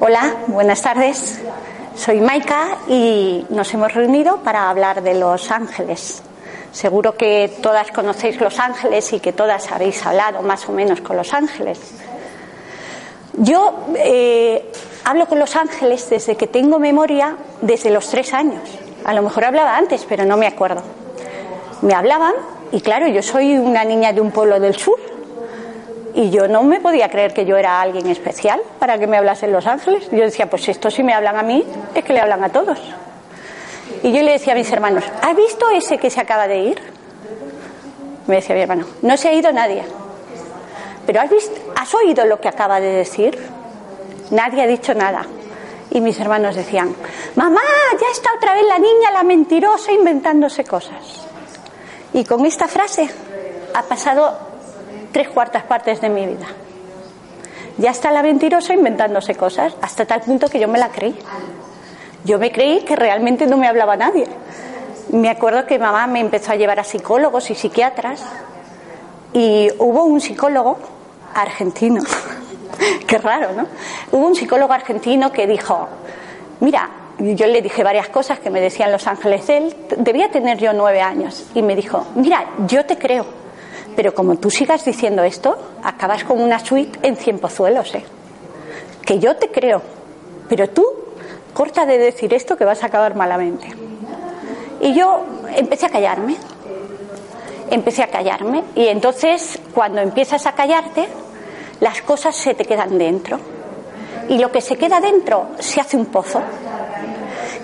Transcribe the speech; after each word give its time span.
Hola, 0.00 0.34
buenas 0.48 0.82
tardes. 0.82 1.40
Soy 1.94 2.20
Maika 2.20 2.78
y 2.88 3.46
nos 3.50 3.72
hemos 3.72 3.94
reunido 3.94 4.38
para 4.38 4.68
hablar 4.68 5.02
de 5.02 5.14
los 5.14 5.52
ángeles. 5.52 6.20
Seguro 6.72 7.16
que 7.16 7.52
todas 7.62 7.92
conocéis 7.92 8.40
los 8.40 8.58
ángeles 8.58 9.12
y 9.12 9.20
que 9.20 9.32
todas 9.32 9.70
habéis 9.70 10.04
hablado 10.04 10.42
más 10.42 10.68
o 10.68 10.72
menos 10.72 11.00
con 11.00 11.16
los 11.16 11.32
ángeles. 11.32 11.78
Yo 13.34 13.86
eh, 13.96 14.72
hablo 15.04 15.26
con 15.26 15.38
los 15.38 15.54
ángeles 15.54 16.10
desde 16.10 16.36
que 16.36 16.48
tengo 16.48 16.80
memoria, 16.80 17.36
desde 17.60 17.90
los 17.90 18.08
tres 18.08 18.34
años. 18.34 18.62
A 19.04 19.14
lo 19.14 19.22
mejor 19.22 19.44
hablaba 19.44 19.76
antes, 19.76 20.04
pero 20.08 20.24
no 20.24 20.36
me 20.36 20.48
acuerdo. 20.48 20.97
Me 21.82 21.94
hablaban 21.94 22.34
y 22.72 22.80
claro, 22.80 23.06
yo 23.08 23.22
soy 23.22 23.56
una 23.56 23.84
niña 23.84 24.12
de 24.12 24.20
un 24.20 24.30
pueblo 24.30 24.58
del 24.60 24.76
sur 24.76 24.98
y 26.14 26.30
yo 26.30 26.48
no 26.48 26.64
me 26.64 26.80
podía 26.80 27.08
creer 27.08 27.32
que 27.32 27.44
yo 27.44 27.56
era 27.56 27.80
alguien 27.80 28.08
especial 28.08 28.60
para 28.78 28.98
que 28.98 29.06
me 29.06 29.16
hablasen 29.16 29.52
los 29.52 29.66
ángeles. 29.66 30.08
Yo 30.10 30.18
decía, 30.24 30.50
pues 30.50 30.68
esto 30.68 30.90
si 30.90 31.02
me 31.02 31.14
hablan 31.14 31.36
a 31.36 31.42
mí, 31.42 31.64
es 31.94 32.04
que 32.04 32.12
le 32.12 32.20
hablan 32.20 32.42
a 32.42 32.48
todos. 32.48 32.78
Y 34.02 34.12
yo 34.12 34.22
le 34.22 34.32
decía 34.32 34.54
a 34.54 34.56
mis 34.56 34.70
hermanos, 34.72 35.04
¿has 35.22 35.36
visto 35.36 35.70
ese 35.70 35.98
que 35.98 36.10
se 36.10 36.20
acaba 36.20 36.48
de 36.48 36.58
ir? 36.58 36.82
Me 38.26 38.36
decía 38.36 38.54
mi 38.54 38.62
hermano, 38.62 38.86
no 39.02 39.16
se 39.16 39.28
ha 39.28 39.32
ido 39.32 39.52
nadie. 39.52 39.84
Pero 41.06 41.20
has 41.20 41.30
visto, 41.30 41.54
¿has 41.76 41.94
oído 41.94 42.24
lo 42.24 42.40
que 42.40 42.48
acaba 42.48 42.80
de 42.80 42.88
decir? 42.88 43.38
Nadie 44.30 44.62
ha 44.62 44.66
dicho 44.66 44.94
nada. 44.94 45.24
Y 45.90 46.00
mis 46.00 46.18
hermanos 46.20 46.54
decían, 46.54 46.94
mamá, 47.34 47.62
ya 47.92 48.06
está 48.12 48.30
otra 48.36 48.54
vez 48.54 48.64
la 48.68 48.78
niña, 48.78 49.10
la 49.12 49.22
mentirosa, 49.22 49.92
inventándose 49.92 50.64
cosas. 50.64 51.27
Y 52.12 52.24
con 52.24 52.44
esta 52.46 52.68
frase 52.68 53.08
ha 53.74 53.82
pasado 53.82 54.38
tres 55.12 55.28
cuartas 55.28 55.64
partes 55.64 56.00
de 56.00 56.08
mi 56.08 56.26
vida. 56.26 56.46
Ya 57.78 57.90
está 57.90 58.10
la 58.10 58.22
mentirosa 58.22 58.74
inventándose 58.74 59.34
cosas, 59.34 59.74
hasta 59.80 60.04
tal 60.04 60.22
punto 60.22 60.48
que 60.48 60.58
yo 60.58 60.68
me 60.68 60.78
la 60.78 60.88
creí. 60.88 61.16
Yo 62.24 62.38
me 62.38 62.50
creí 62.50 62.80
que 62.80 62.96
realmente 62.96 63.46
no 63.46 63.56
me 63.56 63.68
hablaba 63.68 63.96
nadie. 63.96 64.26
Me 65.10 65.30
acuerdo 65.30 65.64
que 65.64 65.78
mamá 65.78 66.06
me 66.06 66.20
empezó 66.20 66.52
a 66.52 66.56
llevar 66.56 66.80
a 66.80 66.84
psicólogos 66.84 67.50
y 67.50 67.54
psiquiatras 67.54 68.22
y 69.32 69.68
hubo 69.78 70.04
un 70.04 70.20
psicólogo 70.20 70.78
argentino, 71.34 72.02
qué 73.06 73.18
raro, 73.18 73.52
¿no? 73.52 73.66
Hubo 74.12 74.26
un 74.26 74.34
psicólogo 74.34 74.72
argentino 74.72 75.30
que 75.30 75.46
dijo, 75.46 75.88
mira, 76.60 76.90
yo 77.18 77.46
le 77.46 77.62
dije 77.62 77.82
varias 77.82 78.08
cosas 78.08 78.38
que 78.38 78.50
me 78.50 78.60
decían 78.60 78.92
los 78.92 79.06
ángeles 79.06 79.46
de 79.46 79.56
él, 79.58 79.76
debía 79.96 80.30
tener 80.30 80.58
yo 80.58 80.72
nueve 80.72 81.00
años, 81.00 81.46
y 81.54 81.62
me 81.62 81.74
dijo, 81.74 82.06
mira, 82.14 82.46
yo 82.66 82.84
te 82.86 82.96
creo, 82.96 83.26
pero 83.96 84.14
como 84.14 84.36
tú 84.36 84.50
sigas 84.50 84.84
diciendo 84.84 85.22
esto, 85.24 85.58
acabas 85.82 86.24
con 86.24 86.40
una 86.40 86.58
suite 86.60 86.98
en 87.02 87.16
cien 87.16 87.38
pozuelos, 87.38 87.94
¿eh? 87.94 88.04
Que 89.04 89.18
yo 89.18 89.36
te 89.36 89.48
creo, 89.48 89.82
pero 90.48 90.68
tú 90.70 90.84
corta 91.52 91.86
de 91.86 91.98
decir 91.98 92.32
esto 92.34 92.56
que 92.56 92.64
vas 92.64 92.82
a 92.82 92.86
acabar 92.86 93.16
malamente. 93.16 93.66
Y 94.80 94.94
yo 94.94 95.24
empecé 95.56 95.86
a 95.86 95.88
callarme, 95.88 96.36
empecé 97.70 98.02
a 98.04 98.06
callarme, 98.06 98.62
y 98.76 98.86
entonces 98.86 99.58
cuando 99.74 100.00
empiezas 100.00 100.46
a 100.46 100.52
callarte, 100.52 101.08
las 101.80 102.02
cosas 102.02 102.36
se 102.36 102.54
te 102.54 102.64
quedan 102.64 102.96
dentro. 102.98 103.38
Y 104.28 104.38
lo 104.38 104.52
que 104.52 104.60
se 104.60 104.76
queda 104.76 105.00
dentro 105.00 105.48
se 105.58 105.80
hace 105.80 105.96
un 105.96 106.06
pozo. 106.06 106.40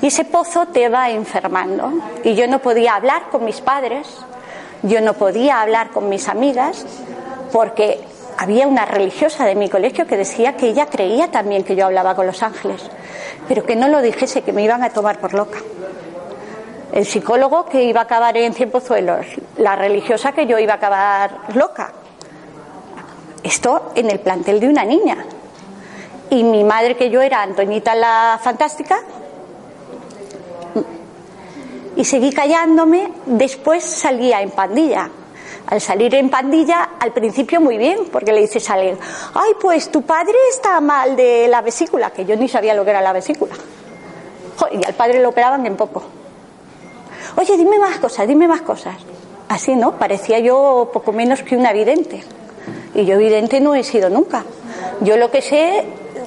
Y 0.05 0.09
ese 0.09 0.27
pozo 0.27 0.67
te 0.67 0.91
va 0.91 1.09
enfermando. 1.09 1.91
Y 2.23 2.35
yo 2.35 2.47
no 2.47 2.59
podía 2.59 2.95
hablar 2.95 3.31
con 3.31 3.45
mis 3.45 3.63
padres, 3.63 4.07
yo 4.83 5.01
no 5.01 5.15
podía 5.15 5.63
hablar 5.63 5.89
con 5.93 6.11
mis 6.11 6.29
amigas, 6.29 6.85
porque 7.51 8.05
había 8.37 8.69
una 8.69 8.85
religiosa 8.85 9.47
de 9.47 9.55
mi 9.55 9.71
colegio 9.71 10.07
que 10.07 10.19
decía 10.19 10.59
que 10.59 10.67
ella 10.67 10.87
creía 10.87 11.31
también 11.31 11.65
que 11.65 11.75
yo 11.75 11.87
hablaba 11.87 12.15
con 12.15 12.27
los 12.27 12.43
ángeles 12.43 12.83
pero 13.49 13.65
que 13.65 13.77
no 13.77 13.89
lo 13.89 14.01
dijese, 14.03 14.43
que 14.43 14.53
me 14.53 14.63
iban 14.63 14.83
a 14.83 14.91
tomar 14.91 15.19
por 15.19 15.35
loca. 15.35 15.59
El 16.93 17.07
psicólogo 17.07 17.67
que 17.67 17.83
iba 17.85 18.01
a 18.01 18.05
acabar 18.05 18.37
en 18.37 18.55
cien 18.55 18.71
pozuelos, 18.71 19.27
la 19.57 19.77
religiosa 19.77 20.33
que 20.33 20.47
yo 20.47 20.59
iba 20.59 20.75
a 20.75 20.77
acabar 20.77 21.39
loca. 21.55 21.93
Esto 23.43 23.93
en 23.95 24.11
el 24.11 24.21
plantel 24.21 24.61
de 24.61 24.69
una 24.69 24.85
niña. 24.85 25.25
Y 26.31 26.43
mi 26.45 26.65
madre 26.65 26.97
que 26.97 27.11
yo 27.11 27.21
era 27.21 27.43
Antoñita 27.43 27.95
la 27.95 28.39
Fantástica. 28.43 29.01
Y 31.97 32.05
seguí 32.05 32.33
callándome, 32.33 33.11
después 33.27 33.85
salía 33.85 34.41
en 34.43 34.51
pandilla 34.51 35.11
al 35.67 35.81
salir 35.81 36.15
en 36.15 36.29
pandilla, 36.29 36.91
al 37.01 37.13
principio 37.13 37.61
muy 37.61 37.79
bien, 37.79 38.01
porque 38.13 38.33
le 38.33 38.41
dices 38.41 38.69
a 38.71 38.75
alguien, 38.75 38.99
ay, 39.35 39.53
pues 39.61 39.91
tu 39.91 40.03
padre 40.03 40.35
está 40.51 40.81
mal 40.81 41.17
de 41.17 41.49
la 41.49 41.63
vesícula, 41.63 42.11
que 42.11 42.25
yo 42.25 42.37
ni 42.37 42.49
sabía 42.49 42.75
lo 42.75 42.85
que 42.85 42.91
era 42.91 43.01
la 43.01 43.13
vesícula. 43.13 43.55
Y 44.73 44.85
al 44.85 44.95
padre 44.95 45.21
lo 45.21 45.31
operaban 45.31 45.67
en 45.67 45.77
poco. 45.77 46.03
Oye, 47.37 47.57
dime 47.57 47.79
más 47.79 47.99
cosas, 47.99 48.29
dime 48.29 48.47
más 48.47 48.63
cosas. 48.63 48.97
Así, 49.49 49.75
¿no? 49.75 49.99
Parecía 49.99 50.39
yo 50.39 50.91
poco 50.93 51.13
menos 51.13 51.43
que 51.43 51.57
una 51.57 51.73
vidente. 51.73 52.23
Y 52.95 53.05
yo 53.05 53.19
vidente 53.19 53.61
no 53.61 53.75
he 53.75 53.83
sido 53.83 54.11
nunca. 54.11 54.45
Yo 55.01 55.17
lo 55.17 55.31
que 55.31 55.43
sé 55.43 55.85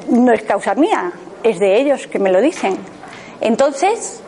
no 0.10 0.34
es 0.34 0.44
causa 0.44 0.76
mía, 0.76 1.12
es 1.44 1.60
de 1.60 1.80
ellos 1.80 2.08
que 2.08 2.20
me 2.20 2.32
lo 2.32 2.42
dicen. 2.42 2.78
Entonces, 3.40 4.22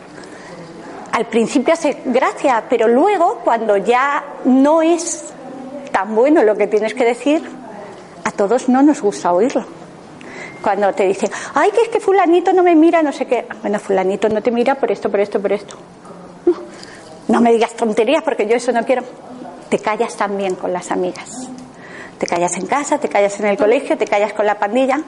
al 1.12 1.26
principio 1.26 1.74
hace 1.74 1.98
gracia, 2.04 2.64
pero 2.68 2.88
luego, 2.88 3.40
cuando 3.44 3.76
ya 3.76 4.24
no 4.44 4.82
es 4.82 5.32
tan 5.90 6.14
bueno 6.14 6.42
lo 6.44 6.56
que 6.56 6.66
tienes 6.66 6.94
que 6.94 7.04
decir, 7.04 7.42
a 8.24 8.30
todos 8.30 8.68
no 8.68 8.82
nos 8.82 9.00
gusta 9.00 9.32
oírlo. 9.32 9.64
Cuando 10.62 10.92
te 10.92 11.04
dicen, 11.04 11.30
ay, 11.54 11.70
que 11.70 11.82
es 11.82 11.88
que 11.88 12.00
fulanito 12.00 12.52
no 12.52 12.62
me 12.62 12.74
mira, 12.74 13.02
no 13.02 13.12
sé 13.12 13.26
qué. 13.26 13.46
Bueno, 13.62 13.78
fulanito 13.78 14.28
no 14.28 14.42
te 14.42 14.50
mira 14.50 14.74
por 14.74 14.92
esto, 14.92 15.10
por 15.10 15.20
esto, 15.20 15.40
por 15.40 15.52
esto. 15.52 15.76
No, 17.28 17.40
me 17.40 17.52
digas 17.52 17.74
tonterías 17.74 18.22
porque 18.22 18.46
yo 18.46 18.56
eso 18.56 18.72
no 18.72 18.84
quiero. 18.84 19.02
Te 19.68 19.78
callas 19.78 20.16
también 20.16 20.56
con 20.56 20.72
las 20.72 20.90
amigas. 20.90 21.48
Te 22.18 22.26
callas 22.26 22.56
en 22.56 22.66
casa, 22.66 22.98
te 22.98 23.08
callas 23.08 23.38
en 23.40 23.46
el 23.46 23.56
colegio, 23.56 23.96
te 23.96 24.04
callas 24.04 24.32
con 24.32 24.44
la 24.44 24.58
pandilla. 24.58 25.00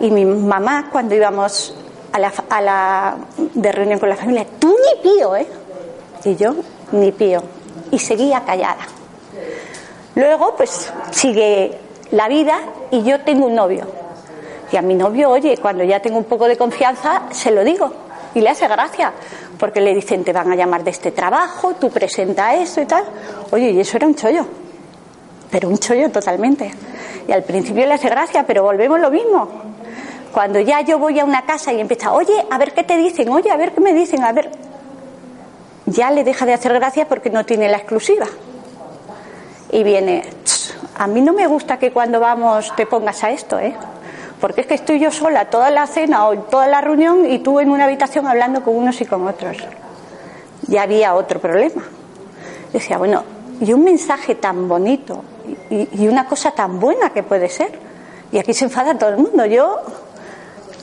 Y 0.00 0.10
mi 0.10 0.24
mamá, 0.24 0.88
cuando 0.90 1.14
íbamos 1.14 1.74
a 2.12 2.18
la, 2.18 2.32
a 2.48 2.60
la, 2.60 3.16
de 3.36 3.72
reunión 3.72 3.98
con 3.98 4.08
la 4.08 4.16
familia, 4.16 4.46
tú 4.58 4.68
ni 4.68 5.02
pío, 5.02 5.36
¿eh? 5.36 5.46
Y 6.24 6.36
yo 6.36 6.54
ni 6.92 7.12
pío. 7.12 7.42
Y 7.90 7.98
seguía 7.98 8.44
callada. 8.44 8.86
Luego, 10.14 10.54
pues 10.56 10.92
sigue 11.10 11.78
la 12.10 12.28
vida 12.28 12.58
y 12.90 13.02
yo 13.02 13.20
tengo 13.20 13.46
un 13.46 13.54
novio. 13.54 13.86
Y 14.72 14.76
a 14.76 14.82
mi 14.82 14.94
novio, 14.94 15.30
oye, 15.30 15.56
cuando 15.56 15.84
ya 15.84 16.00
tengo 16.00 16.18
un 16.18 16.24
poco 16.24 16.46
de 16.46 16.56
confianza, 16.56 17.22
se 17.30 17.50
lo 17.50 17.64
digo. 17.64 17.90
Y 18.34 18.40
le 18.40 18.50
hace 18.50 18.68
gracia, 18.68 19.12
porque 19.58 19.80
le 19.80 19.94
dicen, 19.94 20.24
te 20.24 20.32
van 20.32 20.50
a 20.52 20.56
llamar 20.56 20.84
de 20.84 20.90
este 20.90 21.12
trabajo, 21.12 21.74
tú 21.74 21.90
presenta 21.90 22.54
eso 22.54 22.80
y 22.80 22.86
tal. 22.86 23.04
Oye, 23.50 23.70
y 23.70 23.80
eso 23.80 23.96
era 23.96 24.06
un 24.06 24.14
chollo. 24.14 24.46
Pero 25.50 25.68
un 25.68 25.78
chollo 25.78 26.10
totalmente. 26.10 26.70
Y 27.26 27.32
al 27.32 27.42
principio 27.44 27.86
le 27.86 27.94
hace 27.94 28.08
gracia, 28.08 28.44
pero 28.46 28.62
volvemos 28.62 29.00
lo 29.00 29.10
mismo. 29.10 29.48
Cuando 30.32 30.60
ya 30.60 30.82
yo 30.82 30.98
voy 30.98 31.18
a 31.18 31.24
una 31.24 31.42
casa 31.42 31.72
y 31.72 31.80
empieza, 31.80 32.12
oye, 32.12 32.46
a 32.50 32.58
ver 32.58 32.72
qué 32.72 32.84
te 32.84 32.96
dicen, 32.96 33.28
oye, 33.30 33.50
a 33.50 33.56
ver 33.56 33.72
qué 33.72 33.80
me 33.80 33.94
dicen, 33.94 34.22
a 34.24 34.32
ver. 34.32 34.50
Ya 35.86 36.10
le 36.10 36.22
deja 36.22 36.44
de 36.44 36.52
hacer 36.52 36.74
gracia 36.74 37.08
porque 37.08 37.30
no 37.30 37.44
tiene 37.44 37.68
la 37.68 37.78
exclusiva. 37.78 38.26
Y 39.70 39.82
viene, 39.82 40.22
a 40.96 41.06
mí 41.06 41.20
no 41.20 41.32
me 41.32 41.46
gusta 41.46 41.78
que 41.78 41.92
cuando 41.92 42.20
vamos 42.20 42.74
te 42.76 42.86
pongas 42.86 43.22
a 43.24 43.30
esto, 43.30 43.58
¿eh? 43.58 43.74
Porque 44.40 44.60
es 44.60 44.66
que 44.66 44.74
estoy 44.74 45.00
yo 45.00 45.10
sola 45.10 45.46
toda 45.46 45.70
la 45.70 45.86
cena 45.86 46.26
o 46.28 46.38
toda 46.38 46.66
la 46.66 46.80
reunión 46.80 47.26
y 47.26 47.40
tú 47.40 47.58
en 47.58 47.70
una 47.70 47.84
habitación 47.84 48.26
hablando 48.26 48.62
con 48.62 48.76
unos 48.76 49.00
y 49.00 49.06
con 49.06 49.26
otros. 49.26 49.56
Ya 50.68 50.82
había 50.82 51.14
otro 51.14 51.40
problema. 51.40 51.82
Decía, 52.72 52.98
bueno, 52.98 53.24
y 53.60 53.72
un 53.72 53.82
mensaje 53.82 54.36
tan 54.36 54.68
bonito 54.68 55.24
y, 55.70 56.02
y 56.02 56.08
una 56.08 56.26
cosa 56.26 56.52
tan 56.52 56.78
buena 56.78 57.10
que 57.10 57.22
puede 57.22 57.48
ser. 57.48 57.78
Y 58.30 58.38
aquí 58.38 58.52
se 58.52 58.66
enfada 58.66 58.96
todo 58.96 59.10
el 59.10 59.16
mundo. 59.16 59.46
Yo 59.46 59.80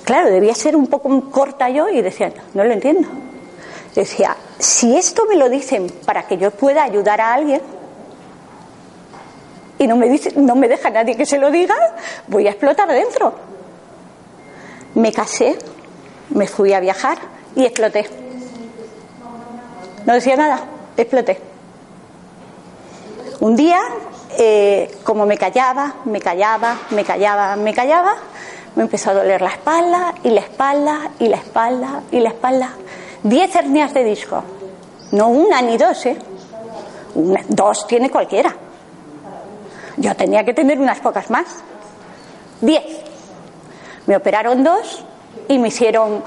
Claro, 0.05 0.29
debía 0.29 0.53
ser 0.53 0.75
un 0.75 0.85
poco 0.85 1.31
corta 1.31 1.69
yo 1.69 1.89
y 1.89 2.01
decía, 2.01 2.31
no, 2.53 2.63
lo 2.63 2.71
entiendo. 2.71 3.07
Decía, 3.95 4.37
si 4.59 4.95
esto 4.95 5.25
me 5.25 5.35
lo 5.35 5.49
dicen 5.49 5.91
para 6.05 6.27
que 6.27 6.37
yo 6.37 6.51
pueda 6.51 6.83
ayudar 6.83 7.21
a 7.21 7.33
alguien 7.33 7.61
y 9.79 9.87
no 9.87 9.95
me, 9.95 10.07
dice, 10.07 10.31
no 10.35 10.55
me 10.55 10.67
deja 10.67 10.91
nadie 10.91 11.17
que 11.17 11.25
se 11.25 11.39
lo 11.39 11.49
diga, 11.49 11.75
voy 12.27 12.47
a 12.47 12.51
explotar 12.51 12.87
dentro. 12.87 13.33
Me 14.93 15.11
casé, 15.11 15.57
me 16.29 16.45
fui 16.47 16.71
a 16.73 16.79
viajar 16.79 17.17
y 17.55 17.65
exploté. 17.65 18.07
No 20.05 20.13
decía 20.13 20.35
nada, 20.35 20.65
exploté. 20.95 21.41
Un 23.39 23.55
día, 23.55 23.79
eh, 24.37 24.95
como 25.03 25.25
me 25.25 25.37
callaba, 25.37 25.95
me 26.05 26.21
callaba, 26.21 26.77
me 26.91 27.03
callaba, 27.03 27.55
me 27.55 27.73
callaba, 27.73 28.15
me 28.75 28.83
empezó 28.83 29.11
a 29.11 29.13
doler 29.13 29.41
la 29.41 29.49
espalda 29.49 30.13
y 30.23 30.29
la 30.29 30.41
espalda 30.41 31.11
y 31.19 31.27
la 31.27 31.37
espalda 31.37 32.01
y 32.11 32.19
la 32.19 32.29
espalda. 32.29 32.69
Diez 33.23 33.55
hernias 33.55 33.93
de 33.93 34.03
disco. 34.03 34.43
No 35.11 35.29
una 35.29 35.61
ni 35.61 35.77
dos, 35.77 36.05
¿eh? 36.05 36.17
dos 37.47 37.87
tiene 37.87 38.09
cualquiera. 38.09 38.55
Yo 39.97 40.13
tenía 40.15 40.43
que 40.43 40.53
tener 40.53 40.77
unas 40.77 40.99
pocas 40.99 41.29
más. 41.29 41.45
Diez. 42.59 42.83
Me 44.07 44.17
operaron 44.17 44.63
dos 44.63 45.05
y 45.47 45.57
me 45.57 45.69
hicieron. 45.69 46.21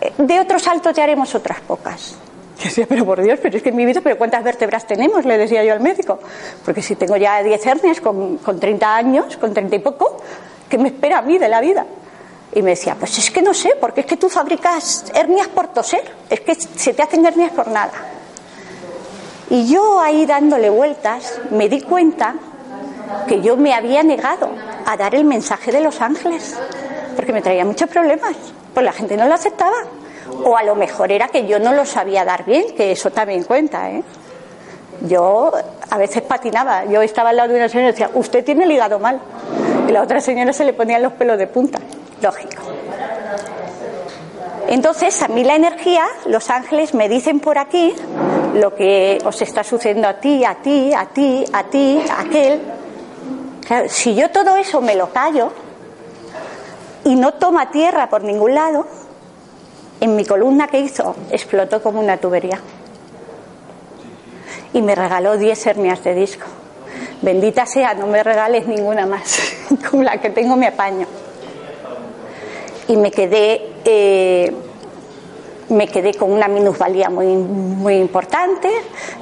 Eh, 0.00 0.12
de 0.18 0.40
otros 0.40 0.62
saltos 0.62 0.94
ya 0.94 1.04
haremos 1.04 1.34
otras 1.34 1.60
pocas. 1.60 2.16
Yo 2.58 2.64
decía, 2.64 2.86
pero 2.88 3.06
por 3.06 3.22
Dios, 3.22 3.38
pero 3.40 3.56
es 3.56 3.62
que 3.62 3.70
en 3.70 3.76
mi 3.76 3.86
vida, 3.86 4.00
¿pero 4.02 4.18
cuántas 4.18 4.42
vértebras 4.44 4.86
tenemos? 4.86 5.24
Le 5.24 5.38
decía 5.38 5.64
yo 5.64 5.72
al 5.72 5.80
médico. 5.80 6.18
Porque 6.64 6.82
si 6.82 6.96
tengo 6.96 7.16
ya 7.16 7.42
10 7.42 7.66
hernias 7.66 8.00
con, 8.00 8.38
con 8.38 8.58
30 8.58 8.96
años, 8.96 9.36
con 9.36 9.54
30 9.54 9.76
y 9.76 9.78
poco, 9.78 10.20
¿qué 10.70 10.78
me 10.78 10.88
espera 10.88 11.18
a 11.18 11.22
mí 11.22 11.36
de 11.36 11.48
la 11.48 11.60
vida? 11.60 11.84
Y 12.52 12.62
me 12.62 12.70
decía, 12.70 12.96
pues 12.98 13.18
es 13.18 13.30
que 13.30 13.42
no 13.42 13.52
sé, 13.52 13.74
porque 13.78 14.00
es 14.00 14.06
que 14.06 14.16
tú 14.16 14.28
fabricas 14.28 15.04
hernias 15.14 15.48
por 15.48 15.68
toser, 15.68 16.02
es 16.30 16.40
que 16.40 16.54
se 16.54 16.94
te 16.94 17.02
hacen 17.02 17.26
hernias 17.26 17.52
por 17.52 17.68
nada. 17.68 17.92
Y 19.50 19.66
yo 19.66 20.00
ahí 20.00 20.24
dándole 20.26 20.70
vueltas 20.70 21.40
me 21.50 21.68
di 21.68 21.80
cuenta 21.82 22.34
que 23.26 23.40
yo 23.40 23.56
me 23.56 23.74
había 23.74 24.02
negado 24.02 24.50
a 24.86 24.96
dar 24.96 25.14
el 25.14 25.24
mensaje 25.24 25.72
de 25.72 25.80
los 25.80 26.00
ángeles, 26.00 26.56
porque 27.16 27.32
me 27.32 27.42
traía 27.42 27.64
muchos 27.64 27.88
problemas, 27.90 28.36
pues 28.72 28.84
la 28.84 28.92
gente 28.92 29.16
no 29.16 29.26
lo 29.26 29.34
aceptaba. 29.34 29.76
O 30.44 30.56
a 30.56 30.62
lo 30.62 30.76
mejor 30.76 31.10
era 31.10 31.28
que 31.28 31.46
yo 31.46 31.58
no 31.58 31.72
lo 31.72 31.84
sabía 31.84 32.24
dar 32.24 32.44
bien, 32.44 32.74
que 32.76 32.92
eso 32.92 33.10
también 33.10 33.42
cuenta, 33.42 33.90
¿eh? 33.90 34.02
Yo 35.02 35.50
a 35.90 35.98
veces 35.98 36.22
patinaba, 36.22 36.84
yo 36.84 37.02
estaba 37.02 37.30
al 37.30 37.36
lado 37.36 37.48
de 37.48 37.56
una 37.56 37.68
señora 37.68 37.88
y 37.88 37.92
decía, 37.92 38.10
usted 38.14 38.44
tiene 38.44 38.64
el 38.64 38.72
hígado 38.72 38.98
mal. 38.98 39.20
Y 39.88 39.92
la 39.92 40.02
otra 40.02 40.20
señora 40.20 40.52
se 40.52 40.64
le 40.64 40.72
ponían 40.72 41.02
los 41.02 41.12
pelos 41.12 41.38
de 41.38 41.46
punta, 41.46 41.78
lógico. 42.22 42.62
Entonces, 44.68 45.20
a 45.22 45.28
mí 45.28 45.42
la 45.42 45.56
energía, 45.56 46.06
los 46.26 46.48
ángeles 46.48 46.94
me 46.94 47.08
dicen 47.08 47.40
por 47.40 47.58
aquí 47.58 47.92
lo 48.54 48.74
que 48.74 49.18
os 49.24 49.42
está 49.42 49.64
sucediendo 49.64 50.06
a 50.06 50.14
ti, 50.14 50.44
a 50.44 50.54
ti, 50.56 50.92
a 50.94 51.06
ti, 51.06 51.44
a 51.52 51.64
ti, 51.64 52.00
a 52.08 52.20
aquel. 52.20 52.60
si 53.88 54.14
yo 54.14 54.30
todo 54.30 54.56
eso 54.56 54.80
me 54.80 54.94
lo 54.94 55.10
callo 55.10 55.52
y 57.04 57.16
no 57.16 57.34
toma 57.34 57.70
tierra 57.70 58.08
por 58.08 58.22
ningún 58.22 58.54
lado, 58.54 58.86
en 60.00 60.16
mi 60.16 60.24
columna 60.24 60.68
que 60.68 60.80
hizo 60.80 61.14
explotó 61.30 61.82
como 61.82 62.00
una 62.00 62.16
tubería. 62.18 62.60
Y 64.72 64.82
me 64.82 64.94
regaló 64.94 65.36
10 65.36 65.66
hernias 65.66 66.04
de 66.04 66.14
disco. 66.14 66.46
Bendita 67.22 67.66
sea, 67.66 67.94
no 67.94 68.06
me 68.06 68.22
regales 68.22 68.66
ninguna 68.66 69.06
más. 69.06 69.38
Con 69.90 70.04
la 70.04 70.18
que 70.20 70.30
tengo 70.30 70.56
me 70.56 70.68
apaño. 70.68 71.06
Y 72.88 72.96
me 72.96 73.10
quedé, 73.10 73.72
eh, 73.84 74.52
me 75.68 75.86
quedé 75.86 76.12
con 76.14 76.32
una 76.32 76.48
minusvalía 76.48 77.08
muy, 77.08 77.26
muy 77.26 77.94
importante, 77.94 78.68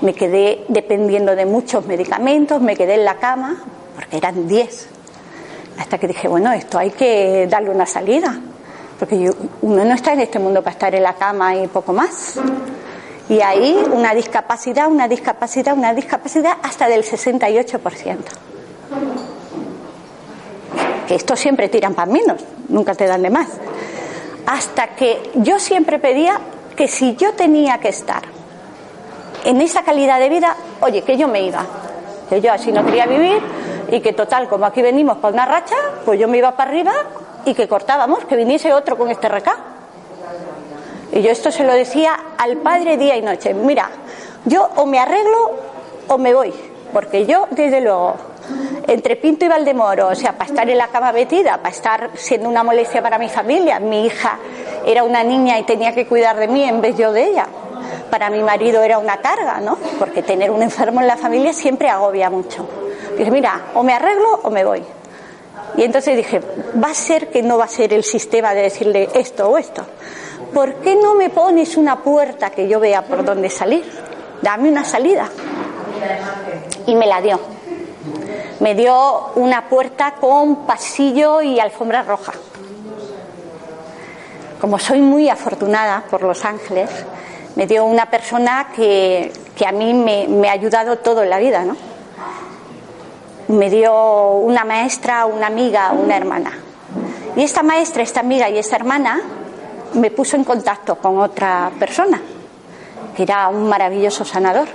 me 0.01 0.15
quedé 0.15 0.65
dependiendo 0.69 1.37
de 1.37 1.45
muchos 1.45 1.85
medicamentos, 1.85 2.63
me 2.63 2.75
quedé 2.75 2.95
en 2.95 3.05
la 3.05 3.17
cama, 3.17 3.63
porque 3.95 4.17
eran 4.17 4.49
10. 4.49 4.89
Hasta 5.81 5.99
que 5.99 6.07
dije, 6.07 6.29
bueno, 6.29 6.51
esto 6.53 6.79
hay 6.79 6.93
que 6.93 7.47
darle 7.47 7.69
una 7.69 7.85
salida 7.85 8.41
porque 8.99 9.31
uno 9.63 9.85
no 9.85 9.95
está 9.95 10.13
en 10.13 10.21
este 10.21 10.39
mundo 10.39 10.61
para 10.61 10.73
estar 10.73 10.95
en 10.95 11.03
la 11.03 11.15
cama 11.15 11.55
y 11.57 11.69
poco 11.69 11.93
más. 11.93 12.35
Y 13.29 13.41
ahí 13.43 13.77
una 13.93 14.15
discapacidad, 14.15 14.89
una 14.89 15.07
discapacidad, 15.07 15.77
una 15.77 15.93
discapacidad 15.93 16.57
hasta 16.63 16.89
del 16.89 17.05
68%. 17.05 18.17
Que 21.07 21.15
esto 21.15 21.37
siempre 21.37 21.69
tiran 21.69 21.95
para 21.95 22.11
menos, 22.11 22.43
nunca 22.69 22.95
te 22.95 23.07
dan 23.07 23.23
de 23.23 23.31
más. 23.31 23.49
Hasta 24.47 24.89
que 24.89 25.31
yo 25.35 25.59
siempre 25.59 25.99
pedía 25.99 26.41
que 26.75 26.89
si 26.89 27.17
yo 27.17 27.35
tenía 27.35 27.79
que 27.79 27.89
estar 27.89 28.23
en 29.45 29.61
esa 29.61 29.83
calidad 29.83 30.19
de 30.21 30.29
vida, 30.29 30.57
oye, 30.81 31.03
que 31.03 31.17
yo 31.17 31.29
me 31.29 31.43
iba. 31.43 31.65
Que 32.31 32.41
yo 32.41 32.53
así 32.53 32.73
no 32.73 32.85
quería 32.85 33.07
vivir 33.07 33.41
y 33.91 34.01
que 34.01 34.13
total, 34.13 34.49
como 34.49 34.67
aquí 34.67 34.83
venimos 34.83 35.19
para 35.19 35.35
una 35.35 35.47
racha, 35.47 35.77
pues 36.05 36.19
yo 36.21 36.29
me 36.29 36.39
iba 36.39 36.53
para 36.57 36.71
arriba 36.71 36.93
y 37.45 37.55
que 37.55 37.69
cortábamos, 37.69 38.25
que 38.25 38.37
viniese 38.37 38.73
otro 38.73 38.97
con 38.97 39.11
este 39.11 39.29
recado. 39.29 39.78
Y 41.19 41.23
yo 41.23 41.33
esto 41.33 41.51
se 41.51 41.65
lo 41.65 41.73
decía 41.73 42.17
al 42.39 42.59
padre 42.59 42.97
día 42.97 43.17
y 43.17 43.23
noche. 43.23 43.53
Mira, 43.53 43.91
yo 44.45 44.69
o 44.77 44.87
me 44.87 45.01
arreglo 45.01 45.51
o 46.07 46.17
me 46.17 46.33
voy, 46.33 46.55
porque 46.93 47.27
yo, 47.27 47.49
desde 47.51 47.81
luego, 47.81 48.15
entre 48.87 49.17
Pinto 49.17 49.45
y 49.45 49.49
Valdemoro, 49.49 50.11
o 50.11 50.15
sea, 50.15 50.35
para 50.39 50.49
estar 50.49 50.71
en 50.71 50.79
la 50.79 50.87
cama 50.87 51.11
metida, 51.11 51.57
para 51.57 51.71
estar 51.71 52.11
siendo 52.15 52.49
una 52.49 52.63
molestia 52.63 53.03
para 53.03 53.19
mi 53.19 53.29
familia, 53.29 53.81
mi 53.81 54.07
hija 54.07 54.39
era 54.87 55.03
una 55.03 55.25
niña 55.25 55.59
y 55.59 55.65
tenía 55.65 55.93
que 55.93 56.07
cuidar 56.07 56.37
de 56.37 56.47
mí 56.47 56.63
en 56.63 56.81
vez 56.81 56.97
yo 56.97 57.11
de 57.11 57.25
ella. 57.31 57.49
Para 58.13 58.31
mi 58.31 58.41
marido 58.41 58.81
era 58.85 58.99
una 58.99 59.17
carga, 59.17 59.59
¿no? 59.59 59.77
Porque 59.99 60.23
tener 60.23 60.53
un 60.53 60.63
enfermo 60.63 61.01
en 61.01 61.09
la 61.09 61.17
familia 61.17 61.53
siempre 61.53 61.89
agobia 61.89 62.31
mucho. 62.31 62.65
Dije, 63.19 63.33
mira, 63.33 63.61
o 63.75 63.83
me 63.83 63.93
arreglo 63.93 64.39
o 64.45 64.51
me 64.51 64.65
voy. 64.65 64.85
Y 65.77 65.83
entonces 65.83 66.17
dije, 66.17 66.41
va 66.81 66.91
a 66.91 66.95
ser 66.95 67.29
que 67.29 67.43
no 67.43 67.59
va 67.59 67.65
a 67.65 67.69
ser 67.69 67.93
el 67.93 68.05
sistema 68.05 68.55
de 68.55 68.63
decirle 68.63 69.09
esto 69.15 69.51
o 69.51 69.59
esto. 69.59 69.85
¿Por 70.53 70.75
qué 70.77 70.97
no 70.97 71.15
me 71.15 71.31
pones 71.31 71.77
una 71.77 71.97
puerta 71.97 72.51
que 72.51 72.69
yo 72.69 72.81
vea 72.81 73.03
por 73.03 73.25
dónde 73.25 73.51
salir? 73.51 73.85
Dame 74.43 74.71
una 74.71 74.85
salida. 74.85 75.29
Y 76.87 76.95
me 76.95 77.07
la 77.07 77.21
dio. 77.21 77.41
Me 78.61 78.75
dio 78.75 79.33
una 79.37 79.69
puerta 79.69 80.15
con 80.21 80.67
pasillo 80.67 81.43
y 81.43 81.61
alfombra 81.61 82.03
roja. 82.03 82.33
Como 84.61 84.79
soy 84.79 85.01
muy 85.01 85.29
afortunada 85.29 86.05
por 86.11 86.23
Los 86.23 86.45
Ángeles, 86.45 86.91
me 87.55 87.67
dio 87.67 87.85
una 87.85 88.07
persona 88.07 88.69
que, 88.75 89.33
que 89.57 89.67
a 89.67 89.73
mí 89.73 89.95
me, 89.95 90.27
me 90.29 90.49
ha 90.49 90.53
ayudado 90.53 90.99
todo 90.99 91.23
en 91.23 91.31
la 91.31 91.39
vida, 91.39 91.65
¿no? 91.65 91.77
me 93.49 93.71
dio 93.71 94.33
una 94.33 94.65
maestra, 94.65 95.25
una 95.25 95.47
amiga, 95.47 95.93
una 95.93 96.17
hermana. 96.17 96.53
Y 97.35 97.43
esta 97.43 97.63
maestra, 97.63 98.03
esta 98.03 98.21
amiga 98.21 98.49
y 98.51 98.59
esta 98.59 98.77
hermana 98.77 99.21
me 99.95 100.11
puso 100.11 100.37
en 100.37 100.45
contacto 100.45 100.97
con 100.97 101.19
otra 101.19 101.71
persona, 101.79 102.21
que 103.17 103.23
era 103.23 103.49
un 103.49 103.69
maravilloso 103.69 104.25
sanador. 104.25 104.69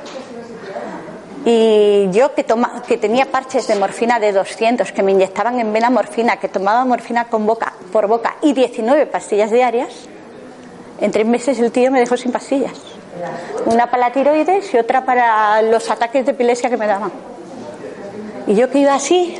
Y 1.45 2.09
yo 2.11 2.33
que, 2.33 2.43
toma, 2.43 2.81
que 2.87 2.97
tenía 2.97 3.25
parches 3.25 3.67
de 3.67 3.75
morfina 3.75 4.19
de 4.19 4.31
200, 4.31 4.91
que 4.91 5.03
me 5.03 5.11
inyectaban 5.11 5.59
en 5.59 5.73
vena 5.73 5.89
morfina, 5.89 6.37
que 6.37 6.47
tomaba 6.47 6.85
morfina 6.85 7.25
con 7.25 7.45
boca, 7.45 7.73
por 7.91 8.07
boca 8.07 8.37
y 8.41 8.53
19 8.53 9.07
pastillas 9.07 9.51
diarias, 9.51 10.07
en 11.01 11.11
tres 11.11 11.25
meses 11.25 11.59
el 11.59 11.71
tío 11.71 11.91
me 11.91 11.99
dejó 11.99 12.15
sin 12.15 12.31
pastillas. 12.31 12.73
Una 13.65 13.87
para 13.87 14.07
la 14.07 14.13
tiroides 14.13 14.73
y 14.73 14.77
otra 14.77 15.05
para 15.05 15.61
los 15.61 15.89
ataques 15.89 16.25
de 16.25 16.31
epilepsia 16.31 16.69
que 16.69 16.77
me 16.77 16.87
daban. 16.87 17.11
Y 18.47 18.55
yo 18.55 18.69
que 18.69 18.79
iba 18.79 18.93
así, 18.93 19.37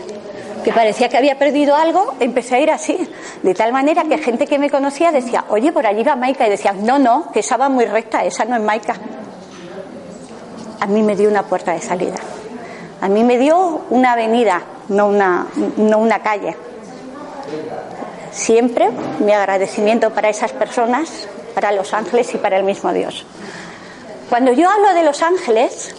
que 0.63 0.71
parecía 0.71 1.09
que 1.09 1.17
había 1.17 1.37
perdido 1.37 1.75
algo, 1.75 2.15
empecé 2.19 2.55
a 2.55 2.59
ir 2.59 2.71
así. 2.71 3.09
De 3.41 3.53
tal 3.53 3.73
manera 3.73 4.03
que 4.05 4.17
gente 4.17 4.47
que 4.47 4.57
me 4.57 4.69
conocía 4.69 5.11
decía, 5.11 5.45
oye, 5.49 5.71
por 5.71 5.85
allí 5.85 6.03
va 6.03 6.15
Maika. 6.15 6.47
Y 6.47 6.49
decía, 6.49 6.73
no, 6.73 6.99
no, 6.99 7.31
que 7.31 7.41
esa 7.41 7.57
va 7.57 7.69
muy 7.69 7.85
recta, 7.85 8.23
esa 8.23 8.45
no 8.45 8.55
es 8.55 8.61
Maika. 8.61 8.95
A 10.79 10.87
mí 10.87 11.01
me 11.01 11.15
dio 11.15 11.29
una 11.29 11.43
puerta 11.43 11.73
de 11.73 11.81
salida. 11.81 12.15
A 13.01 13.09
mí 13.09 13.23
me 13.23 13.37
dio 13.37 13.81
una 13.89 14.13
avenida, 14.13 14.61
no 14.89 15.07
una, 15.07 15.47
no 15.77 15.99
una 15.99 16.19
calle. 16.19 16.55
Siempre 18.31 18.89
mi 19.19 19.31
agradecimiento 19.31 20.11
para 20.11 20.29
esas 20.29 20.53
personas, 20.53 21.27
para 21.53 21.71
los 21.71 21.93
ángeles 21.93 22.33
y 22.33 22.37
para 22.37 22.57
el 22.57 22.63
mismo 22.63 22.91
Dios. 22.93 23.25
Cuando 24.29 24.53
yo 24.53 24.69
hablo 24.69 24.93
de 24.93 25.03
los 25.03 25.21
ángeles, 25.21 25.93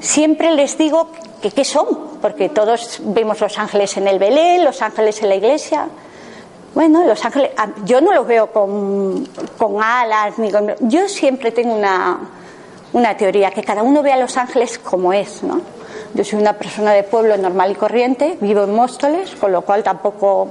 siempre 0.00 0.50
les 0.50 0.76
digo 0.78 1.10
que 1.44 1.50
qué 1.50 1.64
son, 1.64 1.86
porque 2.22 2.48
todos 2.48 3.00
vemos 3.04 3.38
los 3.38 3.58
ángeles 3.58 3.98
en 3.98 4.08
el 4.08 4.18
Belén, 4.18 4.64
los 4.64 4.80
ángeles 4.80 5.20
en 5.20 5.28
la 5.28 5.34
iglesia. 5.34 5.88
Bueno, 6.74 7.04
los 7.04 7.22
ángeles, 7.22 7.50
yo 7.84 8.00
no 8.00 8.14
los 8.14 8.26
veo 8.26 8.50
con, 8.50 9.28
con 9.58 9.82
alas, 9.82 10.38
ni 10.38 10.50
con, 10.50 10.74
yo 10.80 11.06
siempre 11.06 11.50
tengo 11.50 11.74
una, 11.74 12.18
una 12.94 13.14
teoría, 13.14 13.50
que 13.50 13.62
cada 13.62 13.82
uno 13.82 14.02
vea 14.02 14.14
a 14.14 14.20
los 14.20 14.38
ángeles 14.38 14.78
como 14.78 15.12
es, 15.12 15.42
¿no? 15.42 15.60
Yo 16.14 16.24
soy 16.24 16.40
una 16.40 16.54
persona 16.54 16.92
de 16.92 17.02
pueblo 17.02 17.36
normal 17.36 17.72
y 17.72 17.74
corriente, 17.74 18.38
vivo 18.40 18.64
en 18.64 18.74
Móstoles, 18.74 19.34
con 19.34 19.52
lo 19.52 19.62
cual 19.62 19.82
tampoco 19.82 20.48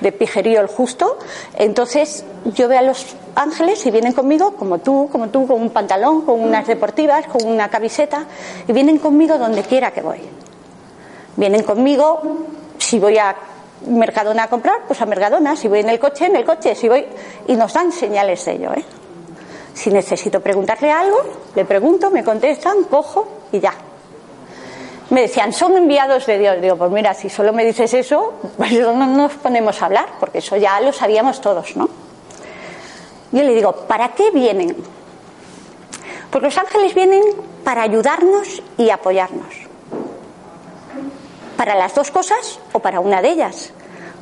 de 0.00 0.12
pijerío 0.12 0.60
el 0.60 0.68
justo. 0.68 1.18
Entonces, 1.58 2.24
yo 2.44 2.68
veo 2.68 2.78
a 2.78 2.82
los 2.82 3.16
ángeles 3.34 3.84
y 3.84 3.90
vienen 3.90 4.12
conmigo, 4.12 4.52
como 4.52 4.78
tú, 4.78 5.08
como 5.10 5.28
tú, 5.28 5.46
con 5.48 5.60
un 5.60 5.70
pantalón, 5.70 6.20
con 6.22 6.40
unas 6.40 6.68
deportivas, 6.68 7.26
con 7.26 7.44
una 7.46 7.68
camiseta, 7.68 8.26
y 8.68 8.72
vienen 8.72 8.98
conmigo 8.98 9.38
donde 9.38 9.62
quiera 9.62 9.90
que 9.90 10.02
voy. 10.02 10.35
Vienen 11.36 11.62
conmigo, 11.62 12.20
si 12.78 12.98
voy 12.98 13.18
a 13.18 13.36
Mercadona 13.86 14.44
a 14.44 14.48
comprar, 14.48 14.80
pues 14.86 15.00
a 15.00 15.06
Mercadona, 15.06 15.54
si 15.54 15.68
voy 15.68 15.80
en 15.80 15.90
el 15.90 16.00
coche, 16.00 16.26
en 16.26 16.36
el 16.36 16.44
coche, 16.44 16.74
si 16.74 16.88
voy 16.88 17.06
y 17.46 17.54
nos 17.54 17.72
dan 17.72 17.92
señales 17.92 18.44
de 18.44 18.52
ello, 18.52 18.72
¿eh? 18.72 18.84
Si 19.74 19.90
necesito 19.90 20.40
preguntarle 20.40 20.90
algo, 20.90 21.18
le 21.54 21.66
pregunto, 21.66 22.10
me 22.10 22.24
contestan, 22.24 22.84
cojo 22.84 23.28
y 23.52 23.60
ya. 23.60 23.74
Me 25.10 25.20
decían, 25.20 25.52
son 25.52 25.76
enviados 25.76 26.24
de 26.24 26.38
Dios. 26.38 26.60
Digo, 26.62 26.76
pues 26.76 26.90
mira, 26.90 27.12
si 27.12 27.28
solo 27.28 27.52
me 27.52 27.64
dices 27.64 27.92
eso, 27.92 28.32
pues 28.56 28.72
no 28.72 29.06
nos 29.06 29.32
ponemos 29.34 29.80
a 29.82 29.86
hablar, 29.86 30.08
porque 30.18 30.38
eso 30.38 30.56
ya 30.56 30.80
lo 30.80 30.92
sabíamos 30.94 31.42
todos, 31.42 31.76
¿no? 31.76 31.88
Yo 33.32 33.42
le 33.42 33.54
digo, 33.54 33.72
¿para 33.86 34.14
qué 34.14 34.30
vienen? 34.30 34.74
Porque 36.30 36.46
los 36.46 36.56
ángeles 36.56 36.94
vienen 36.94 37.22
para 37.62 37.82
ayudarnos 37.82 38.62
y 38.78 38.88
apoyarnos. 38.88 39.65
Para 41.56 41.74
las 41.74 41.94
dos 41.94 42.10
cosas 42.10 42.58
o 42.72 42.80
para 42.80 43.00
una 43.00 43.22
de 43.22 43.30
ellas. 43.30 43.72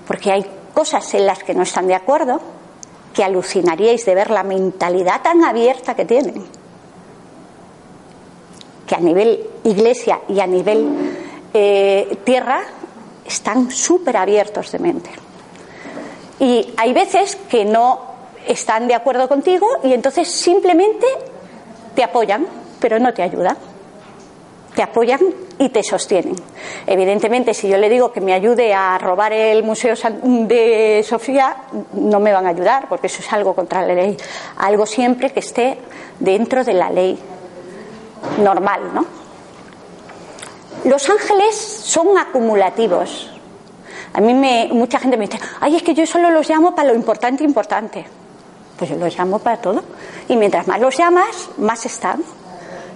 Porque 0.07 0.31
hay 0.31 0.47
cosas 0.73 1.13
en 1.15 1.27
las 1.27 1.43
que 1.43 1.55
no 1.55 1.63
están 1.63 1.87
de 1.87 1.95
acuerdo 1.95 2.41
que 3.15 3.25
alucinaríais 3.25 4.05
de 4.05 4.15
ver 4.15 4.31
la 4.31 4.43
mentalidad 4.43 5.23
tan 5.23 5.45
abierta 5.45 5.95
que 5.95 6.05
tienen. 6.05 6.45
Que 8.87 8.95
a 8.95 8.99
nivel 8.99 9.47
iglesia 9.65 10.21
y 10.29 10.41
a 10.41 10.47
nivel 10.47 11.17
eh, 11.55 12.19
tierra 12.25 12.63
están 13.25 13.71
súper 13.71 14.17
abiertos 14.17 14.73
de 14.73 14.79
mente. 14.81 15.11
Y 16.41 16.75
hay 16.77 16.93
veces 16.93 17.37
que 17.37 17.65
no 17.65 18.01
están 18.47 18.89
de 18.89 18.95
acuerdo 18.95 19.29
contigo 19.29 19.67
y 19.83 19.93
entonces 19.93 20.29
simplemente 20.31 21.07
te 21.95 22.03
apoyan, 22.03 22.47
pero 22.81 22.99
no 22.99 23.15
te 23.15 23.23
ayudan. 23.23 23.57
Te 24.75 24.83
apoyan 24.83 25.21
y 25.59 25.69
te 25.69 25.83
sostienen. 25.83 26.35
Evidentemente, 26.87 27.55
si 27.55 27.69
yo 27.69 27.77
le 27.77 27.89
digo 27.89 28.13
que 28.13 28.21
me 28.21 28.33
ayude 28.33 28.75
a 28.75 28.99
robar 28.99 29.33
el 29.33 29.63
Museo 29.63 29.95
de 30.23 31.05
Sofía, 31.07 31.57
no 31.93 32.19
me 32.21 32.33
van 32.33 32.47
a 32.47 32.51
ayudar, 32.51 32.89
porque 32.89 33.07
eso 33.07 33.21
es 33.21 33.33
algo 33.33 33.55
contra 33.55 33.83
la 33.87 33.95
ley. 33.95 34.17
Algo 34.57 34.85
siempre 34.87 35.31
que 35.31 35.41
esté 35.41 35.79
dentro 36.19 36.65
de 36.65 36.75
la 36.75 36.91
ley 36.91 37.19
normal, 38.43 38.81
¿no? 38.93 39.07
Los 40.85 41.09
ángeles 41.09 41.55
son 41.57 42.19
acumulativos. 42.19 43.31
A 44.13 44.21
mí 44.21 44.35
me, 44.35 44.69
mucha 44.73 44.99
gente 44.99 45.17
me 45.17 45.27
dice, 45.27 45.41
ay, 45.61 45.77
es 45.77 45.83
que 45.83 45.95
yo 45.95 46.07
solo 46.07 46.31
los 46.31 46.49
llamo 46.49 46.75
para 46.75 46.89
lo 46.89 46.95
importante, 46.95 47.43
importante. 47.43 48.05
Pues 48.77 48.91
yo 48.91 48.97
los 48.97 49.17
llamo 49.17 49.39
para 49.39 49.57
todo. 49.59 49.83
Y 50.29 50.37
mientras 50.37 50.67
más 50.67 50.81
los 50.81 50.97
llamas, 50.97 51.49
más 51.59 51.87
están. 51.87 52.23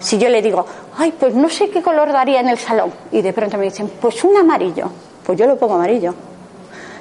Si 0.00 0.18
yo 0.18 0.28
le 0.28 0.42
digo, 0.42 0.66
ay, 0.98 1.14
pues 1.18 1.34
no 1.34 1.48
sé 1.48 1.70
qué 1.70 1.80
color 1.80 2.12
daría 2.12 2.40
en 2.40 2.48
el 2.48 2.58
salón, 2.58 2.92
y 3.12 3.22
de 3.22 3.32
pronto 3.32 3.56
me 3.56 3.64
dicen, 3.64 3.90
pues 4.00 4.22
un 4.24 4.36
amarillo, 4.36 4.90
pues 5.24 5.38
yo 5.38 5.46
lo 5.46 5.56
pongo 5.56 5.74
amarillo. 5.74 6.14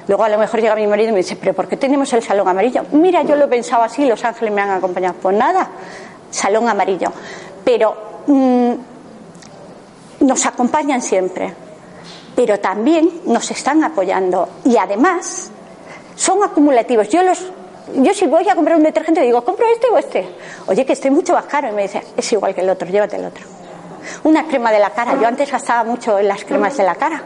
Luego 0.06 0.24
a 0.24 0.28
lo 0.30 0.38
mejor 0.38 0.60
llega 0.60 0.74
mi 0.74 0.86
marido 0.86 1.10
y 1.10 1.12
me 1.12 1.18
dice, 1.18 1.36
pero 1.36 1.52
¿por 1.52 1.68
qué 1.68 1.76
tenemos 1.76 2.10
el 2.14 2.22
salón 2.22 2.48
amarillo? 2.48 2.82
Mira, 2.92 3.22
yo 3.24 3.36
lo 3.36 3.44
he 3.44 3.48
pensado 3.48 3.82
así, 3.82 4.06
los 4.06 4.24
ángeles 4.24 4.54
me 4.54 4.62
han 4.62 4.70
acompañado. 4.70 5.16
Pues 5.20 5.36
nada, 5.36 5.68
salón 6.30 6.66
amarillo. 6.66 7.12
Pero 7.62 8.22
mm, 8.26 8.72
nos 10.20 10.46
acompañan 10.46 11.02
siempre, 11.02 11.52
pero 12.34 12.58
también 12.58 13.20
nos 13.26 13.50
están 13.50 13.84
apoyando 13.84 14.48
y 14.64 14.78
además 14.78 15.50
son 16.16 16.42
acumulativos. 16.42 17.10
Yo 17.10 17.22
los 17.22 17.52
yo 17.96 18.14
si 18.14 18.26
voy 18.26 18.48
a 18.48 18.54
comprar 18.54 18.78
un 18.78 18.84
detergente 18.84 19.20
digo, 19.20 19.44
¿compro 19.44 19.66
este 19.72 19.88
o 19.88 19.98
este? 19.98 20.26
Oye, 20.66 20.86
que 20.86 20.94
esté 20.94 21.10
mucho 21.10 21.34
más 21.34 21.44
caro. 21.44 21.68
Y 21.68 21.72
me 21.72 21.82
dice, 21.82 22.02
es 22.16 22.32
igual 22.32 22.54
que 22.54 22.62
el 22.62 22.70
otro, 22.70 22.88
llévate 22.88 23.16
el 23.16 23.26
otro. 23.26 23.57
Una 24.24 24.46
crema 24.46 24.70
de 24.70 24.78
la 24.78 24.90
cara. 24.90 25.18
Yo 25.20 25.26
antes 25.26 25.50
gastaba 25.50 25.84
mucho 25.84 26.18
en 26.18 26.28
las 26.28 26.44
cremas 26.44 26.76
de 26.76 26.84
la 26.84 26.94
cara, 26.94 27.22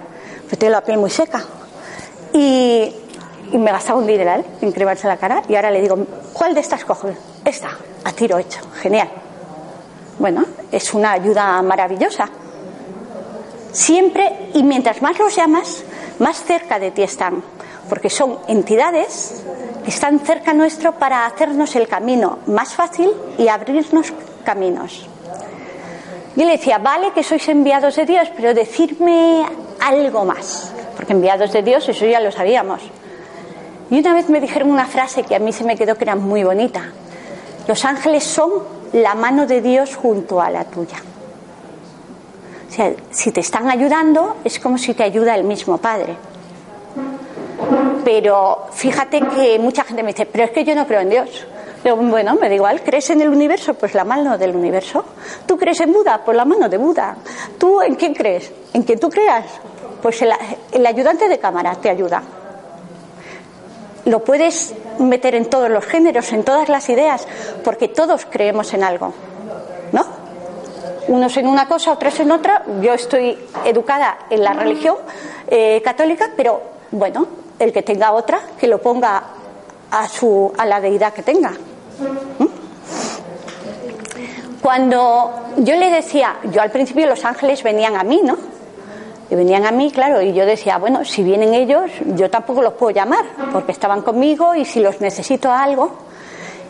pues 0.49 0.59
tengo 0.59 0.73
la 0.73 0.83
piel 0.83 0.99
muy 0.99 1.11
seca. 1.11 1.43
Y, 2.33 2.95
me 3.53 3.71
gastaba 3.71 3.99
un 3.99 4.07
dineral 4.07 4.45
en 4.63 4.73
cremarse 4.73 5.07
la 5.07 5.19
cara. 5.19 5.43
Y 5.49 5.57
ahora 5.57 5.71
le 5.71 5.81
digo, 5.83 5.99
¿cuál 6.33 6.55
de 6.55 6.61
estas 6.61 6.85
cojo? 6.85 7.11
Esta, 7.45 7.69
a 8.05 8.13
tiro 8.13 8.39
hecho. 8.39 8.61
Genial. 8.81 9.09
Bueno, 10.19 10.45
es 10.71 10.95
una 10.95 11.13
ayuda 11.13 11.61
maravillosa. 11.63 12.29
Siempre, 13.73 14.51
y 14.55 14.63
mientras 14.63 15.03
más 15.03 15.19
los 15.19 15.35
llamas, 15.35 15.85
más 16.19 16.43
cerca 16.45 16.79
de 16.79 16.91
ti 16.91 17.03
están, 17.03 17.43
porque 17.89 18.11
son 18.11 18.39
entidades 18.47 19.43
que 19.85 19.91
están 19.91 20.21
cerca 20.21 20.55
nuestro 20.55 20.93
para 20.93 21.27
hacernos 21.27 21.75
el 21.77 21.89
camino 21.89 22.39
más 22.47 22.75
fácil 22.75 23.11
y 23.39 23.49
abrirnos 23.49 24.13
caminos. 24.45 25.09
Yo 26.35 26.47
le 26.47 26.53
decía, 26.53 26.79
vale 26.79 27.13
que 27.13 27.23
sois 27.23 27.47
enviados 27.49 27.97
de 27.97 28.07
Dios, 28.07 28.29
pero 28.35 28.55
decirme 28.55 29.45
algo 29.81 30.25
más, 30.25 30.73
porque 30.97 31.13
enviados 31.13 31.53
de 31.53 31.63
Dios, 31.63 31.87
eso 31.89 32.07
ya 32.07 32.21
lo 32.21 32.33
sabíamos. 32.33 32.81
Y 33.91 33.99
una 33.99 34.15
vez 34.15 34.31
me 34.31 34.41
dijeron 34.41 34.71
una 34.71 34.87
frase 34.87 35.25
que 35.25 35.37
a 35.37 35.39
mí 35.39 35.53
se 35.53 35.65
me 35.65 35.77
quedó 35.77 35.97
que 35.97 36.05
era 36.05 36.17
muy 36.17 36.43
bonita. 36.43 36.91
Los 37.69 37.85
ángeles 37.85 38.25
son 38.25 38.51
la 38.95 39.15
mano 39.15 39.47
de 39.47 39.61
Dios 39.61 39.95
junto 39.95 40.41
a 40.41 40.49
la 40.49 40.65
tuya. 40.65 40.97
O 42.69 42.73
sea, 42.73 42.91
si 43.11 43.31
te 43.33 43.41
están 43.41 43.69
ayudando, 43.69 44.37
es 44.45 44.59
como 44.59 44.79
si 44.79 44.95
te 44.95 45.03
ayuda 45.03 45.35
el 45.35 45.45
mismo 45.45 45.77
Padre. 45.77 46.17
Pero 48.03 48.69
fíjate 48.73 49.21
que 49.21 49.59
mucha 49.59 49.85
gente 49.85 50.03
me 50.03 50.13
dice, 50.13 50.25
pero 50.25 50.45
es 50.45 50.51
que 50.53 50.65
yo 50.65 50.75
no 50.75 50.87
creo 50.87 51.01
en 51.01 51.11
Dios. 51.11 51.47
Bueno, 51.85 52.37
me 52.37 52.49
da 52.49 52.55
igual, 52.55 52.83
¿crees 52.83 53.11
en 53.11 53.23
el 53.23 53.29
universo? 53.29 53.75
Pues 53.75 53.95
la 53.95 54.05
mano 54.05 54.39
del 54.39 54.55
universo. 54.55 55.05
¿Tú 55.47 55.59
crees 55.59 55.81
en 55.81 55.93
Buda? 55.93 56.23
Pues 56.25 56.37
la 56.37 56.45
mano 56.45 56.69
de 56.69 56.77
Buda. 56.77 57.17
¿Tú 57.59 57.83
en 57.83 57.97
quién 57.97 58.15
crees? 58.15 58.53
¿En 58.73 58.83
quién 58.83 59.01
tú 59.01 59.11
creas? 59.11 59.47
Pues 60.01 60.23
el, 60.23 60.33
el 60.71 60.87
ayudante 60.87 61.29
de 61.29 61.39
cámara 61.39 61.75
te 61.75 61.91
ayuda. 61.91 62.23
Lo 64.05 64.23
puedes 64.23 64.75
meter 64.99 65.35
en 65.35 65.47
todos 65.47 65.71
los 65.71 65.85
géneros, 65.85 66.33
en 66.33 66.45
todas 66.45 66.69
las 66.69 66.89
ideas, 66.89 67.27
porque 67.65 67.89
todos 67.89 68.27
creemos 68.31 68.73
en 68.75 68.85
algo. 68.85 69.13
¿No? 69.93 70.23
unos 71.09 71.37
en 71.37 71.47
una 71.47 71.67
cosa, 71.69 71.93
otros 71.93 72.19
en 72.21 72.31
otra. 72.31 72.63
Yo 72.81 72.95
estoy 72.95 73.39
educada 73.65 74.19
en 74.31 74.43
la 74.43 74.53
religión 74.53 74.97
eh, 75.49 75.83
católica, 75.85 76.31
pero 76.37 76.63
bueno, 76.91 77.27
el 77.59 77.73
que 77.73 77.83
tenga 77.83 78.13
otra, 78.13 78.41
que 78.59 78.67
lo 78.67 78.81
ponga 78.81 79.23
a, 79.91 80.09
su, 80.09 80.53
a 80.57 80.65
la 80.67 80.81
deidad 80.81 81.13
que 81.13 81.23
tenga. 81.23 81.53
Cuando 84.63 85.33
yo 85.59 85.77
le 85.77 85.91
decía, 85.91 86.37
yo 86.53 86.63
al 86.63 86.71
principio 86.71 87.07
los 87.07 87.25
ángeles 87.25 87.63
venían 87.63 87.97
a 87.97 88.05
mí, 88.05 88.21
¿no? 88.23 88.37
Y 89.31 89.35
venían 89.35 89.65
a 89.65 89.73
mí, 89.73 89.91
claro, 89.91 90.21
y 90.21 90.33
yo 90.35 90.45
decía, 90.47 90.79
bueno, 90.79 91.05
si 91.05 91.23
vienen 91.23 91.55
ellos, 91.55 91.91
yo 92.15 92.31
tampoco 92.31 92.63
los 92.63 92.75
puedo 92.75 92.95
llamar, 92.95 93.25
porque 93.53 93.73
estaban 93.73 94.03
conmigo 94.03 94.55
y 94.55 94.65
si 94.65 94.81
los 94.81 95.01
necesito 95.01 95.51
algo. 95.51 95.97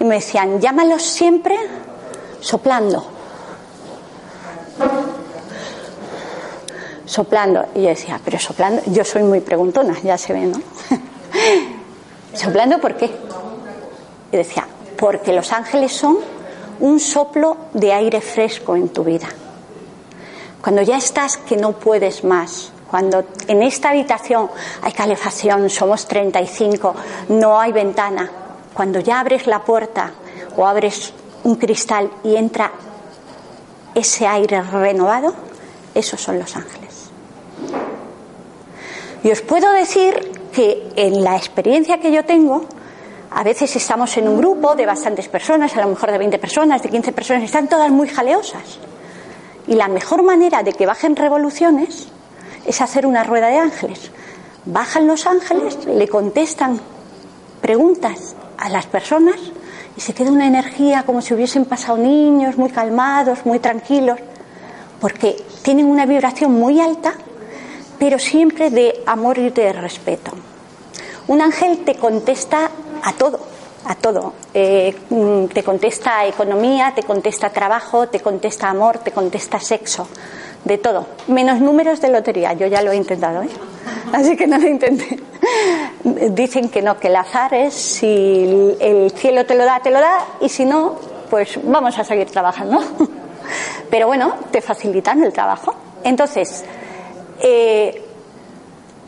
Y 0.01 0.05
me 0.05 0.17
decían, 0.17 0.61
llámalos 0.61 1.03
siempre 1.03 1.57
soplando 2.41 3.05
soplando. 7.13 7.67
Y 7.75 7.83
yo 7.83 7.89
decía, 7.89 8.19
pero 8.25 8.39
soplando, 8.39 8.83
yo 8.87 9.05
soy 9.05 9.23
muy 9.23 9.41
preguntona, 9.41 9.95
ya 10.03 10.17
se 10.17 10.33
ve, 10.33 10.47
¿no? 10.47 10.61
¿Soplando 12.35 12.81
por 12.81 12.97
qué? 12.97 13.11
Y 14.33 14.37
decía, 14.37 14.67
porque 15.03 15.33
los 15.33 15.53
ángeles 15.53 15.91
son 15.91 16.19
un 16.79 17.01
soplo 17.01 17.57
de 17.73 17.93
aire 17.93 18.21
fresco 18.21 18.77
en 18.77 18.91
tu 18.91 19.03
vida. 19.03 19.27
Cuando 20.63 20.81
ya 20.83 20.97
estás 20.97 21.39
que 21.39 21.57
no 21.57 21.73
puedes 21.73 22.23
más, 22.23 22.71
cuando 22.89 23.25
en 23.49 23.65
esta 23.65 23.91
habitación 23.91 24.49
hay 24.81 24.93
calefacción, 24.93 25.69
somos 25.71 26.07
35, 26.07 26.95
no 27.31 27.59
hay 27.59 27.73
ventana, 27.73 28.31
cuando 28.73 29.01
ya 29.01 29.19
abres 29.19 29.49
la 29.49 29.65
puerta 29.65 30.13
o 30.57 30.65
abres 30.65 31.13
un 31.43 31.57
cristal 31.57 32.09
y 32.23 32.37
entra 32.37 32.71
ese 33.97 34.29
aire 34.29 34.63
renovado, 34.63 35.35
esos 35.97 36.21
son 36.21 36.39
los 36.39 36.55
ángeles. 36.55 37.11
Y 39.25 39.33
os 39.33 39.41
puedo 39.41 39.69
decir 39.73 40.31
que 40.53 40.93
en 40.95 41.25
la 41.25 41.37
experiencia 41.37 41.99
que 41.99 42.13
yo 42.13 42.25
tengo, 42.25 42.67
a 43.35 43.43
veces 43.43 43.75
estamos 43.77 44.17
en 44.17 44.29
un 44.29 44.39
grupo 44.39 44.75
de 44.75 44.87
bastantes 44.87 45.29
personas, 45.29 45.77
a 45.77 45.81
lo 45.81 45.89
mejor 45.89 46.11
de 46.13 46.19
20 46.19 46.39
personas, 46.39 46.83
de 46.83 46.91
15 46.91 47.13
personas, 47.13 47.43
están 47.45 47.69
todas 47.69 47.91
muy 47.91 48.09
jaleosas. 48.09 48.79
Y 49.67 49.75
la 49.75 49.89
mejor 49.89 50.23
manera 50.23 50.63
de 50.63 50.73
que 50.73 50.87
bajen 50.87 51.17
revoluciones 51.17 52.09
es 52.67 52.81
hacer 52.81 53.07
una 53.07 53.25
rueda 53.25 53.49
de 53.49 53.59
ángeles. 53.59 54.11
Bajan 54.65 55.07
los 55.07 55.27
ángeles, 55.27 55.79
le 55.87 56.09
contestan 56.09 56.81
preguntas 57.61 58.37
a 58.59 58.69
las 58.69 58.87
personas 58.87 59.37
y 59.97 60.01
se 60.01 60.15
queda 60.15 60.31
una 60.31 60.47
energía 60.47 61.05
como 61.05 61.23
si 61.23 61.35
hubiesen 61.35 61.65
pasado 61.65 61.99
niños 61.99 62.59
muy 62.59 62.71
calmados, 62.71 63.47
muy 63.47 63.61
tranquilos, 63.61 64.19
porque 65.01 65.37
tienen 65.63 65.87
una 65.87 66.07
vibración 66.07 66.53
muy 66.53 66.81
alta, 66.81 67.15
pero 67.99 68.19
siempre 68.19 68.71
de 68.71 69.03
amor 69.07 69.39
y 69.39 69.51
de 69.51 69.73
respeto. 69.73 70.33
Un 71.29 71.41
ángel 71.41 71.85
te 71.85 71.95
contesta 71.95 72.71
a 73.03 73.13
todo, 73.13 73.41
a 73.85 73.95
todo. 73.95 74.33
Eh, 74.55 74.95
mm, 75.11 75.47
te 75.47 75.63
contesta 75.63 76.27
economía, 76.27 76.93
te 76.95 77.03
contesta 77.03 77.51
trabajo, 77.51 78.09
te 78.09 78.21
contesta 78.21 78.69
amor, 78.69 78.99
te 78.99 79.11
contesta 79.11 79.59
sexo, 79.59 80.09
de 80.65 80.79
todo. 80.79 81.07
Menos 81.29 81.61
números 81.61 82.01
de 82.01 82.09
lotería, 82.09 82.53
yo 82.53 82.67
ya 82.67 82.83
lo 82.83 82.93
he 82.93 82.97
intentado, 82.97 83.43
¿eh? 83.43 83.49
así 84.13 84.37
que 84.37 84.47
no 84.47 84.59
lo 84.59 84.69
intenté. 84.69 85.19
Dicen 86.31 86.69
que 86.69 86.83
no, 86.83 86.99
que 86.99 87.09
el 87.09 87.17
azar 87.17 87.53
es 87.55 87.75
si 87.75 88.77
el 88.81 89.11
cielo 89.13 89.45
te 89.47 89.55
lo 89.55 89.65
da, 89.65 89.81
te 89.81 89.91
lo 89.91 90.01
da, 90.01 90.27
y 90.41 90.49
si 90.49 90.65
no, 90.65 90.97
pues 91.31 91.59
vamos 91.63 91.99
a 91.99 92.05
seguir 92.05 92.31
trabajando. 92.31 92.81
Pero 93.91 94.07
bueno, 94.07 94.35
te 94.51 94.61
facilitan 94.61 95.23
el 95.23 95.33
trabajo. 95.33 95.75
Entonces, 96.05 96.65
eh, 97.41 98.03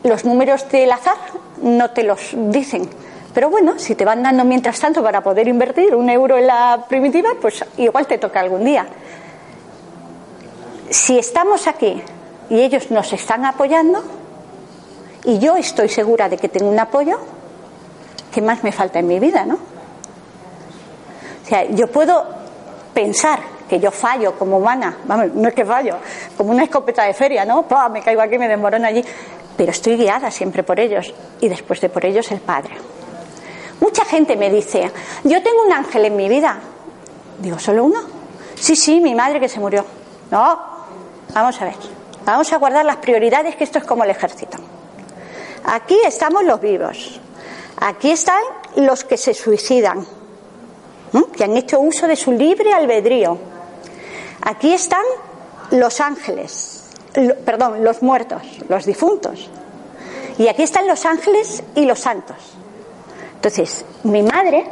los 0.03 0.25
números 0.25 0.69
del 0.69 0.91
azar 0.93 1.17
no 1.63 1.91
te 1.91 2.03
los 2.03 2.31
dicen. 2.35 2.89
Pero 3.35 3.50
bueno, 3.50 3.79
si 3.79 3.97
te 3.97 4.05
van 4.05 4.23
dando 4.23 4.45
mientras 4.45 4.79
tanto 4.79 5.03
para 5.03 5.21
poder 5.21 5.49
invertir 5.49 5.95
un 5.95 6.09
euro 6.09 6.38
en 6.38 6.47
la 6.47 6.85
primitiva, 6.88 7.31
pues 7.41 7.64
igual 7.76 8.07
te 8.07 8.17
toca 8.19 8.41
algún 8.41 8.64
día. 8.64 8.87
si 10.91 11.19
estamos 11.19 11.67
aquí 11.67 12.00
y 12.49 12.61
ellos 12.61 12.91
nos 12.93 13.12
están 13.12 13.45
apoyando, 13.45 14.05
y 15.25 15.38
yo 15.38 15.57
estoy 15.57 15.88
segura 15.88 16.29
de 16.29 16.37
que 16.37 16.49
tengo 16.49 16.71
un 16.71 16.79
apoyo, 16.79 17.19
¿qué 18.33 18.41
más 18.41 18.62
me 18.62 18.71
falta 18.71 18.99
en 18.99 19.07
mi 19.09 19.19
vida, 19.19 19.45
no? 19.45 19.55
O 19.55 21.47
sea, 21.47 21.64
yo 21.64 21.88
puedo 21.88 22.25
pensar 22.93 23.41
que 23.69 23.81
yo 23.81 23.91
fallo 23.91 24.38
como 24.38 24.59
humana, 24.59 24.99
vamos, 25.07 25.35
no 25.35 25.49
es 25.49 25.55
que 25.55 25.64
fallo, 25.64 25.97
como 26.37 26.50
una 26.50 26.64
escopeta 26.64 27.05
de 27.05 27.14
feria, 27.14 27.45
¿no? 27.45 27.64
Me 27.91 28.03
caigo 28.03 28.21
aquí, 28.21 28.38
me 28.38 28.47
desmorono 28.47 28.87
allí, 28.87 29.05
pero 29.57 29.73
estoy 29.73 29.97
guiada 29.97 30.31
siempre 30.31 30.62
por 30.62 30.79
ellos 30.79 31.12
y 31.41 31.49
después 31.49 31.81
de 31.81 31.88
por 31.88 32.05
ellos 32.05 32.31
el 32.31 32.41
Padre. 32.41 32.76
Mucha 33.85 34.07
gente 34.07 34.35
me 34.35 34.49
dice, 34.49 34.91
yo 35.25 35.43
tengo 35.43 35.62
un 35.62 35.71
ángel 35.71 36.07
en 36.07 36.17
mi 36.17 36.26
vida. 36.26 36.59
Digo, 37.38 37.59
¿solo 37.59 37.85
uno? 37.85 38.00
Sí, 38.55 38.76
sí, 38.76 38.99
mi 38.99 39.14
madre 39.14 39.38
que 39.38 39.47
se 39.47 39.61
murió. 39.61 39.85
No, 40.31 40.59
vamos 41.35 41.61
a 41.61 41.67
ver, 41.67 41.75
vamos 42.25 42.50
a 42.50 42.57
guardar 42.57 42.87
las 42.87 42.97
prioridades, 42.97 43.57
que 43.57 43.64
esto 43.64 43.81
es 43.81 43.85
como 43.85 44.03
el 44.03 44.09
ejército. 44.09 44.57
Aquí 45.64 45.99
estamos 46.07 46.45
los 46.45 46.62
vivos, 46.62 47.21
aquí 47.76 48.12
están 48.12 48.41
los 48.76 49.05
que 49.05 49.19
se 49.19 49.35
suicidan, 49.35 50.07
que 51.37 51.45
han 51.45 51.55
hecho 51.55 51.79
uso 51.79 52.07
de 52.07 52.17
su 52.17 52.33
libre 52.33 52.73
albedrío. 52.73 53.37
Aquí 54.41 54.73
están 54.73 55.05
los 55.73 56.00
ángeles, 56.00 56.85
perdón, 57.45 57.85
los 57.85 58.00
muertos, 58.00 58.41
los 58.67 58.87
difuntos. 58.87 59.50
Y 60.38 60.49
aquí 60.49 60.62
están 60.62 60.88
los 60.88 61.05
ángeles 61.05 61.62
y 61.75 61.85
los 61.85 62.00
santos. 62.00 62.54
Entonces, 63.45 63.85
mi 64.05 64.23
madre 64.23 64.65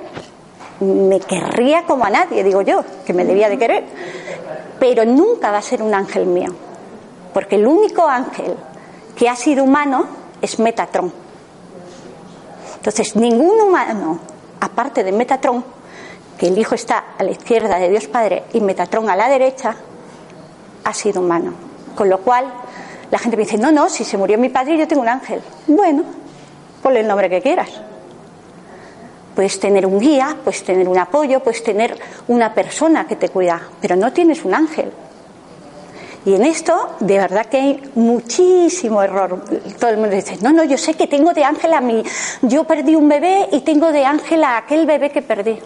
me 0.80 1.20
querría 1.20 1.82
como 1.82 2.06
a 2.06 2.10
nadie, 2.10 2.42
digo 2.42 2.62
yo, 2.62 2.82
que 3.04 3.12
me 3.12 3.26
debía 3.26 3.50
de 3.50 3.58
querer, 3.58 3.84
pero 4.80 5.04
nunca 5.04 5.50
va 5.50 5.58
a 5.58 5.62
ser 5.62 5.82
un 5.82 5.92
ángel 5.92 6.24
mío, 6.24 6.54
porque 7.34 7.56
el 7.56 7.66
único 7.66 8.08
ángel 8.08 8.56
que 9.14 9.28
ha 9.28 9.36
sido 9.36 9.64
humano 9.64 10.06
es 10.40 10.58
Metatron. 10.58 11.12
Entonces, 12.76 13.14
ningún 13.14 13.60
humano, 13.60 14.20
aparte 14.60 15.04
de 15.04 15.12
Metatron, 15.12 15.62
que 16.38 16.48
el 16.48 16.56
Hijo 16.56 16.74
está 16.74 17.04
a 17.18 17.22
la 17.24 17.32
izquierda 17.32 17.78
de 17.78 17.90
Dios 17.90 18.06
Padre 18.06 18.44
y 18.54 18.62
Metatron 18.62 19.10
a 19.10 19.16
la 19.16 19.28
derecha, 19.28 19.76
ha 20.82 20.94
sido 20.94 21.20
humano. 21.20 21.52
Con 21.94 22.08
lo 22.08 22.22
cual, 22.22 22.50
la 23.10 23.18
gente 23.18 23.36
me 23.36 23.42
dice, 23.42 23.58
no, 23.58 23.70
no, 23.70 23.90
si 23.90 24.02
se 24.02 24.16
murió 24.16 24.38
mi 24.38 24.48
padre 24.48 24.78
yo 24.78 24.88
tengo 24.88 25.02
un 25.02 25.08
ángel. 25.08 25.42
Bueno, 25.66 26.04
ponle 26.82 27.00
el 27.00 27.06
nombre 27.06 27.28
que 27.28 27.42
quieras. 27.42 27.91
Puedes 29.34 29.58
tener 29.58 29.86
un 29.86 29.98
guía, 29.98 30.36
puedes 30.44 30.62
tener 30.62 30.88
un 30.88 30.98
apoyo, 30.98 31.40
puedes 31.40 31.62
tener 31.62 31.98
una 32.28 32.52
persona 32.52 33.06
que 33.06 33.16
te 33.16 33.28
cuida, 33.30 33.60
pero 33.80 33.96
no 33.96 34.12
tienes 34.12 34.44
un 34.44 34.54
ángel. 34.54 34.92
Y 36.24 36.34
en 36.34 36.44
esto, 36.44 36.96
de 37.00 37.18
verdad 37.18 37.46
que 37.46 37.56
hay 37.56 37.82
muchísimo 37.96 39.02
error. 39.02 39.42
Todo 39.80 39.90
el 39.90 39.96
mundo 39.96 40.14
dice, 40.14 40.38
no, 40.40 40.52
no, 40.52 40.62
yo 40.62 40.78
sé 40.78 40.94
que 40.94 41.08
tengo 41.08 41.32
de 41.32 41.42
ángel 41.42 41.74
a 41.74 41.80
mí. 41.80 42.02
Yo 42.42 42.62
perdí 42.64 42.94
un 42.94 43.08
bebé 43.08 43.48
y 43.50 43.60
tengo 43.62 43.90
de 43.90 44.04
ángel 44.04 44.44
a 44.44 44.58
aquel 44.58 44.86
bebé 44.86 45.10
que 45.10 45.22
perdí. 45.22 45.58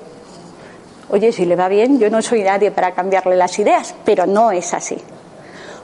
Oye, 1.10 1.30
si 1.30 1.44
le 1.44 1.56
va 1.56 1.68
bien, 1.68 1.98
yo 1.98 2.08
no 2.08 2.22
soy 2.22 2.42
nadie 2.42 2.70
para 2.70 2.92
cambiarle 2.92 3.36
las 3.36 3.58
ideas, 3.58 3.94
pero 4.04 4.26
no 4.26 4.50
es 4.50 4.72
así. 4.72 4.96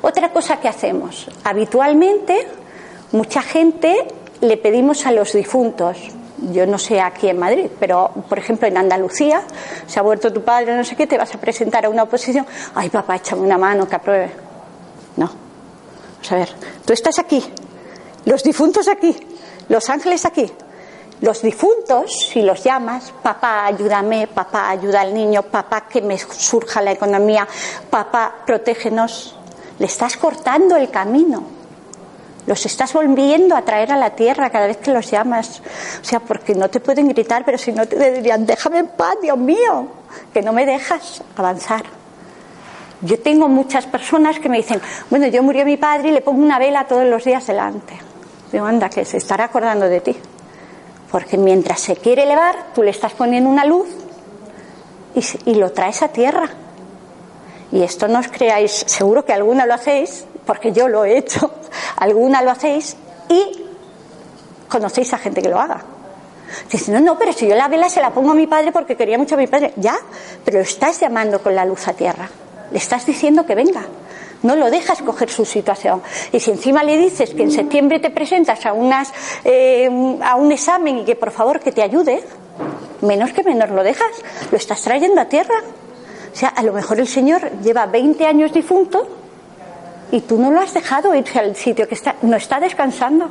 Otra 0.01 0.33
cosa 0.33 0.59
que 0.59 0.69
hacemos, 0.69 1.29
habitualmente, 1.45 2.47
mucha 3.13 3.43
gente 3.43 4.07
le 4.41 4.57
pedimos 4.57 5.07
a 5.07 5.13
los 5.13 5.33
difuntos, 5.33 5.97
yo 6.51 6.67
no 6.67 6.79
sé 6.79 7.01
aquí 7.01 7.29
en 7.29 7.39
Madrid, 7.39 7.71
pero 7.79 8.11
por 8.29 8.39
ejemplo 8.39 8.67
en 8.67 8.77
Andalucía, 8.77 9.43
se 9.87 9.99
ha 9.99 10.03
vuelto 10.03 10.33
tu 10.33 10.43
padre, 10.43 10.77
no 10.77 10.85
sé 10.85 10.97
qué, 10.97 11.07
te 11.07 11.17
vas 11.17 11.35
a 11.35 11.39
presentar 11.39 11.85
a 11.87 11.89
una 11.89 12.03
oposición, 12.05 12.47
ay 12.75 12.91
papá, 12.91 13.17
échame 13.17 13.43
una 13.43 13.59
mano 13.59 13.89
que 13.89 13.97
apruebe. 13.97 14.31
No. 15.17 15.27
Vamos 15.27 16.33
a 16.33 16.37
ver, 16.37 16.49
tú 16.85 16.93
estás 16.93 17.19
aquí, 17.19 17.45
los 18.25 18.43
difuntos 18.43 18.89
aquí, 18.89 19.17
los 19.69 19.89
ángeles 19.91 20.25
aquí. 20.25 20.51
Los 21.21 21.41
difuntos, 21.41 22.31
si 22.33 22.43
los 22.43 22.65
llamas, 22.65 23.13
papá, 23.23 23.67
ayúdame, 23.67 24.27
papá, 24.27 24.71
ayuda 24.71 25.03
al 25.03 25.15
niño, 25.15 25.45
papá, 25.45 25.87
que 25.87 26.03
me 26.03 26.19
surja 26.19 26.83
la 26.83 26.91
economía, 26.91 27.47
papá, 27.89 28.39
protégenos, 28.45 29.37
le 29.79 29.87
estás 29.87 30.17
cortando 30.17 30.75
el 30.75 30.91
camino 30.91 31.62
los 32.47 32.67
estás 32.67 32.93
volviendo 32.93 33.57
a 33.57 33.63
traer 33.63 33.93
a 33.93 33.97
la 33.97 34.11
tierra 34.11 34.51
cada 34.51 34.67
vez 34.67 34.79
que 34.79 34.91
los 34.91 35.11
llamas. 35.11 35.63
O 36.01 36.05
sea, 36.05 36.21
porque 36.21 36.55
no 36.55 36.69
te 36.69 36.81
pueden 36.81 37.09
gritar, 37.09 37.45
pero 37.45 37.59
si 37.59 37.73
no 37.73 37.87
te 37.87 38.13
dirían, 38.13 38.45
déjame 38.45 38.79
en 38.79 38.89
paz, 38.89 39.17
Dios 39.23 39.39
mío, 39.39 39.87
que 40.33 40.43
no 40.43 40.53
me 40.53 40.67
dejas 40.67 41.23
avanzar. 41.37 41.85
Yo 43.01 43.19
tengo 43.21 43.49
muchas 43.49 43.87
personas 43.87 44.39
que 44.39 44.49
me 44.49 44.57
dicen, 44.57 44.81
bueno, 45.11 45.27
yo 45.27 45.43
murió 45.43 45.65
mi 45.65 45.77
padre 45.77 46.09
y 46.09 46.13
le 46.13 46.21
pongo 46.21 46.43
una 46.43 46.59
vela 46.59 46.87
todos 46.87 47.05
los 47.05 47.25
días 47.25 47.47
delante. 47.47 47.95
Digo, 48.51 48.65
anda, 48.65 48.89
que 48.89 49.05
se 49.05 49.17
estará 49.17 49.45
acordando 49.45 49.89
de 49.89 50.01
ti. 50.01 50.17
Porque 51.11 51.37
mientras 51.37 51.81
se 51.81 51.97
quiere 51.97 52.25
elevar, 52.25 52.73
tú 52.75 52.83
le 52.83 52.91
estás 52.91 53.13
poniendo 53.13 53.49
una 53.51 53.65
luz 53.65 53.89
y, 55.15 55.51
y 55.51 55.55
lo 55.55 55.73
traes 55.73 56.03
a 56.03 56.09
tierra. 56.09 56.49
Y 57.71 57.83
esto 57.83 58.07
no 58.09 58.19
os 58.19 58.29
creáis, 58.29 58.85
seguro 58.87 59.25
que 59.25 59.33
alguna 59.33 59.67
lo 59.67 59.75
hacéis, 59.75 60.27
porque 60.47 60.73
yo 60.73 60.89
lo 60.89 61.05
he 61.05 61.19
hecho, 61.19 61.51
alguna 61.97 62.43
lo 62.43 62.51
hacéis 62.51 62.97
y 63.29 63.65
conocéis 64.69 65.13
a 65.13 65.19
gente 65.19 65.43
que 65.43 65.49
lo 65.49 65.61
haga. 65.61 65.83
Dice, 66.71 66.93
no, 66.93 67.01
no, 67.01 67.19
pero 67.19 67.33
si 67.33 67.49
yo 67.49 67.55
la 67.55 67.69
vela 67.69 67.89
se 67.89 68.01
la 68.01 68.11
pongo 68.11 68.33
a 68.33 68.35
mi 68.35 68.47
padre 68.47 68.73
porque 68.73 68.97
quería 68.97 69.19
mucho 69.19 69.35
a 69.35 69.39
mi 69.39 69.47
padre. 69.47 69.73
Ya, 69.77 69.97
pero 70.45 70.61
estás 70.61 71.01
llamando 71.01 71.43
con 71.43 71.55
la 71.55 71.65
luz 71.65 71.89
a 71.89 71.95
tierra. 71.95 72.29
Le 72.71 72.79
estás 72.79 73.07
diciendo 73.07 73.47
que 73.47 73.55
venga. 73.55 73.85
No 74.43 74.57
lo 74.57 74.71
dejas 74.71 75.03
coger 75.03 75.31
su 75.31 75.45
situación. 75.45 76.03
Y 76.33 76.41
si 76.41 76.51
encima 76.51 76.83
le 76.83 76.99
dices 76.99 77.33
que 77.33 77.45
en 77.45 77.51
septiembre 77.51 78.01
te 78.01 78.11
presentas 78.11 78.67
a, 78.67 78.73
unas, 78.73 79.13
eh, 79.45 79.89
a 80.23 80.35
un 80.35 80.51
examen 80.51 80.99
y 80.99 81.05
que 81.05 81.15
por 81.15 81.31
favor 81.31 81.61
que 81.61 81.71
te 81.71 81.81
ayude, 81.81 82.23
menos 83.03 83.33
que 83.33 83.45
menos 83.45 83.71
lo 83.71 83.85
dejas. 83.85 84.11
Lo 84.51 84.57
estás 84.57 84.83
trayendo 84.83 85.21
a 85.21 85.27
tierra. 85.27 85.55
O 86.33 86.37
sea, 86.37 86.49
a 86.49 86.63
lo 86.63 86.73
mejor 86.73 86.99
el 86.99 87.07
Señor 87.07 87.51
lleva 87.63 87.87
20 87.87 88.27
años 88.27 88.53
difunto 88.53 89.22
y 90.13 90.21
tú 90.21 90.39
no 90.39 90.51
lo 90.51 90.61
has 90.61 90.75
dejado 90.75 91.15
irse 91.15 91.39
al 91.41 91.57
sitio 91.57 91.89
que 91.89 91.95
está, 91.95 92.17
no 92.23 92.37
está 92.37 92.61
descansando. 92.61 93.31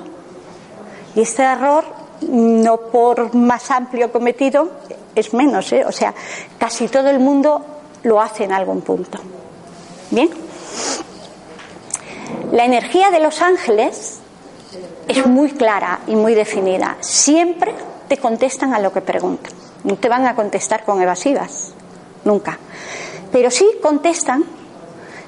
Y 1.16 1.22
este 1.22 1.44
error, 1.44 1.86
no 2.28 2.78
por 2.78 3.36
más 3.36 3.70
amplio 3.70 4.12
cometido, 4.12 4.72
es 5.14 5.34
menos, 5.34 5.72
¿eh? 5.72 5.86
o 5.86 5.92
sea, 5.92 6.14
casi 6.58 6.88
todo 6.88 7.10
el 7.10 7.20
mundo 7.20 7.64
lo 8.04 8.20
hace 8.20 8.46
en 8.46 8.52
algún 8.52 8.82
punto. 8.82 9.20
Bien. 10.10 10.30
La 12.52 12.66
energía 12.66 13.12
de 13.12 13.20
los 13.20 13.42
ángeles 13.42 14.20
es 15.08 15.26
muy 15.28 15.52
clara 15.52 16.00
y 16.08 16.16
muy 16.16 16.34
definida. 16.34 16.98
Siempre 17.00 17.76
te 18.08 18.18
contestan 18.18 18.74
a 18.74 18.80
lo 18.80 18.92
que 18.92 19.02
preguntan. 19.02 19.54
No 19.84 19.98
te 19.98 20.10
van 20.10 20.26
a 20.26 20.36
contestar 20.36 20.84
con 20.84 21.00
evasivas, 21.00 21.74
nunca. 22.26 22.58
Pero 23.32 23.52
sí 23.52 23.70
contestan 23.82 24.44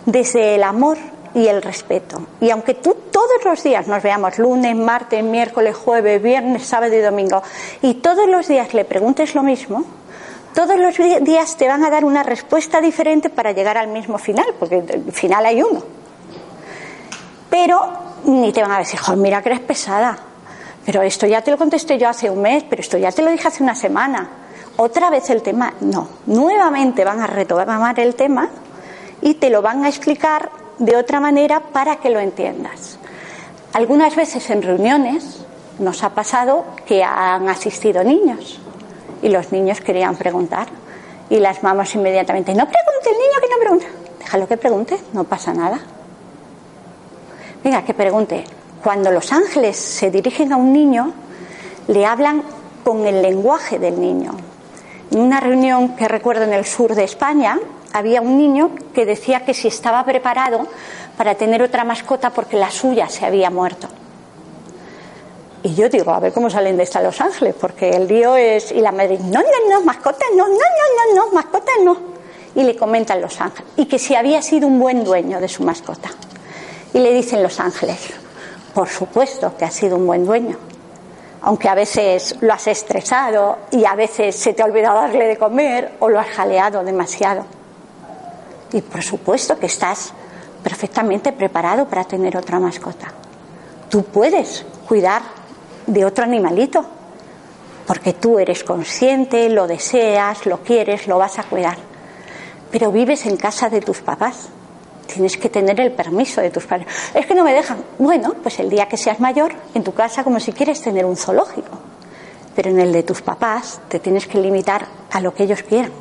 desde 0.06 0.56
el 0.56 0.64
amor 0.64 0.98
y 1.36 1.48
el 1.48 1.62
respeto. 1.62 2.22
Y 2.42 2.50
aunque 2.50 2.76
tú 2.76 2.96
todos 3.12 3.44
los 3.46 3.64
días 3.64 3.88
nos 3.88 4.04
veamos 4.04 4.38
lunes, 4.38 4.76
martes, 4.76 5.24
miércoles, 5.24 5.76
jueves, 5.76 6.22
viernes, 6.22 6.66
sábado 6.66 6.94
y 6.96 7.00
domingo, 7.00 7.42
y 7.82 7.96
todos 7.96 8.28
los 8.28 8.48
días 8.48 8.74
le 8.74 8.86
preguntes 8.86 9.36
lo 9.36 9.44
mismo, 9.44 9.84
todos 10.54 10.78
los 10.78 10.96
días 11.24 11.58
te 11.58 11.68
van 11.68 11.84
a 11.84 11.90
dar 11.90 12.06
una 12.06 12.22
respuesta 12.22 12.80
diferente 12.80 13.30
para 13.30 13.52
llegar 13.52 13.78
al 13.78 13.88
mismo 13.88 14.18
final, 14.18 14.46
porque 14.60 14.78
el 14.78 15.12
final 15.12 15.46
hay 15.46 15.64
uno. 15.64 15.84
Pero 17.50 17.82
ni 18.26 18.52
te 18.52 18.62
van 18.62 18.72
a 18.72 18.80
decir, 18.80 19.00
mira 19.18 19.42
que 19.42 19.50
eres 19.50 19.62
pesada, 19.62 20.18
pero 20.86 21.02
esto 21.02 21.26
ya 21.26 21.42
te 21.42 21.52
lo 21.52 21.58
contesté 21.58 21.98
yo 21.98 22.10
hace 22.10 22.30
un 22.30 22.42
mes, 22.42 22.64
pero 22.70 22.82
esto 22.82 22.98
ya 22.98 23.12
te 23.12 23.22
lo 23.22 23.32
dije 23.32 23.48
hace 23.48 23.64
una 23.64 23.76
semana. 23.76 24.30
Otra 24.76 25.10
vez 25.10 25.30
el 25.30 25.42
tema, 25.42 25.74
no. 25.82 26.08
Nuevamente 26.26 27.04
van 27.06 27.22
a 27.22 27.28
retomar 27.28 28.00
el 28.00 28.16
tema 28.16 28.50
y 29.22 29.36
te 29.36 29.50
lo 29.50 29.62
van 29.62 29.86
a 29.86 29.90
explicar 29.90 30.63
de 30.80 30.96
otra 30.96 31.20
manera 31.20 31.60
para 31.60 31.98
que 31.98 32.10
lo 32.10 32.20
entiendas. 32.20 32.98
Algunas 33.74 34.16
veces 34.16 34.50
en 34.50 34.62
reuniones 34.62 35.40
nos 35.80 36.04
ha 36.04 36.10
pasado 36.10 36.66
que 36.86 37.04
han 37.04 37.50
asistido 37.50 38.04
niños 38.04 38.60
y 39.22 39.30
los 39.30 39.52
niños 39.52 39.82
querían 39.82 40.16
preguntar 40.16 40.68
y 41.30 41.40
las 41.40 41.64
mamás 41.64 41.96
inmediatamente, 41.96 42.54
no 42.54 42.66
pregunte 42.66 43.10
el 43.10 43.18
niño 43.18 43.42
que 43.42 43.50
no 43.50 43.60
pregunta, 43.60 43.86
déjalo 44.20 44.48
que 44.48 44.58
pregunte, 44.58 45.00
no 45.14 45.24
pasa 45.24 45.54
nada. 45.54 45.80
Venga, 47.64 47.84
que 47.84 47.94
pregunte. 47.94 48.44
Cuando 48.84 49.10
los 49.10 49.32
ángeles 49.32 49.78
se 49.78 50.12
dirigen 50.12 50.52
a 50.52 50.58
un 50.58 50.74
niño, 50.74 51.14
le 51.88 52.06
hablan 52.06 52.44
con 52.84 53.06
el 53.06 53.22
lenguaje 53.22 53.80
del 53.80 54.00
niño. 54.00 54.36
En 55.12 55.22
una 55.22 55.40
reunión 55.40 55.96
que 55.96 56.08
recuerdo 56.10 56.44
en 56.44 56.52
el 56.52 56.66
sur 56.66 56.94
de 56.94 57.06
España, 57.06 57.58
había 57.94 58.22
un 58.22 58.38
niño 58.38 58.72
que 58.94 59.06
decía 59.06 59.46
que 59.46 59.54
si 59.54 59.68
estaba 59.68 60.04
preparado 60.04 60.68
para 61.16 61.36
tener 61.36 61.62
otra 61.62 61.84
mascota 61.84 62.32
porque 62.32 62.58
la 62.58 62.72
suya 62.72 63.08
se 63.08 63.26
había 63.26 63.50
muerto. 63.50 63.88
Y 65.62 65.76
yo 65.76 65.88
digo, 65.88 66.12
a 66.12 66.20
ver 66.20 66.34
cómo 66.34 66.50
salen 66.50 66.76
de 66.76 66.84
esta 66.84 67.02
Los 67.02 67.22
Ángeles, 67.22 67.56
porque 67.60 67.92
el 67.92 68.08
lío 68.08 68.36
es. 68.36 68.72
Y 68.74 68.82
la 68.82 68.92
madre, 68.92 69.18
no, 69.18 69.40
no, 69.40 69.70
no, 69.70 69.82
mascotas 69.82 70.28
no, 70.36 70.46
no, 70.48 70.54
no, 70.54 71.16
no, 71.16 71.26
no, 71.26 71.32
mascotas 71.32 71.76
no. 71.84 71.98
y 72.56 72.64
le 72.64 72.76
comentan 72.76 73.22
los 73.22 73.40
ángeles, 73.40 73.72
y 73.78 73.86
que 73.86 73.98
si 73.98 74.14
había 74.14 74.42
sido 74.42 74.68
un 74.68 74.80
buen 74.80 75.04
dueño 75.04 75.40
de 75.40 75.48
su 75.48 75.64
mascota. 75.64 76.10
Y 76.94 77.00
le 77.00 77.14
dicen 77.14 77.42
los 77.42 77.60
ángeles, 77.60 78.14
por 78.74 78.90
supuesto 78.90 79.56
que 79.58 79.66
ha 79.66 79.72
sido 79.72 79.96
un 79.96 80.06
buen 80.06 80.26
dueño, 80.26 80.58
aunque 81.42 81.70
a 81.70 81.76
veces 81.76 82.36
lo 82.42 82.54
has 82.54 82.68
estresado 82.68 83.58
y 83.72 83.86
a 83.86 83.96
veces 83.96 84.36
se 84.36 84.54
te 84.54 84.62
ha 84.62 84.66
olvidado 84.66 85.00
darle 85.02 85.28
de 85.28 85.38
comer 85.38 85.94
o 86.00 86.10
lo 86.10 86.20
has 86.20 86.28
jaleado 86.28 86.84
demasiado. 86.84 87.46
Y 88.74 88.82
por 88.82 89.04
supuesto 89.04 89.58
que 89.58 89.68
estás 89.68 90.14
perfectamente 90.64 91.32
preparado 91.32 91.88
para 91.88 92.04
tener 92.04 92.36
otra 92.36 92.60
mascota. 92.60 93.14
Tú 93.90 94.04
puedes 94.04 94.66
cuidar 94.88 95.22
de 95.86 96.06
otro 96.06 96.24
animalito, 96.24 96.84
porque 97.86 98.14
tú 98.14 98.40
eres 98.40 98.64
consciente, 98.64 99.50
lo 99.50 99.68
deseas, 99.68 100.46
lo 100.46 100.64
quieres, 100.64 101.08
lo 101.08 101.18
vas 101.18 101.38
a 101.38 101.44
cuidar. 101.44 101.78
Pero 102.72 102.92
vives 102.92 103.26
en 103.26 103.38
casa 103.38 103.70
de 103.70 103.82
tus 103.82 104.02
papás. 104.02 104.50
Tienes 105.06 105.38
que 105.38 105.50
tener 105.50 105.80
el 105.80 105.92
permiso 105.92 106.42
de 106.42 106.50
tus 106.50 106.66
padres. 106.66 106.88
Es 107.14 107.26
que 107.26 107.36
no 107.36 107.44
me 107.44 107.54
dejan. 107.54 107.84
Bueno, 108.00 108.34
pues 108.42 108.60
el 108.60 108.70
día 108.70 108.88
que 108.88 108.98
seas 108.98 109.20
mayor, 109.20 109.54
en 109.76 109.84
tu 109.84 109.94
casa, 109.94 110.24
como 110.24 110.40
si 110.40 110.54
quieres 110.54 110.82
tener 110.82 111.06
un 111.06 111.18
zoológico. 111.18 111.78
Pero 112.56 112.70
en 112.70 112.80
el 112.80 112.92
de 112.94 113.04
tus 113.04 113.22
papás 113.22 113.82
te 113.90 114.00
tienes 114.00 114.26
que 114.26 114.40
limitar 114.40 114.88
a 115.12 115.20
lo 115.20 115.36
que 115.36 115.44
ellos 115.44 115.62
quieran. 115.62 115.92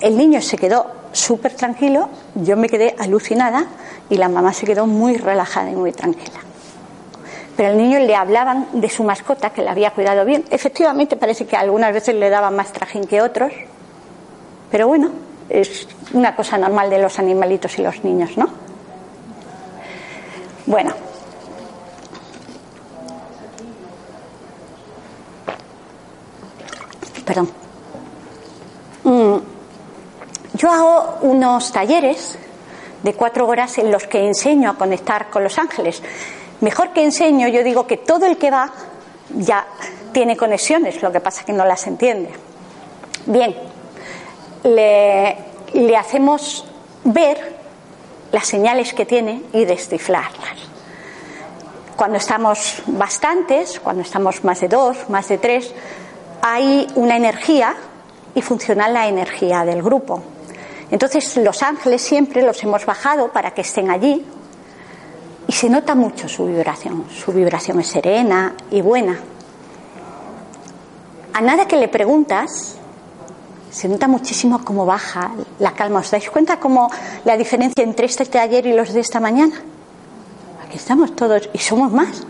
El 0.00 0.16
niño 0.16 0.40
se 0.40 0.56
quedó 0.56 0.86
súper 1.12 1.54
tranquilo, 1.54 2.08
yo 2.34 2.56
me 2.56 2.68
quedé 2.68 2.94
alucinada 2.98 3.66
y 4.08 4.16
la 4.16 4.28
mamá 4.28 4.52
se 4.52 4.66
quedó 4.66 4.86
muy 4.86 5.16
relajada 5.16 5.70
y 5.70 5.76
muy 5.76 5.92
tranquila. 5.92 6.40
Pero 7.56 7.70
al 7.70 7.76
niño 7.76 7.98
le 7.98 8.14
hablaban 8.14 8.68
de 8.72 8.88
su 8.88 9.04
mascota 9.04 9.50
que 9.50 9.62
le 9.62 9.68
había 9.68 9.90
cuidado 9.90 10.24
bien. 10.24 10.44
Efectivamente 10.50 11.16
parece 11.16 11.46
que 11.46 11.56
algunas 11.56 11.92
veces 11.92 12.14
le 12.14 12.30
daban 12.30 12.56
más 12.56 12.72
trajín 12.72 13.04
que 13.04 13.20
otros, 13.20 13.52
pero 14.70 14.88
bueno, 14.88 15.10
es 15.50 15.86
una 16.14 16.34
cosa 16.34 16.56
normal 16.56 16.88
de 16.88 16.98
los 16.98 17.18
animalitos 17.18 17.78
y 17.78 17.82
los 17.82 18.02
niños, 18.02 18.38
¿no? 18.38 18.48
Bueno. 20.64 20.94
Perdón. 27.26 27.50
Mm, 29.04 29.49
yo 30.60 30.70
hago 30.70 31.18
unos 31.22 31.72
talleres 31.72 32.38
de 33.02 33.14
cuatro 33.14 33.46
horas 33.46 33.78
en 33.78 33.90
los 33.90 34.06
que 34.06 34.26
enseño 34.26 34.68
a 34.70 34.74
conectar 34.74 35.30
con 35.30 35.42
los 35.42 35.56
ángeles. 35.58 36.02
Mejor 36.60 36.92
que 36.92 37.02
enseño, 37.02 37.48
yo 37.48 37.64
digo 37.64 37.86
que 37.86 37.96
todo 37.96 38.26
el 38.26 38.36
que 38.36 38.50
va 38.50 38.70
ya 39.38 39.66
tiene 40.12 40.36
conexiones, 40.36 41.00
lo 41.00 41.10
que 41.10 41.20
pasa 41.20 41.40
es 41.40 41.46
que 41.46 41.54
no 41.54 41.64
las 41.64 41.86
entiende. 41.86 42.30
Bien, 43.24 43.56
le, 44.64 45.38
le 45.72 45.96
hacemos 45.96 46.66
ver 47.04 47.56
las 48.30 48.46
señales 48.46 48.92
que 48.92 49.06
tiene 49.06 49.42
y 49.54 49.64
descifrarlas. 49.64 50.58
Cuando 51.96 52.18
estamos 52.18 52.82
bastantes, 52.86 53.80
cuando 53.80 54.02
estamos 54.02 54.44
más 54.44 54.60
de 54.60 54.68
dos, 54.68 55.08
más 55.08 55.26
de 55.28 55.38
tres, 55.38 55.72
hay 56.42 56.86
una 56.96 57.16
energía 57.16 57.76
y 58.34 58.42
funciona 58.42 58.88
la 58.88 59.08
energía 59.08 59.64
del 59.64 59.82
grupo. 59.82 60.22
Entonces 60.90 61.36
los 61.36 61.62
ángeles 61.62 62.02
siempre 62.02 62.42
los 62.42 62.62
hemos 62.62 62.84
bajado 62.84 63.28
para 63.28 63.52
que 63.52 63.60
estén 63.60 63.90
allí 63.90 64.24
y 65.46 65.52
se 65.52 65.68
nota 65.68 65.94
mucho 65.94 66.28
su 66.28 66.46
vibración. 66.46 67.06
Su 67.10 67.32
vibración 67.32 67.80
es 67.80 67.88
serena 67.88 68.54
y 68.70 68.80
buena. 68.80 69.18
A 71.32 71.40
nada 71.40 71.66
que 71.66 71.76
le 71.76 71.88
preguntas, 71.88 72.76
se 73.70 73.88
nota 73.88 74.08
muchísimo 74.08 74.64
cómo 74.64 74.84
baja 74.84 75.32
la 75.58 75.72
calma. 75.74 76.00
¿Os 76.00 76.10
dais 76.10 76.28
cuenta 76.28 76.58
cómo 76.58 76.90
la 77.24 77.36
diferencia 77.36 77.84
entre 77.84 78.06
este 78.06 78.26
taller 78.26 78.66
y 78.66 78.72
los 78.72 78.92
de 78.92 79.00
esta 79.00 79.20
mañana? 79.20 79.54
Aquí 80.66 80.76
estamos 80.76 81.14
todos 81.14 81.48
y 81.52 81.58
somos 81.58 81.92
más. 81.92 82.22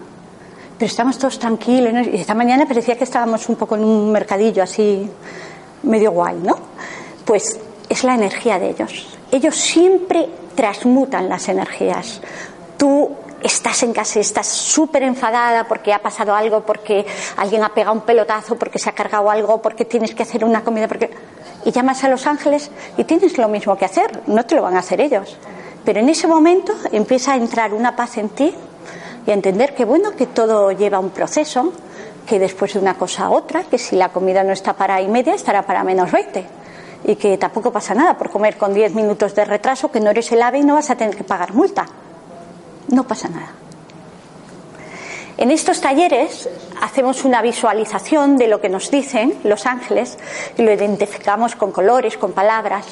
Pero 0.79 0.89
estamos 0.89 1.19
todos 1.19 1.39
tranquilos. 1.39 2.07
Y 2.13 2.17
esta 2.17 2.35
mañana 2.35 2.67
parecía 2.67 2.97
que 2.97 3.05
estábamos 3.05 3.49
un 3.49 3.57
poco 3.57 3.77
en 3.77 3.85
un 3.85 4.13
mercadillo 4.13 4.63
así 4.63 5.11
medio 5.83 6.13
guay, 6.13 6.37
¿no? 6.43 6.59
Pues 7.25 7.59
es 7.91 8.05
la 8.05 8.15
energía 8.15 8.59
de 8.59 8.71
ellos. 8.71 9.19
Ellos 9.31 9.57
siempre 9.57 10.29
transmutan 10.55 11.29
las 11.29 11.49
energías. 11.49 12.23
Tú 12.79 13.11
estás 13.43 13.83
en 13.83 13.93
casa 13.93 14.19
y 14.19 14.23
estás 14.23 14.47
súper 14.47 15.03
enfadada 15.03 15.65
porque 15.65 15.93
ha 15.93 15.99
pasado 16.01 16.35
algo, 16.35 16.61
porque 16.61 17.05
alguien 17.37 17.65
ha 17.65 17.75
pegado 17.75 17.95
un 17.95 18.03
pelotazo, 18.03 18.57
porque 18.57 18.79
se 18.79 18.89
ha 18.89 18.93
cargado 18.93 19.29
algo, 19.29 19.61
porque 19.61 19.85
tienes 19.85 20.15
que 20.15 20.23
hacer 20.23 20.45
una 20.45 20.63
comida, 20.63 20.89
porque... 20.89 21.11
Y 21.65 21.73
llamas 21.73 22.05
a 22.05 22.09
los 22.09 22.27
ángeles 22.27 22.71
y 22.97 23.05
tienes 23.05 23.37
lo 23.37 23.49
mismo 23.49 23.77
que 23.77 23.85
hacer, 23.85 24.23
no 24.29 24.47
te 24.47 24.55
lo 24.55 24.63
van 24.63 24.77
a 24.77 24.79
hacer 24.79 25.01
ellos. 25.01 25.37
Pero 25.85 26.01
en 26.01 26.09
ese 26.09 26.27
momento 26.27 26.73
empieza 26.93 27.33
a 27.33 27.37
entrar 27.37 27.75
una 27.75 27.97
paz 27.97 28.17
en 28.17 28.31
ti 28.31 28.55
y 29.27 29.31
a 29.31 29.35
entender 29.35 29.75
que 29.75 29.85
bueno, 29.85 30.13
que 30.13 30.27
todo 30.27 30.71
lleva 30.73 30.99
un 31.01 31.11
proceso, 31.11 31.73
que 32.27 32.39
después 32.39 32.73
de 32.73 32.79
una 32.79 32.95
cosa 32.95 33.25
a 33.25 33.31
otra, 33.31 33.65
que 33.65 33.77
si 33.77 33.97
la 33.97 34.11
comida 34.11 34.43
no 34.43 34.53
está 34.53 34.75
para 34.75 35.03
y 35.03 35.09
media, 35.09 35.35
estará 35.35 35.63
para 35.63 35.85
menos 35.85 36.11
20 36.13 36.60
y 37.05 37.17
que 37.17 37.39
tampoco 37.39 37.73
pasa 37.73 37.95
nada 37.95 38.17
por 38.17 38.31
comer 38.31 38.57
con 38.57 38.75
10 38.75 38.95
minutos 38.95 39.35
de 39.35 39.45
retraso, 39.45 39.91
que 39.91 40.01
no 40.01 40.11
eres 40.11 40.31
el 40.33 40.43
ave 40.43 40.59
y 40.59 40.63
no 40.63 40.75
vas 40.75 40.91
a 40.91 40.97
tener 40.97 41.17
que 41.17 41.25
pagar 41.25 41.55
multa. 41.55 41.87
No 42.89 43.05
pasa 43.05 43.29
nada. 43.29 43.53
En 45.37 45.51
estos 45.51 45.81
talleres 45.81 46.49
hacemos 46.83 47.25
una 47.25 47.41
visualización 47.41 48.37
de 48.37 48.47
lo 48.47 48.61
que 48.61 48.69
nos 48.69 48.91
dicen 48.91 49.35
los 49.45 49.65
ángeles 49.65 50.19
y 50.59 50.63
lo 50.63 50.73
identificamos 50.73 51.57
con 51.57 51.73
colores, 51.73 52.19
con 52.19 52.33
palabras 52.33 52.87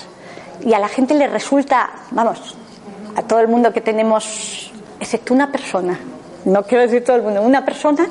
y 0.64 0.73
a 0.73 0.79
la 0.79 0.88
gente 0.88 1.14
le 1.14 1.27
resulta, 1.27 1.90
vamos, 2.11 2.57
a 3.16 3.23
todo 3.23 3.40
el 3.40 3.49
mundo 3.49 3.73
que 3.73 3.81
tenemos, 3.81 4.73
excepto 4.99 5.35
una 5.35 5.53
persona, 5.53 5.99
no 6.44 6.62
quiero 6.62 6.83
decir 6.83 7.05
todo 7.05 7.16
el 7.16 7.23
mundo, 7.23 7.42
una 7.42 7.64
persona 7.64 8.07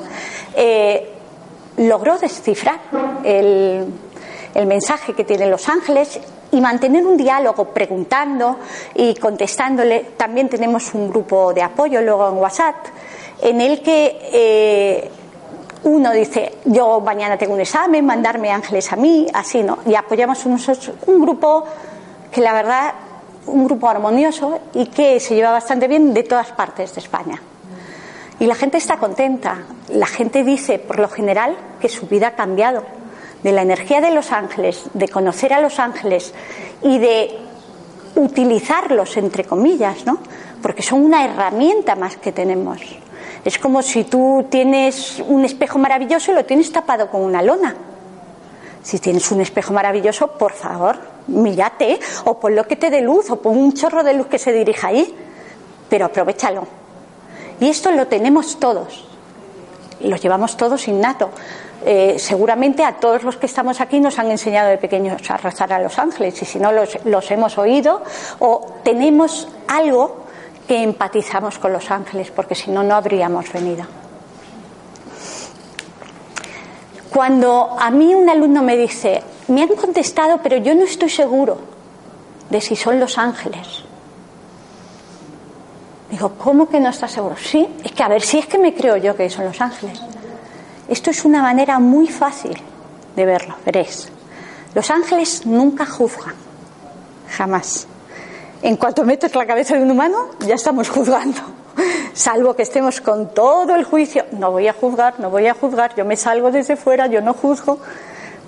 eh, 0.54 1.14
logró 1.78 2.18
descifrar 2.18 2.80
el, 3.24 3.86
el 4.54 4.66
mensaje 4.66 5.14
que 5.14 5.24
tienen 5.24 5.50
los 5.50 5.68
ángeles 5.68 6.20
y 6.50 6.60
mantener 6.60 7.06
un 7.06 7.16
diálogo 7.16 7.66
preguntando 7.66 8.58
y 8.94 9.14
contestándole. 9.14 10.12
También 10.16 10.48
tenemos 10.48 10.94
un 10.94 11.10
grupo 11.10 11.52
de 11.52 11.62
apoyo 11.62 12.00
luego 12.00 12.28
en 12.28 12.36
WhatsApp 12.36 12.76
en 13.40 13.60
el 13.60 13.82
que 13.82 14.18
eh, 14.32 15.10
uno 15.84 16.12
dice 16.12 16.56
yo 16.64 17.00
mañana 17.00 17.36
tengo 17.36 17.54
un 17.54 17.60
examen, 17.60 18.04
mandarme 18.04 18.50
ángeles 18.50 18.92
a 18.92 18.96
mí, 18.96 19.26
así 19.32 19.62
no. 19.62 19.78
Y 19.86 19.94
apoyamos 19.94 20.44
un 20.46 21.20
grupo 21.20 21.64
que 22.32 22.40
la 22.40 22.52
verdad, 22.52 22.94
un 23.46 23.64
grupo 23.64 23.88
armonioso 23.88 24.58
y 24.74 24.86
que 24.86 25.20
se 25.20 25.34
lleva 25.34 25.52
bastante 25.52 25.88
bien 25.88 26.12
de 26.12 26.22
todas 26.22 26.52
partes 26.52 26.94
de 26.94 27.00
España. 27.00 27.40
Y 28.40 28.46
la 28.46 28.54
gente 28.54 28.78
está 28.78 28.98
contenta. 28.98 29.62
La 29.88 30.06
gente 30.06 30.44
dice, 30.44 30.78
por 30.78 30.98
lo 30.98 31.08
general, 31.08 31.56
que 31.80 31.88
su 31.88 32.06
vida 32.06 32.28
ha 32.28 32.36
cambiado 32.36 32.84
de 33.42 33.52
la 33.52 33.62
energía 33.62 34.00
de 34.00 34.10
los 34.10 34.32
ángeles, 34.32 34.84
de 34.94 35.08
conocer 35.08 35.52
a 35.52 35.60
los 35.60 35.78
ángeles 35.78 36.34
y 36.82 36.98
de 36.98 37.38
utilizarlos, 38.16 39.16
entre 39.16 39.44
comillas, 39.44 40.04
¿no? 40.04 40.18
Porque 40.60 40.82
son 40.82 41.04
una 41.04 41.24
herramienta 41.24 41.94
más 41.94 42.16
que 42.16 42.32
tenemos. 42.32 42.80
Es 43.44 43.58
como 43.58 43.82
si 43.82 44.04
tú 44.04 44.46
tienes 44.50 45.22
un 45.26 45.44
espejo 45.44 45.78
maravilloso 45.78 46.32
y 46.32 46.34
lo 46.34 46.44
tienes 46.44 46.72
tapado 46.72 47.08
con 47.10 47.22
una 47.22 47.42
lona. 47.42 47.76
Si 48.82 48.98
tienes 48.98 49.30
un 49.30 49.40
espejo 49.40 49.72
maravilloso, 49.72 50.28
por 50.32 50.52
favor, 50.52 50.98
mírate 51.28 51.98
o 52.24 52.38
pon 52.38 52.56
lo 52.56 52.66
que 52.66 52.76
te 52.76 52.90
dé 52.90 53.00
luz 53.00 53.30
o 53.30 53.40
pon 53.40 53.56
un 53.56 53.72
chorro 53.74 54.02
de 54.02 54.14
luz 54.14 54.26
que 54.26 54.38
se 54.38 54.52
dirija 54.52 54.88
ahí, 54.88 55.14
pero 55.88 56.06
aprovechalo. 56.06 56.66
Y 57.60 57.68
esto 57.68 57.90
lo 57.90 58.06
tenemos 58.06 58.58
todos, 58.58 59.06
lo 60.00 60.16
llevamos 60.16 60.56
todos 60.56 60.88
innato. 60.88 61.30
Eh, 61.84 62.16
seguramente 62.18 62.84
a 62.84 62.96
todos 62.96 63.22
los 63.22 63.36
que 63.36 63.46
estamos 63.46 63.80
aquí 63.80 64.00
nos 64.00 64.18
han 64.18 64.30
enseñado 64.30 64.68
de 64.68 64.78
pequeños 64.78 65.30
a 65.30 65.36
rezar 65.36 65.72
a 65.72 65.78
los 65.78 65.96
ángeles 65.98 66.42
y 66.42 66.44
si 66.44 66.58
no 66.58 66.72
los, 66.72 66.98
los 67.04 67.30
hemos 67.30 67.56
oído 67.56 68.02
o 68.40 68.66
tenemos 68.82 69.46
algo 69.68 70.24
que 70.66 70.82
empatizamos 70.82 71.58
con 71.58 71.72
los 71.72 71.90
ángeles 71.90 72.32
porque 72.32 72.56
si 72.56 72.72
no 72.72 72.82
no 72.82 72.96
habríamos 72.96 73.52
venido. 73.52 73.86
Cuando 77.10 77.76
a 77.78 77.90
mí 77.90 78.12
un 78.12 78.28
alumno 78.28 78.62
me 78.62 78.76
dice, 78.76 79.22
me 79.46 79.62
han 79.62 79.68
contestado 79.68 80.40
pero 80.42 80.56
yo 80.56 80.74
no 80.74 80.82
estoy 80.82 81.08
seguro 81.08 81.58
de 82.50 82.60
si 82.60 82.74
son 82.74 82.98
los 82.98 83.18
ángeles. 83.18 83.84
Digo, 86.10 86.32
¿cómo 86.38 86.68
que 86.68 86.80
no 86.80 86.88
estás 86.88 87.12
seguro? 87.12 87.36
Sí, 87.36 87.68
es 87.84 87.92
que 87.92 88.02
a 88.02 88.08
ver 88.08 88.22
si 88.22 88.38
es 88.38 88.46
que 88.46 88.58
me 88.58 88.74
creo 88.74 88.96
yo 88.96 89.14
que 89.14 89.30
son 89.30 89.44
los 89.44 89.60
ángeles. 89.60 90.00
Esto 90.88 91.10
es 91.10 91.24
una 91.24 91.42
manera 91.42 91.78
muy 91.78 92.08
fácil 92.08 92.56
de 93.14 93.26
verlo, 93.26 93.54
veréis. 93.64 94.08
Los 94.74 94.90
ángeles 94.90 95.44
nunca 95.44 95.84
juzgan, 95.84 96.34
jamás. 97.36 97.86
En 98.62 98.76
cuanto 98.76 99.04
metes 99.04 99.34
la 99.34 99.46
cabeza 99.46 99.76
de 99.76 99.82
un 99.82 99.90
humano, 99.90 100.30
ya 100.40 100.54
estamos 100.54 100.88
juzgando. 100.88 101.40
Salvo 102.14 102.54
que 102.54 102.62
estemos 102.62 103.00
con 103.00 103.34
todo 103.34 103.74
el 103.74 103.84
juicio, 103.84 104.24
no 104.32 104.50
voy 104.50 104.66
a 104.66 104.72
juzgar, 104.72 105.20
no 105.20 105.30
voy 105.30 105.46
a 105.46 105.54
juzgar, 105.54 105.94
yo 105.94 106.04
me 106.04 106.16
salgo 106.16 106.50
desde 106.50 106.76
fuera, 106.76 107.06
yo 107.06 107.20
no 107.20 107.34
juzgo. 107.34 107.78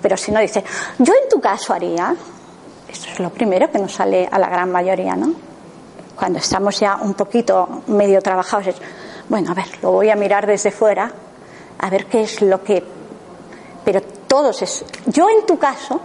Pero 0.01 0.17
si 0.17 0.31
no 0.31 0.39
dice, 0.39 0.63
yo 0.97 1.13
en 1.13 1.29
tu 1.29 1.39
caso 1.39 1.73
haría, 1.73 2.15
es 2.89 3.19
lo 3.19 3.29
primero 3.29 3.71
que 3.71 3.77
nos 3.77 3.93
sale 3.93 4.27
a 4.29 4.39
la 4.39 4.49
gran 4.49 4.71
mayoría, 4.71 5.15
¿no? 5.15 5.33
Cuando 6.15 6.39
estamos 6.39 6.79
ya 6.79 6.97
un 6.97 7.13
poquito 7.13 7.83
medio 7.87 8.21
trabajados, 8.21 8.67
es, 8.67 8.75
bueno, 9.29 9.51
a 9.51 9.53
ver, 9.53 9.67
lo 9.81 9.91
voy 9.91 10.09
a 10.09 10.15
mirar 10.15 10.45
desde 10.47 10.71
fuera, 10.71 11.11
a 11.81 11.89
ver 11.89 12.05
qué 12.05 12.21
es 12.21 12.41
lo 12.41 12.63
que. 12.63 12.83
Pero 13.83 14.01
todos 14.01 14.61
es. 14.61 14.85
Yo 15.07 15.27
en 15.29 15.45
tu 15.45 15.57
caso, 15.57 15.99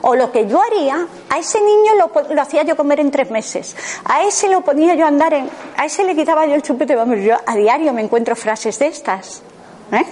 o 0.00 0.16
lo 0.16 0.32
que 0.32 0.48
yo 0.48 0.60
haría, 0.60 1.06
a 1.28 1.38
ese 1.38 1.60
niño 1.60 1.92
lo, 1.94 2.40
hacía 2.40 2.62
yo 2.64 2.74
comer 2.76 3.00
en 3.00 3.10
tres 3.10 3.30
meses. 3.30 3.76
A 4.06 4.24
ese 4.24 4.48
lo 4.48 4.62
ponía 4.62 4.94
yo 4.94 5.04
a 5.04 5.08
andar 5.08 5.34
en. 5.34 5.48
A 5.76 5.84
ese 5.84 6.04
le 6.04 6.16
quitaba 6.16 6.46
yo 6.46 6.54
el 6.54 6.62
chupete. 6.62 6.96
Vamos, 6.96 7.18
yo 7.20 7.36
a 7.46 7.54
diario 7.54 7.92
me 7.92 8.02
encuentro 8.02 8.34
frases 8.34 8.78
de 8.78 8.86
estas. 8.86 9.42
¿eh? 9.92 10.06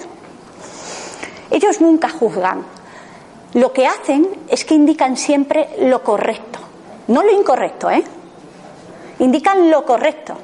Ellos 1.50 1.80
nunca 1.80 2.10
juzgan. 2.10 2.64
Lo 3.54 3.72
que 3.72 3.86
hacen 3.86 4.28
es 4.48 4.64
que 4.64 4.74
indican 4.74 5.16
siempre 5.16 5.70
lo 5.80 6.02
correcto. 6.02 6.58
No 7.08 7.22
lo 7.22 7.32
incorrecto, 7.32 7.90
¿eh? 7.90 8.04
Indican 9.18 9.70
lo 9.70 9.84
correcto. 9.84 10.34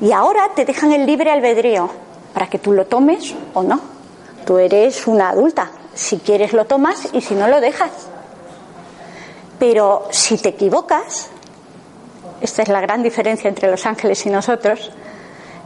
Y 0.00 0.12
ahora 0.12 0.50
te 0.54 0.64
dejan 0.64 0.92
el 0.92 1.06
libre 1.06 1.30
albedrío 1.30 1.90
para 2.32 2.48
que 2.48 2.58
tú 2.58 2.72
lo 2.72 2.86
tomes 2.86 3.34
o 3.54 3.62
no. 3.62 3.80
Tú 4.44 4.58
eres 4.58 5.06
una 5.06 5.30
adulta. 5.30 5.70
Si 5.94 6.18
quieres 6.18 6.52
lo 6.52 6.64
tomas 6.64 7.08
y 7.12 7.20
si 7.20 7.34
no 7.34 7.48
lo 7.48 7.60
dejas. 7.60 7.90
Pero 9.58 10.08
si 10.10 10.38
te 10.38 10.50
equivocas, 10.50 11.28
esta 12.40 12.62
es 12.62 12.68
la 12.68 12.80
gran 12.80 13.02
diferencia 13.02 13.48
entre 13.48 13.70
los 13.70 13.84
ángeles 13.84 14.24
y 14.24 14.30
nosotros, 14.30 14.90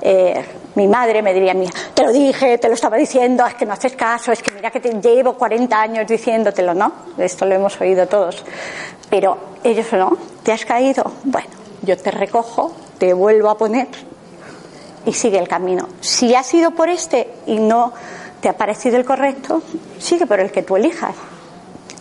eh, 0.00 0.44
mi 0.74 0.88
madre 0.88 1.22
me 1.22 1.32
diría, 1.32 1.54
mía, 1.54 1.70
te 1.94 2.02
lo 2.02 2.12
dije, 2.12 2.58
te 2.58 2.68
lo 2.68 2.74
estaba 2.74 2.96
diciendo, 2.96 3.46
es 3.46 3.54
que 3.54 3.64
no 3.64 3.72
haces 3.72 3.94
caso, 3.94 4.32
es 4.32 4.42
que 4.42 4.50
mira 4.50 4.70
que 4.70 4.80
te 4.80 4.90
llevo 5.00 5.34
40 5.34 5.80
años 5.80 6.06
diciéndotelo, 6.06 6.74
¿no? 6.74 6.92
Esto 7.16 7.46
lo 7.46 7.54
hemos 7.54 7.80
oído 7.80 8.06
todos. 8.08 8.42
Pero 9.08 9.38
ellos 9.62 9.92
no, 9.92 10.16
¿te 10.42 10.52
has 10.52 10.64
caído? 10.64 11.04
Bueno, 11.22 11.48
yo 11.82 11.96
te 11.96 12.10
recojo, 12.10 12.72
te 12.98 13.12
vuelvo 13.12 13.50
a 13.50 13.56
poner 13.56 13.86
y 15.06 15.12
sigue 15.12 15.38
el 15.38 15.48
camino. 15.48 15.88
Si 16.00 16.34
has 16.34 16.52
ido 16.54 16.72
por 16.72 16.88
este 16.88 17.28
y 17.46 17.58
no 17.58 17.92
te 18.40 18.48
ha 18.48 18.56
parecido 18.56 18.96
el 18.96 19.04
correcto, 19.04 19.62
sigue 19.98 20.26
por 20.26 20.40
el 20.40 20.50
que 20.50 20.62
tú 20.62 20.76
elijas. 20.76 21.14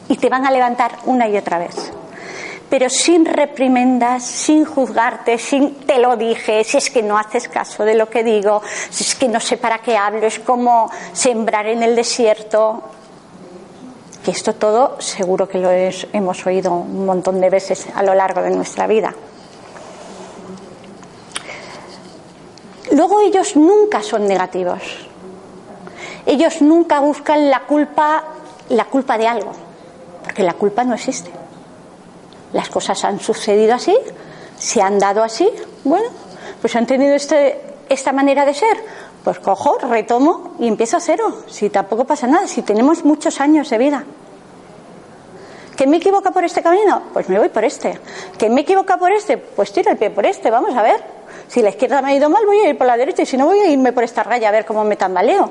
Y 0.09 0.17
te 0.17 0.29
van 0.29 0.45
a 0.45 0.51
levantar 0.51 0.97
una 1.05 1.27
y 1.27 1.37
otra 1.37 1.57
vez. 1.57 1.91
Pero 2.69 2.89
sin 2.89 3.25
reprimendas, 3.25 4.25
sin 4.25 4.65
juzgarte, 4.65 5.37
sin 5.37 5.75
te 5.75 5.99
lo 5.99 6.17
dije, 6.17 6.63
si 6.63 6.77
es 6.77 6.89
que 6.89 7.03
no 7.03 7.17
haces 7.17 7.47
caso 7.47 7.85
de 7.85 7.93
lo 7.93 8.09
que 8.09 8.23
digo, 8.23 8.61
si 8.89 9.03
es 9.03 9.15
que 9.15 9.27
no 9.27 9.39
sé 9.39 9.57
para 9.57 9.79
qué 9.79 9.95
hablo, 9.95 10.25
es 10.25 10.39
como 10.39 10.89
sembrar 11.13 11.67
en 11.67 11.83
el 11.83 11.95
desierto. 11.95 12.83
Que 14.25 14.31
esto 14.31 14.55
todo 14.55 14.99
seguro 14.99 15.47
que 15.47 15.59
lo 15.59 15.69
hemos 15.69 16.45
oído 16.45 16.71
un 16.73 17.05
montón 17.05 17.39
de 17.41 17.49
veces 17.49 17.87
a 17.93 18.01
lo 18.03 18.15
largo 18.15 18.41
de 18.41 18.49
nuestra 18.51 18.87
vida. 18.87 19.13
Luego 22.93 23.21
ellos 23.21 23.55
nunca 23.55 24.03
son 24.03 24.27
negativos. 24.27 24.81
Ellos 26.27 26.61
nunca 26.61 26.99
buscan 26.99 27.49
la 27.49 27.61
culpa, 27.61 28.23
la 28.69 28.85
culpa 28.85 29.17
de 29.17 29.27
algo, 29.27 29.51
porque 30.23 30.43
la 30.43 30.53
culpa 30.53 30.83
no 30.83 30.93
existe. 30.93 31.31
Las 32.53 32.69
cosas 32.69 33.03
han 33.03 33.19
sucedido 33.19 33.73
así, 33.73 33.97
se 34.59 34.81
han 34.81 34.99
dado 34.99 35.23
así, 35.23 35.49
bueno, 35.83 36.07
pues 36.61 36.75
han 36.75 36.85
tenido 36.85 37.15
este, 37.15 37.61
esta 37.89 38.11
manera 38.11 38.45
de 38.45 38.53
ser, 38.53 38.77
pues 39.23 39.39
cojo, 39.39 39.79
retomo 39.79 40.53
y 40.59 40.67
empiezo 40.67 40.97
a 40.97 40.99
cero, 40.99 41.43
si 41.47 41.71
tampoco 41.71 42.05
pasa 42.05 42.27
nada, 42.27 42.47
si 42.47 42.61
tenemos 42.61 43.03
muchos 43.03 43.41
años 43.41 43.71
de 43.71 43.77
vida. 43.79 44.03
¿Que 45.75 45.87
me 45.87 45.97
equivoca 45.97 46.29
por 46.29 46.43
este 46.43 46.61
camino? 46.61 47.01
Pues 47.11 47.27
me 47.27 47.39
voy 47.39 47.49
por 47.49 47.65
este. 47.65 47.99
¿Que 48.37 48.51
me 48.51 48.61
equivoca 48.61 48.97
por 48.97 49.11
este? 49.11 49.37
Pues 49.37 49.73
tiro 49.73 49.89
el 49.89 49.97
pie 49.97 50.11
por 50.11 50.27
este, 50.27 50.51
vamos 50.51 50.75
a 50.75 50.83
ver. 50.83 51.12
Si 51.47 51.61
la 51.61 51.69
izquierda 51.69 52.01
me 52.01 52.11
ha 52.11 52.15
ido 52.15 52.29
mal, 52.29 52.45
voy 52.45 52.59
a 52.59 52.69
ir 52.69 52.77
por 52.77 52.87
la 52.87 52.97
derecha 52.97 53.23
y 53.23 53.25
si 53.25 53.37
no, 53.37 53.45
voy 53.45 53.59
a 53.59 53.69
irme 53.69 53.93
por 53.93 54.03
esta 54.03 54.23
raya 54.23 54.49
a 54.49 54.51
ver 54.51 54.65
cómo 54.65 54.83
me 54.83 54.95
tambaleo. 54.95 55.49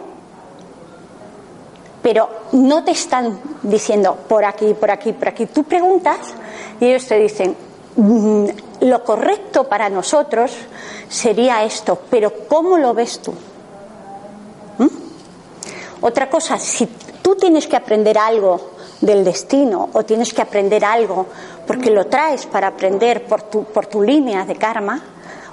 Pero 2.03 2.29
no 2.53 2.83
te 2.83 2.91
están 2.91 3.39
diciendo 3.63 4.17
por 4.29 4.45
aquí, 4.45 4.75
por 4.75 4.91
aquí, 4.91 5.13
por 5.13 5.29
aquí. 5.29 5.47
Tú 5.47 5.65
preguntas 5.65 6.35
y 6.81 6.87
ellos 6.87 7.07
te 7.07 7.19
dicen, 7.19 7.57
mm, 7.97 8.47
lo 8.81 9.05
correcto 9.05 9.65
para 9.65 9.89
nosotros 9.89 10.53
sería 11.09 11.63
esto, 11.63 11.99
pero 12.11 12.33
¿cómo 12.49 12.79
lo 12.79 12.95
ves 12.95 13.21
tú? 13.21 13.33
¿Mm? 14.79 14.89
Otra 16.01 16.29
cosa, 16.29 16.59
si 16.59 16.87
tú 17.23 17.37
tienes 17.37 17.69
que 17.69 17.77
aprender 17.77 18.19
algo 18.19 18.73
del 19.01 19.25
destino 19.25 19.91
o 19.93 20.05
tienes 20.05 20.33
que 20.33 20.43
aprender 20.43 20.85
algo 20.85 21.27
porque 21.67 21.91
lo 21.91 22.07
traes 22.07 22.47
para 22.47 22.69
aprender 22.69 23.25
por 23.25 23.43
tu, 23.43 23.65
por 23.65 23.87
tu 23.87 24.03
línea 24.03 24.45
de 24.45 24.57
karma, 24.57 25.01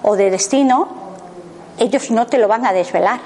o 0.04 0.16
de 0.16 0.30
destino, 0.30 0.88
ellos 1.78 2.12
no 2.12 2.28
te 2.28 2.38
lo 2.38 2.48
van 2.48 2.66
a 2.66 2.74
desvelar. 2.74 3.20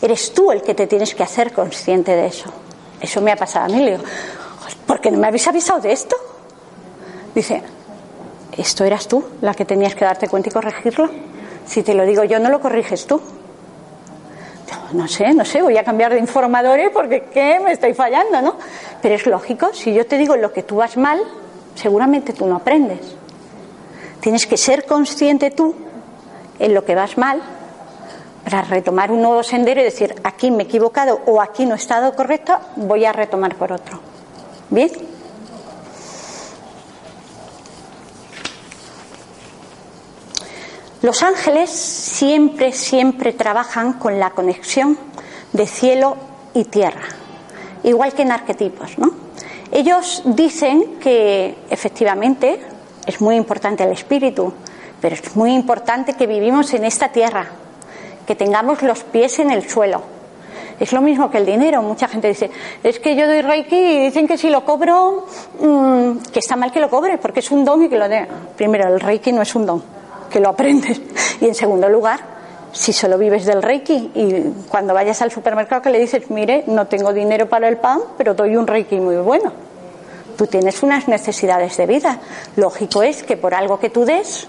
Eres 0.00 0.32
tú 0.32 0.52
el 0.52 0.62
que 0.62 0.74
te 0.74 0.86
tienes 0.86 1.14
que 1.14 1.22
hacer 1.22 1.52
consciente 1.52 2.12
de 2.12 2.26
eso. 2.26 2.50
Eso 3.00 3.20
me 3.20 3.32
ha 3.32 3.36
pasado 3.36 3.66
a 3.66 3.68
mí. 3.68 3.82
Le 3.82 3.92
digo, 3.92 4.04
¿por 4.86 5.00
qué 5.00 5.10
no 5.10 5.18
me 5.18 5.26
habéis 5.26 5.46
avisado 5.48 5.80
de 5.80 5.92
esto? 5.92 6.16
Dice, 7.34 7.62
¿esto 8.56 8.84
eras 8.84 9.08
tú 9.08 9.24
la 9.40 9.54
que 9.54 9.64
tenías 9.64 9.94
que 9.94 10.04
darte 10.04 10.28
cuenta 10.28 10.48
y 10.50 10.52
corregirlo? 10.52 11.10
Si 11.66 11.82
te 11.82 11.94
lo 11.94 12.04
digo 12.04 12.24
yo, 12.24 12.38
no 12.38 12.50
lo 12.50 12.60
corriges 12.60 13.06
tú. 13.06 13.20
No 14.92 15.08
sé, 15.08 15.32
no 15.34 15.44
sé, 15.44 15.62
voy 15.62 15.76
a 15.76 15.84
cambiar 15.84 16.12
de 16.12 16.20
informadores 16.20 16.90
porque 16.92 17.24
¿qué? 17.32 17.58
Me 17.58 17.72
estoy 17.72 17.94
fallando, 17.94 18.40
¿no? 18.42 18.56
Pero 19.02 19.14
es 19.14 19.26
lógico, 19.26 19.70
si 19.72 19.92
yo 19.92 20.06
te 20.06 20.16
digo 20.18 20.36
lo 20.36 20.52
que 20.52 20.62
tú 20.62 20.76
vas 20.76 20.96
mal, 20.96 21.20
seguramente 21.74 22.32
tú 22.32 22.46
no 22.46 22.56
aprendes. 22.56 23.00
Tienes 24.24 24.46
que 24.46 24.56
ser 24.56 24.86
consciente 24.86 25.50
tú 25.50 25.74
en 26.58 26.72
lo 26.72 26.82
que 26.86 26.94
vas 26.94 27.18
mal 27.18 27.42
para 28.42 28.62
retomar 28.62 29.12
un 29.12 29.20
nuevo 29.20 29.42
sendero 29.42 29.82
y 29.82 29.84
decir, 29.84 30.14
aquí 30.24 30.50
me 30.50 30.62
he 30.62 30.66
equivocado 30.66 31.20
o 31.26 31.42
aquí 31.42 31.66
no 31.66 31.74
he 31.74 31.76
estado 31.76 32.16
correcto, 32.16 32.56
voy 32.76 33.04
a 33.04 33.12
retomar 33.12 33.54
por 33.56 33.70
otro. 33.70 34.00
¿Bien? 34.70 34.90
Los 41.02 41.22
ángeles 41.22 41.68
siempre, 41.68 42.72
siempre 42.72 43.34
trabajan 43.34 43.92
con 43.92 44.18
la 44.18 44.30
conexión 44.30 44.96
de 45.52 45.66
cielo 45.66 46.16
y 46.54 46.64
tierra, 46.64 47.08
igual 47.82 48.14
que 48.14 48.22
en 48.22 48.32
arquetipos, 48.32 48.96
¿no? 48.96 49.12
Ellos 49.70 50.22
dicen 50.24 50.98
que 50.98 51.58
efectivamente 51.68 52.72
es 53.06 53.20
muy 53.20 53.36
importante 53.36 53.84
el 53.84 53.92
espíritu, 53.92 54.52
pero 55.00 55.14
es 55.14 55.36
muy 55.36 55.52
importante 55.52 56.14
que 56.14 56.26
vivimos 56.26 56.72
en 56.74 56.84
esta 56.84 57.08
tierra, 57.08 57.46
que 58.26 58.34
tengamos 58.34 58.82
los 58.82 59.04
pies 59.04 59.38
en 59.38 59.50
el 59.50 59.68
suelo. 59.68 60.02
Es 60.80 60.92
lo 60.92 61.00
mismo 61.00 61.30
que 61.30 61.38
el 61.38 61.46
dinero. 61.46 61.82
Mucha 61.82 62.08
gente 62.08 62.28
dice, 62.28 62.50
es 62.82 62.98
que 62.98 63.14
yo 63.14 63.26
doy 63.26 63.42
Reiki 63.42 63.76
y 63.76 64.00
dicen 64.06 64.26
que 64.26 64.36
si 64.36 64.50
lo 64.50 64.64
cobro, 64.64 65.26
mm, 65.60 66.18
que 66.32 66.40
está 66.40 66.56
mal 66.56 66.72
que 66.72 66.80
lo 66.80 66.90
cobre, 66.90 67.18
porque 67.18 67.40
es 67.40 67.50
un 67.50 67.64
don 67.64 67.82
y 67.82 67.88
que 67.88 67.96
lo 67.96 68.08
dé. 68.08 68.26
Primero, 68.56 68.88
el 68.88 68.98
Reiki 68.98 69.32
no 69.32 69.42
es 69.42 69.54
un 69.54 69.66
don, 69.66 69.82
que 70.30 70.40
lo 70.40 70.48
aprendes. 70.48 71.00
Y 71.40 71.46
en 71.46 71.54
segundo 71.54 71.88
lugar, 71.88 72.20
si 72.72 72.92
solo 72.92 73.18
vives 73.18 73.44
del 73.44 73.62
Reiki 73.62 74.12
y 74.14 74.68
cuando 74.68 74.94
vayas 74.94 75.20
al 75.20 75.30
supermercado 75.30 75.82
que 75.82 75.90
le 75.90 75.98
dices, 75.98 76.30
mire, 76.30 76.64
no 76.66 76.86
tengo 76.86 77.12
dinero 77.12 77.48
para 77.48 77.68
el 77.68 77.76
pan, 77.76 78.00
pero 78.16 78.34
doy 78.34 78.56
un 78.56 78.66
Reiki 78.66 78.96
muy 78.96 79.16
bueno 79.16 79.52
Tú 80.36 80.46
tienes 80.46 80.82
unas 80.82 81.08
necesidades 81.08 81.76
de 81.76 81.86
vida. 81.86 82.18
Lógico 82.56 83.02
es 83.02 83.22
que 83.22 83.36
por 83.36 83.54
algo 83.54 83.78
que 83.78 83.90
tú 83.90 84.04
des, 84.04 84.46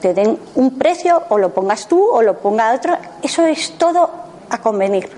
te 0.00 0.14
den 0.14 0.38
un 0.54 0.78
precio 0.78 1.22
o 1.30 1.38
lo 1.38 1.54
pongas 1.54 1.88
tú 1.88 2.04
o 2.04 2.22
lo 2.22 2.38
ponga 2.38 2.74
otro. 2.74 2.96
Eso 3.22 3.44
es 3.46 3.72
todo 3.78 4.10
a 4.50 4.58
convenir. 4.58 5.08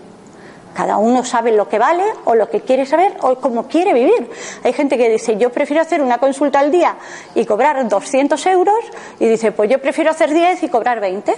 Cada 0.74 0.96
uno 0.98 1.24
sabe 1.24 1.50
lo 1.50 1.68
que 1.68 1.78
vale 1.78 2.04
o 2.24 2.36
lo 2.36 2.48
que 2.48 2.60
quiere 2.60 2.86
saber 2.86 3.16
o 3.22 3.34
cómo 3.36 3.66
quiere 3.66 3.92
vivir. 3.92 4.30
Hay 4.62 4.72
gente 4.72 4.96
que 4.96 5.10
dice, 5.10 5.36
yo 5.36 5.50
prefiero 5.50 5.82
hacer 5.82 6.00
una 6.00 6.18
consulta 6.18 6.60
al 6.60 6.70
día 6.70 6.94
y 7.34 7.44
cobrar 7.44 7.88
200 7.88 8.46
euros 8.46 8.76
y 9.18 9.26
dice, 9.26 9.50
pues 9.50 9.68
yo 9.68 9.80
prefiero 9.80 10.12
hacer 10.12 10.32
10 10.32 10.62
y 10.62 10.68
cobrar 10.68 11.00
20. 11.00 11.34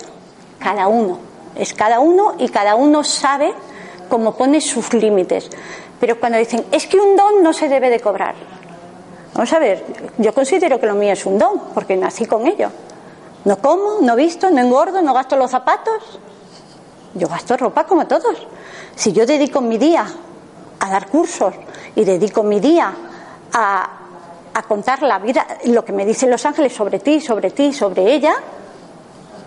Cada 0.59 0.88
uno. 0.88 1.18
Es 1.57 1.73
cada 1.73 2.01
uno 2.01 2.35
y 2.38 2.51
cada 2.51 2.75
uno 2.75 3.03
sabe 3.03 3.55
cómo 4.11 4.37
pone 4.37 4.61
sus 4.61 4.92
límites. 4.92 5.49
Pero 6.01 6.19
cuando 6.19 6.39
dicen, 6.39 6.65
es 6.73 6.87
que 6.87 6.99
un 6.99 7.15
don 7.15 7.43
no 7.43 7.53
se 7.53 7.69
debe 7.69 7.91
de 7.91 8.01
cobrar. 8.01 8.35
Vamos 9.35 9.53
a 9.53 9.59
ver, 9.59 9.85
yo 10.19 10.35
considero 10.35 10.81
que 10.81 10.87
lo 10.87 10.95
mío 10.95 11.13
es 11.13 11.25
un 11.27 11.39
don, 11.39 11.61
porque 11.75 11.97
nací 11.97 12.25
con 12.27 12.47
ello. 12.47 12.71
No 13.45 13.59
como, 13.59 14.01
no 14.01 14.17
visto, 14.17 14.51
no 14.51 14.61
engordo, 14.61 15.03
no 15.03 15.15
gasto 15.15 15.37
los 15.37 15.51
zapatos. 15.51 16.19
Yo 17.15 17.29
gasto 17.29 17.57
ropa 17.57 17.85
como 17.85 18.07
todos. 18.07 18.47
Si 18.95 19.13
yo 19.13 19.27
dedico 19.27 19.61
mi 19.61 19.79
día 19.79 20.07
a 20.81 20.91
dar 20.91 21.09
cursos 21.09 21.55
y 21.95 22.05
dedico 22.05 22.43
mi 22.43 22.61
día 22.61 22.93
a, 23.53 23.97
contar 24.67 25.03
la 25.03 25.19
vida, 25.19 25.47
lo 25.65 25.85
que 25.85 25.93
me 25.93 26.05
dicen 26.05 26.31
los 26.31 26.45
ángeles 26.45 26.75
sobre 26.75 26.99
ti, 26.99 27.21
sobre 27.21 27.51
ti, 27.51 27.73
sobre 27.73 28.13
ella, 28.13 28.35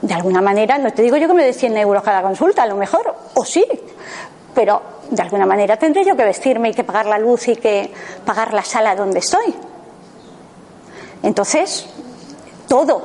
de 0.02 0.14
alguna 0.14 0.42
manera, 0.42 0.78
no 0.78 0.92
te 0.92 1.02
digo 1.02 1.16
yo 1.18 1.28
que 1.28 1.34
me 1.34 1.46
dé 1.46 1.54
100 1.54 1.78
euros 1.78 2.04
cada 2.04 2.22
consulta, 2.22 2.64
a 2.64 2.66
lo 2.66 2.76
mejor, 2.76 3.16
o 3.36 3.46
sí, 3.46 3.66
pero 4.54 4.82
de 5.14 5.22
alguna 5.22 5.46
manera 5.46 5.78
tendré 5.78 6.04
yo 6.04 6.16
que 6.16 6.26
vestirme 6.26 6.70
y 6.70 6.74
que 6.74 6.84
pagar 6.84 7.06
la 7.06 7.20
luz 7.20 7.48
y 7.48 7.56
que 7.56 7.94
pagar 8.26 8.54
la 8.54 8.64
sala 8.64 8.96
donde 8.96 9.20
estoy. 9.20 9.54
Entonces, 11.22 11.88
todo, 12.68 13.04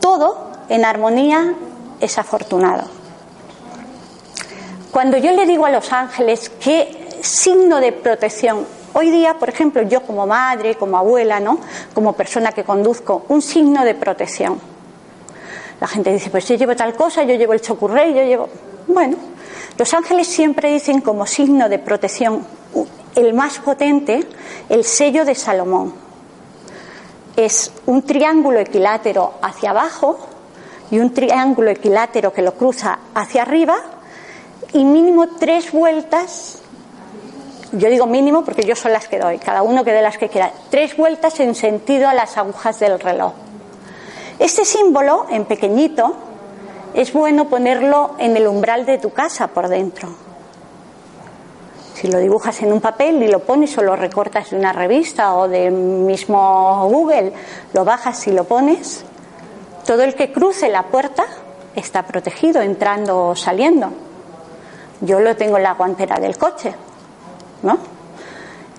todo 0.00 0.50
en 0.68 0.84
armonía 0.84 1.54
es 2.00 2.18
afortunado. 2.18 2.84
Cuando 4.90 5.16
yo 5.16 5.32
le 5.32 5.46
digo 5.46 5.64
a 5.66 5.70
los 5.70 5.92
ángeles 5.92 6.50
qué 6.60 7.18
signo 7.22 7.80
de 7.80 7.92
protección, 7.92 8.66
hoy 8.92 9.10
día, 9.10 9.34
por 9.38 9.48
ejemplo, 9.48 9.82
yo 9.82 10.02
como 10.02 10.26
madre, 10.26 10.74
como 10.76 10.98
abuela, 10.98 11.40
¿no? 11.40 11.58
Como 11.94 12.12
persona 12.12 12.52
que 12.52 12.64
conduzco, 12.64 13.24
un 13.28 13.42
signo 13.42 13.84
de 13.84 13.94
protección. 13.94 14.60
La 15.80 15.86
gente 15.86 16.12
dice, 16.12 16.30
pues 16.30 16.46
yo 16.48 16.54
llevo 16.54 16.76
tal 16.76 16.94
cosa, 16.94 17.22
yo 17.24 17.34
llevo 17.34 17.52
el 17.52 17.60
chocurrey, 17.60 18.14
yo 18.14 18.22
llevo. 18.22 18.48
Bueno, 18.86 19.16
los 19.76 19.92
ángeles 19.92 20.28
siempre 20.28 20.72
dicen 20.72 21.00
como 21.00 21.26
signo 21.26 21.68
de 21.68 21.78
protección, 21.78 22.46
el 23.16 23.34
más 23.34 23.58
potente, 23.58 24.26
el 24.68 24.84
sello 24.84 25.24
de 25.24 25.34
Salomón. 25.34 25.94
Es 27.36 27.72
un 27.86 28.02
triángulo 28.02 28.60
equilátero 28.60 29.34
hacia 29.42 29.70
abajo 29.70 30.18
y 30.90 31.00
un 31.00 31.12
triángulo 31.12 31.70
equilátero 31.70 32.32
que 32.32 32.42
lo 32.42 32.54
cruza 32.54 32.98
hacia 33.14 33.42
arriba 33.42 33.76
y 34.72 34.84
mínimo 34.84 35.28
tres 35.38 35.72
vueltas. 35.72 36.60
Yo 37.72 37.88
digo 37.90 38.06
mínimo 38.06 38.44
porque 38.44 38.62
yo 38.62 38.76
son 38.76 38.92
las 38.92 39.08
que 39.08 39.18
doy, 39.18 39.38
cada 39.38 39.62
uno 39.62 39.84
que 39.84 39.92
dé 39.92 40.02
las 40.02 40.18
que 40.18 40.28
quiera. 40.28 40.52
Tres 40.70 40.96
vueltas 40.96 41.40
en 41.40 41.56
sentido 41.56 42.08
a 42.08 42.14
las 42.14 42.36
agujas 42.36 42.78
del 42.78 43.00
reloj. 43.00 43.32
Este 44.38 44.64
símbolo, 44.64 45.26
en 45.30 45.44
pequeñito, 45.44 46.14
es 46.94 47.12
bueno 47.12 47.48
ponerlo 47.48 48.14
en 48.18 48.36
el 48.36 48.46
umbral 48.46 48.86
de 48.86 48.98
tu 48.98 49.10
casa 49.10 49.48
por 49.48 49.68
dentro. 49.68 50.08
Si 51.94 52.08
lo 52.08 52.18
dibujas 52.18 52.62
en 52.62 52.72
un 52.72 52.80
papel 52.80 53.22
y 53.22 53.28
lo 53.28 53.40
pones 53.40 53.76
o 53.78 53.82
lo 53.82 53.96
recortas 53.96 54.50
de 54.50 54.56
una 54.56 54.72
revista 54.72 55.34
o 55.34 55.48
del 55.48 55.72
mismo 55.72 56.88
Google, 56.88 57.32
lo 57.72 57.84
bajas 57.84 58.26
y 58.26 58.32
lo 58.32 58.44
pones, 58.44 59.04
todo 59.86 60.02
el 60.02 60.14
que 60.14 60.32
cruce 60.32 60.68
la 60.68 60.84
puerta 60.84 61.24
está 61.74 62.02
protegido 62.04 62.62
entrando 62.62 63.28
o 63.28 63.36
saliendo. 63.36 63.90
Yo 65.00 65.20
lo 65.20 65.36
tengo 65.36 65.56
en 65.56 65.64
la 65.64 65.74
guantera 65.74 66.18
del 66.18 66.38
coche, 66.38 66.74
¿no? 67.62 67.78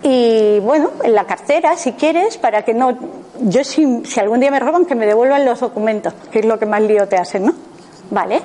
Y 0.02 0.60
bueno, 0.60 0.92
en 1.04 1.14
la 1.14 1.26
cartera, 1.26 1.76
si 1.78 1.94
quieres, 1.94 2.38
para 2.38 2.64
que 2.64 2.74
no. 2.74 2.98
Yo, 3.40 3.64
si, 3.64 4.06
si 4.06 4.20
algún 4.20 4.40
día 4.40 4.52
me 4.52 4.60
roban, 4.60 4.86
que 4.86 4.96
me 4.96 5.06
devuelvan 5.06 5.46
los 5.46 5.60
documentos, 5.60 6.14
que 6.32 6.40
es 6.40 6.46
lo 6.46 6.60
que 6.60 6.66
más 6.66 6.82
lío 6.82 7.08
te 7.08 7.18
hacen, 7.18 7.46
¿no? 7.46 7.54
¿Vale? 8.12 8.42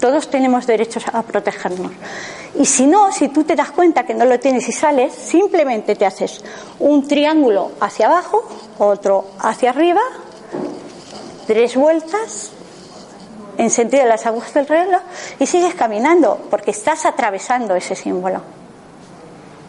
Todos 0.00 0.28
tenemos 0.28 0.66
derechos 0.66 1.04
a 1.12 1.22
protegernos. 1.22 1.92
Y 2.58 2.64
si 2.64 2.86
no, 2.86 3.12
si 3.12 3.28
tú 3.28 3.44
te 3.44 3.54
das 3.54 3.70
cuenta 3.70 4.04
que 4.04 4.14
no 4.14 4.24
lo 4.24 4.38
tienes 4.38 4.68
y 4.68 4.72
sales, 4.72 5.12
simplemente 5.12 5.96
te 5.96 6.06
haces 6.06 6.44
un 6.78 7.06
triángulo 7.06 7.72
hacia 7.80 8.06
abajo, 8.06 8.44
otro 8.78 9.26
hacia 9.40 9.70
arriba, 9.70 10.00
tres 11.46 11.76
vueltas 11.76 12.52
en 13.58 13.70
sentido 13.70 14.02
de 14.02 14.08
las 14.08 14.26
agujas 14.26 14.54
del 14.54 14.66
reloj 14.66 15.00
y 15.38 15.46
sigues 15.46 15.74
caminando 15.74 16.46
porque 16.50 16.70
estás 16.72 17.06
atravesando 17.06 17.74
ese 17.74 17.94
símbolo. 17.94 18.40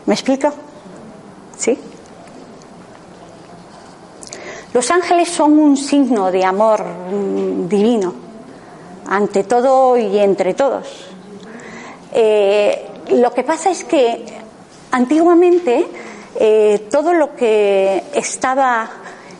¿Me 0.06 0.14
explico? 0.14 0.52
¿Sí? 1.58 1.78
Los 4.74 4.92
ángeles 4.92 5.30
son 5.30 5.58
un 5.58 5.78
signo 5.78 6.32
de 6.32 6.44
amor 6.44 6.84
mm, 6.84 7.68
divino, 7.70 8.14
ante 9.08 9.44
todo 9.44 9.98
y 9.98 10.18
entre 10.20 10.54
todos. 10.54 11.08
Eh, 12.14 12.88
lo 13.12 13.34
que 13.34 13.44
pasa 13.44 13.70
es 13.70 13.84
que 13.84 14.26
antiguamente 14.92 15.86
eh, 16.38 16.88
todo 16.90 17.14
lo 17.14 17.36
que 17.36 18.04
estaba 18.14 18.90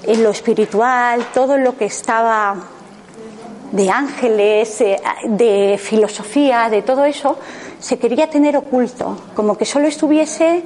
en 0.04 0.24
lo 0.24 0.30
espiritual, 0.30 1.28
todo 1.34 1.58
lo 1.58 1.78
que 1.78 1.86
estaba 1.86 2.56
de 3.72 3.90
ángeles, 3.90 4.82
eh, 4.82 5.02
de 5.26 5.80
filosofía, 5.82 6.70
de 6.70 6.82
todo 6.82 7.06
eso, 7.06 7.38
se 7.80 7.98
quería 7.98 8.30
tener 8.30 8.56
oculto, 8.58 9.18
como 9.36 9.58
que 9.58 9.66
solo 9.66 9.88
estuviese 9.88 10.64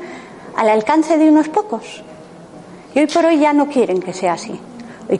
al 0.55 0.69
alcance 0.69 1.17
de 1.17 1.29
unos 1.29 1.49
pocos. 1.49 2.03
Y 2.93 2.99
hoy 2.99 3.07
por 3.07 3.25
hoy 3.25 3.39
ya 3.39 3.53
no 3.53 3.67
quieren 3.67 4.01
que 4.01 4.13
sea 4.13 4.33
así. 4.33 4.59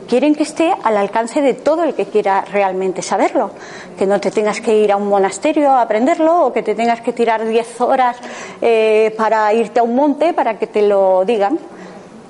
Quieren 0.06 0.36
que 0.36 0.44
esté 0.44 0.72
al 0.84 0.96
alcance 0.96 1.42
de 1.42 1.54
todo 1.54 1.82
el 1.82 1.94
que 1.94 2.06
quiera 2.06 2.42
realmente 2.42 3.02
saberlo. 3.02 3.50
Que 3.98 4.06
no 4.06 4.20
te 4.20 4.30
tengas 4.30 4.60
que 4.60 4.76
ir 4.76 4.92
a 4.92 4.96
un 4.96 5.08
monasterio 5.08 5.70
a 5.70 5.82
aprenderlo 5.82 6.46
o 6.46 6.52
que 6.52 6.62
te 6.62 6.76
tengas 6.76 7.00
que 7.00 7.12
tirar 7.12 7.44
10 7.44 7.80
horas 7.80 8.16
eh, 8.62 9.12
para 9.16 9.52
irte 9.52 9.80
a 9.80 9.82
un 9.82 9.96
monte 9.96 10.32
para 10.32 10.58
que 10.58 10.68
te 10.68 10.82
lo 10.82 11.24
digan. 11.24 11.58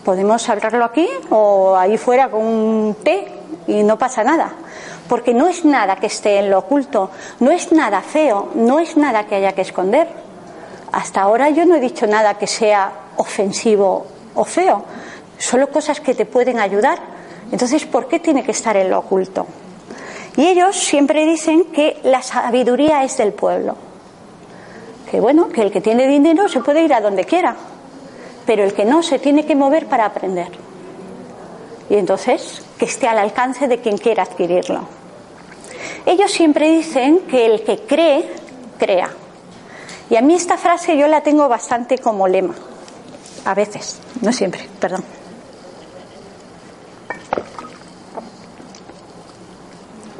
Podemos 0.04 0.48
hablarlo 0.48 0.84
aquí 0.84 1.06
o 1.28 1.76
ahí 1.76 1.98
fuera 1.98 2.30
con 2.30 2.42
un 2.42 2.96
té 3.04 3.26
y 3.66 3.82
no 3.82 3.98
pasa 3.98 4.24
nada 4.24 4.54
porque 5.10 5.34
no 5.34 5.48
es 5.48 5.64
nada 5.64 5.96
que 5.96 6.06
esté 6.06 6.38
en 6.38 6.50
lo 6.50 6.60
oculto, 6.60 7.10
no 7.40 7.50
es 7.50 7.72
nada 7.72 8.00
feo, 8.00 8.50
no 8.54 8.78
es 8.78 8.96
nada 8.96 9.26
que 9.26 9.34
haya 9.34 9.52
que 9.56 9.62
esconder. 9.62 10.06
Hasta 10.92 11.22
ahora 11.22 11.50
yo 11.50 11.64
no 11.66 11.74
he 11.74 11.80
dicho 11.80 12.06
nada 12.06 12.34
que 12.34 12.46
sea 12.46 12.92
ofensivo 13.16 14.06
o 14.36 14.44
feo, 14.44 14.84
solo 15.36 15.68
cosas 15.68 16.00
que 16.00 16.14
te 16.14 16.26
pueden 16.26 16.60
ayudar. 16.60 17.19
Entonces, 17.52 17.84
¿por 17.84 18.06
qué 18.08 18.20
tiene 18.20 18.42
que 18.42 18.52
estar 18.52 18.76
en 18.76 18.90
lo 18.90 18.98
oculto? 18.98 19.46
Y 20.36 20.46
ellos 20.46 20.76
siempre 20.76 21.26
dicen 21.26 21.64
que 21.64 21.98
la 22.04 22.22
sabiduría 22.22 23.04
es 23.04 23.16
del 23.16 23.32
pueblo. 23.32 23.76
Que 25.10 25.20
bueno, 25.20 25.48
que 25.48 25.62
el 25.62 25.72
que 25.72 25.80
tiene 25.80 26.06
dinero 26.06 26.48
se 26.48 26.60
puede 26.60 26.84
ir 26.84 26.94
a 26.94 27.00
donde 27.00 27.24
quiera, 27.24 27.56
pero 28.46 28.62
el 28.62 28.72
que 28.72 28.84
no 28.84 29.02
se 29.02 29.18
tiene 29.18 29.44
que 29.44 29.56
mover 29.56 29.86
para 29.86 30.06
aprender. 30.06 30.48
Y 31.88 31.96
entonces, 31.96 32.62
que 32.78 32.84
esté 32.84 33.08
al 33.08 33.18
alcance 33.18 33.66
de 33.66 33.78
quien 33.78 33.98
quiera 33.98 34.22
adquirirlo. 34.22 34.82
Ellos 36.06 36.30
siempre 36.30 36.70
dicen 36.70 37.20
que 37.28 37.46
el 37.46 37.64
que 37.64 37.80
cree, 37.80 38.30
crea. 38.78 39.10
Y 40.08 40.16
a 40.16 40.22
mí 40.22 40.34
esta 40.34 40.56
frase 40.56 40.96
yo 40.96 41.08
la 41.08 41.22
tengo 41.22 41.48
bastante 41.48 41.98
como 41.98 42.28
lema. 42.28 42.54
A 43.44 43.54
veces, 43.54 43.98
no 44.20 44.32
siempre, 44.32 44.66
perdón. 44.78 45.04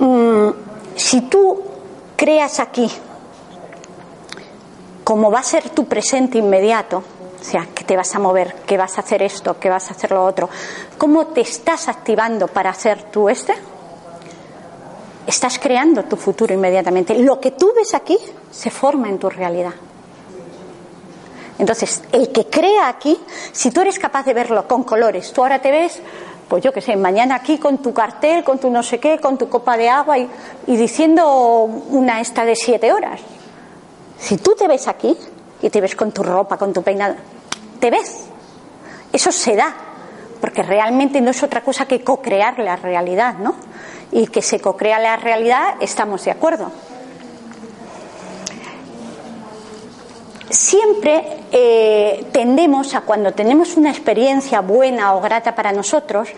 Mm, 0.00 0.50
si 0.96 1.20
tú 1.22 1.62
creas 2.16 2.58
aquí 2.58 2.90
como 5.04 5.30
va 5.30 5.40
a 5.40 5.44
ser 5.44 5.70
tu 5.70 5.86
presente 5.86 6.38
inmediato, 6.38 6.98
o 6.98 7.44
sea, 7.44 7.68
que 7.74 7.84
te 7.84 7.96
vas 7.96 8.14
a 8.14 8.18
mover, 8.18 8.54
que 8.66 8.76
vas 8.76 8.98
a 8.98 9.00
hacer 9.00 9.22
esto, 9.22 9.58
que 9.58 9.70
vas 9.70 9.88
a 9.88 9.94
hacer 9.94 10.10
lo 10.10 10.24
otro, 10.24 10.48
¿cómo 10.98 11.28
te 11.28 11.40
estás 11.40 11.88
activando 11.88 12.48
para 12.48 12.70
hacer 12.70 13.04
tú 13.04 13.28
este? 13.28 13.54
estás 15.30 15.58
creando 15.58 16.04
tu 16.04 16.16
futuro 16.16 16.52
inmediatamente. 16.52 17.14
Lo 17.14 17.40
que 17.40 17.52
tú 17.52 17.72
ves 17.74 17.94
aquí 17.94 18.18
se 18.50 18.70
forma 18.70 19.08
en 19.08 19.18
tu 19.18 19.30
realidad. 19.30 19.72
Entonces, 21.58 22.02
el 22.12 22.32
que 22.32 22.46
crea 22.46 22.88
aquí, 22.88 23.18
si 23.52 23.70
tú 23.70 23.82
eres 23.82 23.98
capaz 23.98 24.24
de 24.24 24.34
verlo 24.34 24.66
con 24.66 24.82
colores, 24.82 25.32
tú 25.32 25.42
ahora 25.42 25.60
te 25.60 25.70
ves, 25.70 26.00
pues 26.50 26.62
yo 26.62 26.72
qué 26.72 26.82
sé, 26.82 26.96
mañana 26.96 27.36
aquí 27.36 27.56
con 27.56 27.78
tu 27.78 27.94
cartel, 27.94 28.44
con 28.44 28.58
tu 28.58 28.68
no 28.68 28.82
sé 28.82 28.98
qué, 28.98 29.18
con 29.18 29.38
tu 29.38 29.48
copa 29.48 29.76
de 29.76 29.88
agua 29.88 30.18
y, 30.18 30.28
diciendo 30.66 31.62
una 31.62 32.20
esta 32.20 32.44
de 32.44 32.56
siete 32.56 32.92
horas. 32.92 33.20
Si 34.18 34.36
tú 34.36 34.54
te 34.58 34.68
ves 34.68 34.88
aquí 34.88 35.16
y 35.62 35.70
te 35.70 35.80
ves 35.80 35.94
con 35.94 36.10
tu 36.10 36.24
ropa, 36.24 36.58
con 36.58 36.72
tu 36.72 36.82
peinado, 36.82 37.14
te 37.78 37.90
ves. 37.90 38.24
Eso 39.12 39.30
se 39.30 39.54
da, 39.54 39.74
porque 40.40 40.62
realmente 40.62 41.20
no 41.20 41.30
es 41.30 41.42
otra 41.42 41.62
cosa 41.62 41.86
que 41.86 42.02
co-crear 42.02 42.58
la 42.58 42.76
realidad, 42.76 43.36
¿no? 43.38 43.54
y 44.12 44.26
que 44.26 44.42
se 44.42 44.60
cocrea 44.60 44.98
la 44.98 45.16
realidad, 45.16 45.74
estamos 45.80 46.24
de 46.24 46.32
acuerdo. 46.32 46.70
Siempre 50.50 51.22
eh, 51.52 52.26
tendemos 52.32 52.94
a, 52.94 53.02
cuando 53.02 53.32
tenemos 53.32 53.76
una 53.76 53.90
experiencia 53.90 54.60
buena 54.60 55.14
o 55.14 55.20
grata 55.20 55.54
para 55.54 55.72
nosotros, 55.72 56.28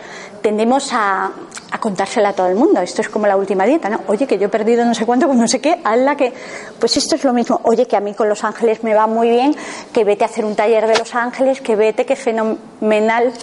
tendemos 0.41 0.91
a, 0.93 1.31
contársela 1.79 2.29
a 2.29 2.33
todo 2.33 2.47
el 2.47 2.55
mundo. 2.55 2.79
Esto 2.79 3.01
es 3.01 3.09
como 3.09 3.25
la 3.25 3.35
última 3.35 3.65
dieta, 3.65 3.89
¿no? 3.89 4.01
Oye, 4.07 4.27
que 4.27 4.37
yo 4.37 4.45
he 4.45 4.49
perdido 4.49 4.85
no 4.85 4.93
sé 4.93 5.05
cuánto, 5.05 5.27
con 5.27 5.39
no 5.39 5.47
sé 5.47 5.59
qué, 5.59 5.81
hazla 5.83 6.15
que. 6.15 6.31
Pues 6.79 6.95
esto 6.95 7.15
es 7.15 7.23
lo 7.23 7.33
mismo. 7.33 7.59
Oye, 7.63 7.87
que 7.87 7.97
a 7.97 7.99
mí 7.99 8.13
con 8.13 8.29
los 8.29 8.43
ángeles 8.43 8.83
me 8.83 8.93
va 8.93 9.07
muy 9.07 9.29
bien, 9.29 9.55
que 9.91 10.03
vete 10.03 10.23
a 10.23 10.27
hacer 10.27 10.45
un 10.45 10.55
taller 10.55 10.85
de 10.85 10.97
los 10.97 11.15
ángeles, 11.15 11.59
que 11.59 11.75
vete, 11.75 12.05
que 12.05 12.15
fenomenal, 12.15 13.33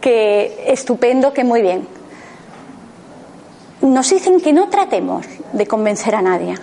que 0.00 0.64
estupendo, 0.68 1.32
que 1.32 1.42
muy 1.42 1.60
bien 1.60 1.86
nos 3.84 4.08
dicen 4.08 4.40
que 4.40 4.52
no 4.52 4.68
tratemos 4.68 5.26
de 5.52 5.66
convencer 5.66 6.14
a 6.14 6.22
nadie, 6.22 6.54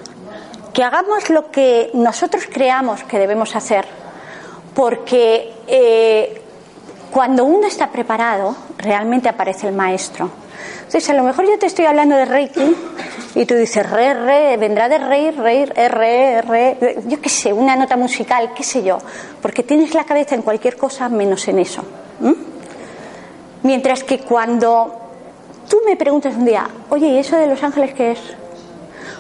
que 0.73 0.83
hagamos 0.83 1.29
lo 1.29 1.51
que 1.51 1.91
nosotros 1.93 2.43
creamos 2.51 3.03
que 3.03 3.19
debemos 3.19 3.55
hacer, 3.55 3.85
porque 4.73 5.53
eh, 5.67 6.41
cuando 7.11 7.43
uno 7.45 7.67
está 7.67 7.91
preparado, 7.91 8.55
realmente 8.77 9.27
aparece 9.27 9.67
el 9.67 9.73
maestro. 9.73 10.29
Entonces, 10.77 11.09
a 11.09 11.13
lo 11.13 11.23
mejor 11.23 11.45
yo 11.45 11.57
te 11.57 11.65
estoy 11.65 11.85
hablando 11.85 12.15
de 12.15 12.25
Reiki 12.25 12.75
y 13.35 13.45
tú 13.45 13.55
dices, 13.55 13.89
re, 13.89 14.13
re, 14.13 14.57
vendrá 14.57 14.89
de 14.89 14.97
rey, 14.97 15.31
rey, 15.31 15.69
R, 15.73 16.41
re, 16.41 16.97
yo 17.07 17.21
qué 17.21 17.29
sé, 17.29 17.53
una 17.53 17.75
nota 17.75 17.95
musical, 17.95 18.51
qué 18.53 18.63
sé 18.63 18.83
yo, 18.83 18.97
porque 19.41 19.63
tienes 19.63 19.93
la 19.93 20.03
cabeza 20.03 20.35
en 20.35 20.41
cualquier 20.41 20.75
cosa 20.77 21.07
menos 21.09 21.47
en 21.47 21.59
eso. 21.59 21.83
Mientras 23.63 24.03
que 24.03 24.19
cuando 24.19 24.99
tú 25.69 25.77
me 25.85 25.95
preguntas 25.95 26.35
un 26.35 26.45
día, 26.45 26.67
oye, 26.89 27.07
¿y 27.07 27.17
eso 27.19 27.37
de 27.37 27.47
los 27.47 27.61
ángeles 27.63 27.93
qué 27.93 28.11
es? 28.11 28.19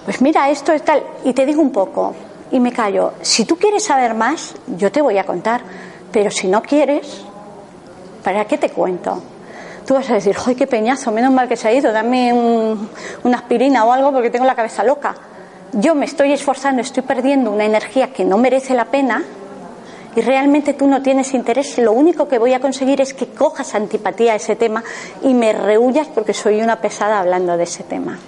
Pues 0.05 0.21
mira, 0.21 0.49
esto 0.49 0.73
es 0.73 0.83
tal, 0.83 1.03
y 1.23 1.33
te 1.33 1.45
digo 1.45 1.61
un 1.61 1.71
poco, 1.71 2.15
y 2.51 2.59
me 2.59 2.71
callo. 2.71 3.13
Si 3.21 3.45
tú 3.45 3.55
quieres 3.55 3.83
saber 3.83 4.15
más, 4.15 4.55
yo 4.65 4.91
te 4.91 5.01
voy 5.01 5.17
a 5.17 5.23
contar, 5.23 5.61
pero 6.11 6.31
si 6.31 6.47
no 6.47 6.61
quieres, 6.63 7.23
¿para 8.23 8.45
qué 8.45 8.57
te 8.57 8.69
cuento? 8.69 9.21
Tú 9.85 9.93
vas 9.93 10.09
a 10.09 10.15
decir, 10.15 10.35
¡ay, 10.45 10.55
qué 10.55 10.67
peñazo! 10.67 11.11
Menos 11.11 11.31
mal 11.31 11.47
que 11.47 11.55
se 11.55 11.67
ha 11.67 11.73
ido, 11.73 11.91
dame 11.91 12.33
una 13.23 13.37
aspirina 13.37 13.85
o 13.85 13.91
algo 13.91 14.11
porque 14.11 14.29
tengo 14.29 14.45
la 14.45 14.55
cabeza 14.55 14.83
loca. 14.83 15.15
Yo 15.73 15.95
me 15.95 16.05
estoy 16.05 16.33
esforzando, 16.33 16.81
estoy 16.81 17.03
perdiendo 17.03 17.51
una 17.51 17.65
energía 17.65 18.11
que 18.11 18.25
no 18.25 18.37
merece 18.37 18.73
la 18.73 18.85
pena 18.85 19.23
y 20.15 20.21
realmente 20.21 20.73
tú 20.73 20.87
no 20.87 21.01
tienes 21.01 21.33
interés, 21.33 21.77
lo 21.77 21.93
único 21.93 22.27
que 22.27 22.37
voy 22.37 22.53
a 22.53 22.59
conseguir 22.59 22.99
es 22.99 23.13
que 23.13 23.27
cojas 23.27 23.75
antipatía 23.75 24.33
a 24.33 24.35
ese 24.35 24.55
tema 24.55 24.83
y 25.21 25.33
me 25.33 25.53
rehuyas 25.53 26.07
porque 26.07 26.33
soy 26.33 26.61
una 26.61 26.81
pesada 26.81 27.19
hablando 27.19 27.55
de 27.55 27.63
ese 27.63 27.83
tema. 27.83 28.19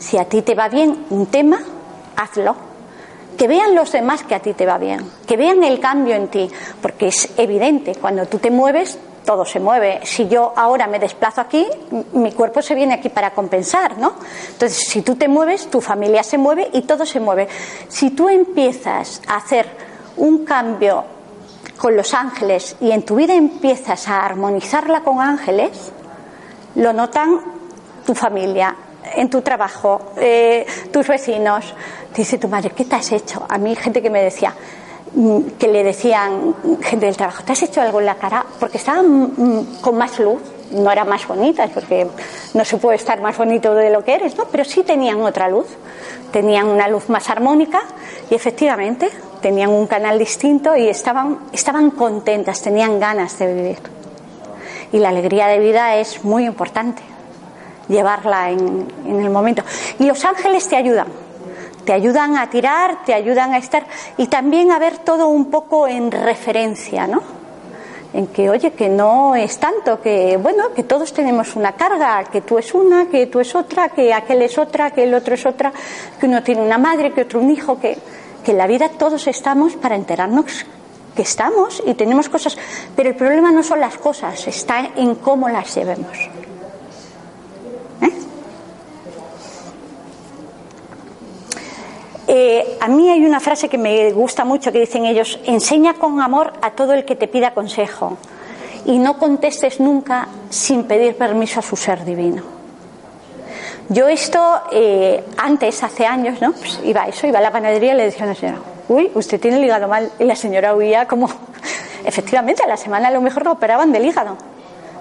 Si 0.00 0.16
a 0.18 0.24
ti 0.24 0.42
te 0.42 0.54
va 0.54 0.68
bien 0.68 1.06
un 1.10 1.26
tema, 1.26 1.60
hazlo. 2.16 2.56
Que 3.38 3.46
vean 3.46 3.74
los 3.74 3.92
demás 3.92 4.24
que 4.24 4.34
a 4.34 4.40
ti 4.40 4.54
te 4.54 4.66
va 4.66 4.76
bien, 4.76 5.08
que 5.26 5.36
vean 5.36 5.62
el 5.62 5.78
cambio 5.78 6.14
en 6.14 6.28
ti, 6.28 6.50
porque 6.82 7.08
es 7.08 7.30
evidente, 7.38 7.94
cuando 7.94 8.26
tú 8.26 8.38
te 8.38 8.50
mueves, 8.50 8.98
todo 9.24 9.44
se 9.44 9.60
mueve. 9.60 10.00
Si 10.04 10.26
yo 10.28 10.52
ahora 10.56 10.86
me 10.86 10.98
desplazo 10.98 11.40
aquí, 11.40 11.66
mi 12.14 12.32
cuerpo 12.32 12.60
se 12.62 12.74
viene 12.74 12.94
aquí 12.94 13.08
para 13.08 13.30
compensar, 13.30 13.98
¿no? 13.98 14.14
Entonces, 14.48 14.88
si 14.88 15.02
tú 15.02 15.16
te 15.16 15.28
mueves, 15.28 15.70
tu 15.70 15.80
familia 15.80 16.22
se 16.22 16.36
mueve 16.36 16.68
y 16.72 16.82
todo 16.82 17.06
se 17.06 17.20
mueve. 17.20 17.48
Si 17.88 18.10
tú 18.10 18.28
empiezas 18.28 19.22
a 19.28 19.36
hacer 19.36 19.68
un 20.16 20.44
cambio 20.44 21.04
con 21.78 21.96
los 21.96 22.12
ángeles 22.12 22.76
y 22.80 22.90
en 22.90 23.02
tu 23.04 23.16
vida 23.16 23.34
empiezas 23.34 24.08
a 24.08 24.24
armonizarla 24.24 25.02
con 25.02 25.20
ángeles, 25.20 25.92
lo 26.74 26.92
notan 26.92 27.40
tu 28.04 28.14
familia, 28.14 28.74
en 29.14 29.30
tu 29.30 29.42
trabajo, 29.42 30.12
eh, 30.16 30.66
tus 30.92 31.08
vecinos. 31.08 31.74
Dice 32.14 32.38
tu 32.38 32.48
madre, 32.48 32.70
¿qué 32.70 32.84
te 32.84 32.96
has 32.96 33.12
hecho? 33.12 33.44
A 33.48 33.58
mí 33.58 33.74
gente 33.76 34.02
que 34.02 34.10
me 34.10 34.22
decía, 34.22 34.54
mm, 35.14 35.40
que 35.58 35.68
le 35.68 35.84
decían 35.84 36.54
gente 36.82 37.06
del 37.06 37.16
trabajo, 37.16 37.42
¿te 37.44 37.52
has 37.52 37.62
hecho 37.62 37.80
algo 37.80 38.00
en 38.00 38.06
la 38.06 38.16
cara? 38.16 38.44
Porque 38.58 38.78
estaban 38.78 39.32
mm, 39.36 39.80
con 39.80 39.96
más 39.96 40.18
luz, 40.18 40.40
no 40.72 40.90
eran 40.90 41.08
más 41.08 41.26
bonitas, 41.26 41.70
porque 41.70 42.06
no 42.54 42.64
se 42.64 42.76
puede 42.76 42.96
estar 42.96 43.20
más 43.20 43.36
bonito 43.36 43.74
de 43.74 43.90
lo 43.90 44.04
que 44.04 44.14
eres, 44.14 44.36
¿no? 44.36 44.44
Pero 44.44 44.64
sí 44.64 44.82
tenían 44.82 45.20
otra 45.22 45.48
luz, 45.48 45.66
tenían 46.32 46.66
una 46.66 46.88
luz 46.88 47.08
más 47.08 47.28
armónica 47.30 47.82
y 48.30 48.34
efectivamente 48.34 49.10
tenían 49.40 49.70
un 49.70 49.86
canal 49.86 50.18
distinto 50.18 50.76
y 50.76 50.88
estaban, 50.88 51.38
estaban 51.52 51.90
contentas, 51.90 52.62
tenían 52.62 53.00
ganas 53.00 53.38
de 53.38 53.54
vivir. 53.54 53.78
Y 54.92 54.98
la 54.98 55.10
alegría 55.10 55.46
de 55.46 55.58
vida 55.58 55.96
es 55.96 56.24
muy 56.24 56.44
importante, 56.44 57.02
llevarla 57.90 58.50
en, 58.50 58.86
el 59.06 59.28
momento. 59.28 59.62
Y 59.98 60.04
los 60.04 60.24
ángeles 60.24 60.66
te 60.68 60.76
ayudan, 60.76 61.08
te 61.84 61.92
ayudan 61.92 62.36
a 62.36 62.48
tirar, 62.48 63.04
te 63.04 63.12
ayudan 63.12 63.52
a 63.52 63.58
estar 63.58 63.84
y 64.16 64.28
también 64.28 64.72
a 64.72 64.78
ver 64.78 64.98
todo 64.98 65.28
un 65.28 65.50
poco 65.50 65.86
en 65.86 66.10
referencia, 66.10 67.06
¿no? 67.06 67.22
En 68.12 68.26
que, 68.28 68.50
oye, 68.50 68.72
que 68.72 68.88
no 68.88 69.36
es 69.36 69.58
tanto, 69.58 70.00
que, 70.00 70.36
bueno, 70.36 70.72
que 70.74 70.82
todos 70.82 71.12
tenemos 71.12 71.54
una 71.54 71.72
carga, 71.72 72.24
que 72.24 72.40
tú 72.40 72.58
es 72.58 72.74
una, 72.74 73.06
que 73.06 73.26
tú 73.26 73.38
es 73.38 73.54
otra, 73.54 73.90
que 73.90 74.12
aquel 74.12 74.42
es 74.42 74.58
otra, 74.58 74.90
que 74.90 75.04
el 75.04 75.14
otro 75.14 75.34
es 75.34 75.46
otra, 75.46 75.72
que 76.18 76.26
uno 76.26 76.42
tiene 76.42 76.62
una 76.62 76.78
madre, 76.78 77.12
que 77.12 77.22
otro 77.22 77.38
un 77.38 77.50
hijo, 77.50 77.78
que 77.78 77.98
que 78.42 78.52
en 78.52 78.58
la 78.58 78.66
vida 78.66 78.88
todos 78.88 79.26
estamos 79.26 79.74
para 79.76 79.96
enterarnos 79.96 80.66
que 81.14 81.22
estamos 81.22 81.82
y 81.86 81.94
tenemos 81.94 82.28
cosas, 82.28 82.56
pero 82.96 83.10
el 83.10 83.16
problema 83.16 83.50
no 83.50 83.62
son 83.62 83.80
las 83.80 83.98
cosas, 83.98 84.46
está 84.46 84.90
en 84.96 85.16
cómo 85.16 85.48
las 85.48 85.74
llevemos. 85.74 86.39
¿Eh? 88.02 88.12
Eh, 92.28 92.78
a 92.80 92.88
mí 92.88 93.08
hay 93.10 93.24
una 93.24 93.40
frase 93.40 93.68
que 93.68 93.76
me 93.76 94.12
gusta 94.12 94.44
mucho 94.44 94.70
que 94.70 94.80
dicen 94.80 95.04
ellos, 95.04 95.40
enseña 95.46 95.94
con 95.94 96.20
amor 96.20 96.52
a 96.62 96.70
todo 96.72 96.92
el 96.92 97.04
que 97.04 97.16
te 97.16 97.26
pida 97.26 97.54
consejo 97.54 98.18
y 98.84 98.98
no 98.98 99.18
contestes 99.18 99.80
nunca 99.80 100.28
sin 100.48 100.84
pedir 100.84 101.16
permiso 101.16 101.60
a 101.60 101.62
su 101.62 101.76
ser 101.76 102.04
divino. 102.04 102.60
Yo 103.88 104.06
esto, 104.06 104.40
eh, 104.70 105.24
antes, 105.36 105.82
hace 105.82 106.06
años, 106.06 106.40
¿no? 106.40 106.52
Pues 106.52 106.78
iba 106.84 107.02
a 107.02 107.08
eso, 107.08 107.26
iba 107.26 107.40
a 107.40 107.42
la 107.42 107.50
panadería 107.50 107.94
y 107.94 107.96
le 107.96 108.04
decía 108.04 108.22
a 108.22 108.26
la 108.26 108.34
señora, 108.36 108.60
uy, 108.88 109.10
usted 109.14 109.40
tiene 109.40 109.56
el 109.56 109.64
hígado 109.64 109.88
mal. 109.88 110.12
Y 110.20 110.24
la 110.24 110.36
señora 110.36 110.76
huía 110.76 111.08
como, 111.08 111.28
efectivamente, 112.04 112.62
a 112.62 112.68
la 112.68 112.76
semana 112.76 113.08
a 113.08 113.10
lo 113.10 113.20
mejor 113.20 113.44
lo 113.44 113.50
operaban 113.50 113.90
del 113.90 114.06
hígado. 114.06 114.36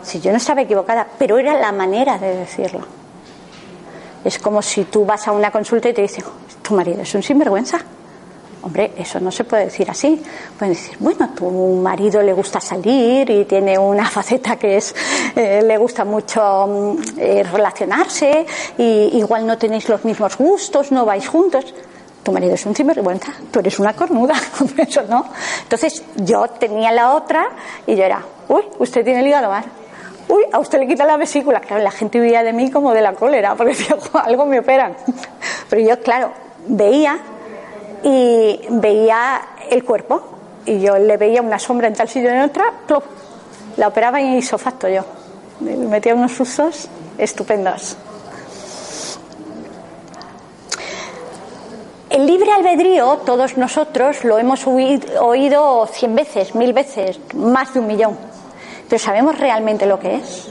Si 0.04 0.20
yo 0.20 0.32
no 0.32 0.38
estaba 0.38 0.62
equivocada, 0.62 1.08
pero 1.18 1.38
era 1.38 1.60
la 1.60 1.72
manera 1.72 2.18
de 2.18 2.36
decirlo. 2.36 2.82
Es 4.24 4.38
como 4.40 4.62
si 4.62 4.86
tú 4.86 5.06
vas 5.06 5.28
a 5.28 5.32
una 5.32 5.52
consulta 5.52 5.90
y 5.90 5.94
te 5.94 6.02
dicen, 6.02 6.26
tu 6.62 6.74
marido 6.74 7.02
es 7.02 7.14
un 7.16 7.24
sinvergüenza. 7.24 7.80
Hombre, 8.62 8.92
eso 8.98 9.22
no 9.22 9.32
se 9.32 9.46
puede 9.46 9.66
decir 9.66 9.90
así. 9.90 10.22
Pueden 10.58 10.74
decir, 10.74 10.98
bueno, 11.00 11.30
tu 11.30 11.50
marido 11.50 12.22
le 12.22 12.34
gusta 12.34 12.60
salir 12.60 13.30
y 13.30 13.46
tiene 13.46 13.78
una 13.78 14.06
faceta 14.10 14.58
que 14.58 14.78
es, 14.78 14.94
eh, 15.36 15.62
le 15.64 15.78
gusta 15.78 16.04
mucho 16.04 16.68
mm, 16.68 16.98
eh, 17.18 17.44
relacionarse, 17.44 18.46
y 18.78 19.18
igual 19.18 19.48
no 19.48 19.58
tenéis 19.58 19.88
los 19.88 20.04
mismos 20.04 20.38
gustos, 20.38 20.92
no 20.92 21.06
vais 21.06 21.28
juntos. 21.28 21.74
Tu 22.22 22.34
marido 22.34 22.56
es 22.56 22.66
un 22.66 22.76
sinvergüenza, 22.76 23.32
tú 23.50 23.60
eres 23.60 23.80
una 23.80 23.94
cornuda, 23.94 24.36
eso 24.78 25.04
no. 25.04 25.26
Entonces 25.64 26.04
yo 26.18 26.46
tenía 26.50 26.92
la 26.92 27.14
otra 27.14 27.50
y 27.88 27.96
yo 27.96 28.04
era, 28.04 28.22
uy, 28.50 28.64
usted 28.80 29.06
tiene 29.06 29.22
el 29.22 29.28
hígado 29.28 29.50
mal. 29.50 29.64
Uy, 30.30 30.44
a 30.52 30.60
usted 30.60 30.80
le 30.80 30.88
quita 30.88 31.06
la 31.06 31.18
vesícula. 31.18 31.60
Claro, 31.60 31.84
la 31.84 31.92
gente 31.92 32.22
huía 32.22 32.44
de 32.44 32.54
mí 32.54 32.70
como 32.70 32.94
de 32.94 33.02
la 33.02 33.14
cólera, 33.14 33.56
porque 33.56 33.74
decía, 33.74 33.98
algo 34.24 34.46
me 34.46 34.60
operan. 34.60 34.96
Pero 35.70 35.82
yo, 35.82 36.00
claro, 36.02 36.32
veía 36.68 37.20
y 38.04 38.60
veía 38.70 39.42
el 39.70 39.84
cuerpo 39.84 40.22
y 40.66 40.80
yo 40.80 40.98
le 40.98 41.18
veía 41.18 41.42
una 41.42 41.58
sombra 41.58 41.88
en 41.88 41.96
tal 41.96 42.08
sitio 42.08 42.30
y 42.30 42.34
en 42.34 42.42
otra, 42.42 42.66
la 43.78 43.88
operaba 43.88 44.22
y 44.22 44.38
hizo 44.38 44.58
facto 44.58 44.88
yo. 44.88 45.04
Me 45.62 45.76
metía 45.76 46.14
unos 46.14 46.40
usos 46.40 46.88
estupendos. 47.18 47.98
El 52.10 52.26
libre 52.26 52.52
albedrío, 52.52 53.18
todos 53.26 53.58
nosotros 53.58 54.24
lo 54.24 54.38
hemos 54.38 54.66
oído 54.68 55.88
cien 55.88 56.16
veces, 56.16 56.54
mil 56.54 56.74
veces, 56.74 57.20
más 57.34 57.74
de 57.74 57.80
un 57.80 57.88
millón. 57.88 58.29
Pero 58.90 59.00
¿sabemos 59.00 59.38
realmente 59.38 59.86
lo 59.86 60.00
que 60.00 60.16
es? 60.16 60.48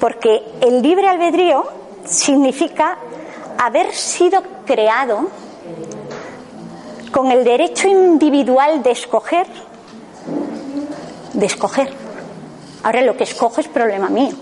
Porque 0.00 0.42
el 0.62 0.80
libre 0.80 1.06
albedrío 1.06 1.64
significa 2.06 2.96
haber 3.58 3.94
sido 3.94 4.42
creado 4.64 5.28
con 7.12 7.30
el 7.30 7.44
derecho 7.44 7.88
individual 7.88 8.82
de 8.82 8.90
escoger, 8.92 9.46
de 11.34 11.46
escoger. 11.46 11.92
Ahora 12.82 13.02
lo 13.02 13.16
que 13.16 13.24
escojo 13.24 13.60
es 13.60 13.68
problema 13.68 14.08
mío. 14.08 14.34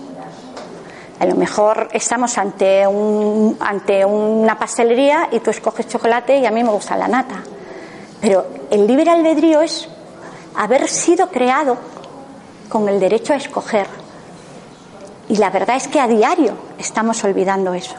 A 1.19 1.25
lo 1.25 1.35
mejor 1.35 1.89
estamos 1.91 2.37
ante, 2.37 2.87
un, 2.87 3.57
ante 3.59 4.03
una 4.05 4.57
pastelería 4.57 5.27
y 5.31 5.41
tú 5.41 5.51
escoges 5.51 5.87
chocolate 5.87 6.37
y 6.37 6.45
a 6.45 6.51
mí 6.51 6.63
me 6.63 6.71
gusta 6.71 6.95
la 6.95 7.07
nata. 7.07 7.43
Pero 8.21 8.47
el 8.71 8.87
libre 8.87 9.11
albedrío 9.11 9.61
es 9.61 9.87
haber 10.55 10.87
sido 10.87 11.27
creado 11.27 11.77
con 12.71 12.89
el 12.89 12.99
derecho 12.99 13.33
a 13.33 13.35
escoger. 13.35 13.87
Y 15.29 15.37
la 15.37 15.49
verdad 15.49 15.75
es 15.75 15.87
que 15.87 15.99
a 15.99 16.07
diario 16.07 16.53
estamos 16.79 17.23
olvidando 17.23 17.73
eso 17.73 17.95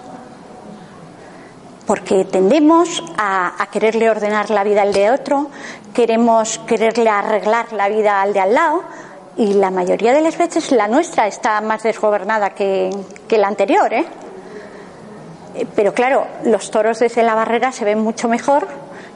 porque 1.87 2.25
tendemos 2.25 3.03
a, 3.19 3.67
quererle 3.71 4.09
ordenar 4.09 4.51
la 4.51 4.65
vida 4.65 4.83
al 4.83 4.93
de 4.93 5.11
otro, 5.11 5.49
queremos 5.93 6.59
quererle 6.61 7.11
arreglar 7.11 7.73
la 7.73 7.89
vida 7.89 8.23
al 8.23 8.33
de 8.33 8.41
al 8.41 8.55
lado 8.55 8.83
y 9.37 9.55
la 9.55 9.71
mayoría 9.71 10.13
de 10.13 10.21
las 10.21 10.39
veces 10.39 10.73
la 10.73 10.89
nuestra 10.89 11.27
está 11.27 11.61
más 11.61 11.83
desgobernada 11.83 12.51
que, 12.51 12.91
la 13.29 13.49
anterior. 13.49 13.93
¿eh? 13.93 14.07
Pero 15.75 15.93
claro, 15.93 16.27
los 16.45 16.71
toros 16.71 16.99
desde 16.99 17.23
la 17.23 17.35
barrera 17.35 17.73
se 17.73 17.85
ven 17.85 18.01
mucho 18.01 18.29
mejor. 18.29 18.69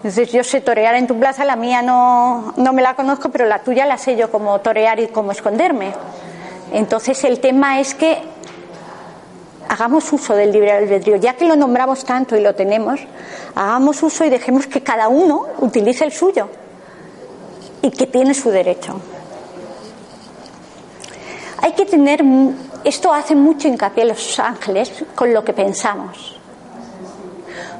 Entonces 0.06 0.30
yo 0.30 0.44
sé 0.44 0.60
torear 0.60 0.94
en 0.94 1.08
tu 1.08 1.18
plaza, 1.18 1.44
la 1.44 1.56
mía 1.56 1.82
no, 1.82 2.54
no 2.56 2.72
me 2.72 2.80
la 2.80 2.94
conozco, 2.94 3.28
pero 3.30 3.44
la 3.44 3.58
tuya 3.64 3.86
la 3.86 3.98
sé 3.98 4.14
yo 4.14 4.30
como 4.30 4.60
torear 4.60 5.00
y 5.00 5.08
cómo 5.08 5.32
esconderme. 5.32 5.92
Entonces 6.72 7.24
el 7.24 7.40
tema 7.40 7.80
es 7.80 7.96
que 7.96 8.22
hagamos 9.68 10.12
uso 10.12 10.36
del 10.36 10.52
libre 10.52 10.70
albedrío, 10.70 11.16
ya 11.16 11.34
que 11.34 11.44
lo 11.44 11.56
nombramos 11.56 12.04
tanto 12.04 12.36
y 12.36 12.40
lo 12.40 12.54
tenemos, 12.54 13.00
hagamos 13.56 14.00
uso 14.00 14.24
y 14.24 14.28
dejemos 14.28 14.68
que 14.68 14.80
cada 14.80 15.08
uno 15.08 15.46
utilice 15.58 16.04
el 16.04 16.12
suyo 16.12 16.50
y 17.82 17.90
que 17.90 18.06
tiene 18.06 18.32
su 18.32 18.50
derecho. 18.50 19.00
Hay 21.62 21.72
que 21.72 21.84
tener, 21.84 22.22
esto 22.84 23.12
hace 23.12 23.34
mucho 23.34 23.66
hincapié 23.66 24.04
los 24.04 24.38
ángeles 24.38 25.04
con 25.16 25.34
lo 25.34 25.42
que 25.42 25.52
pensamos, 25.52 26.38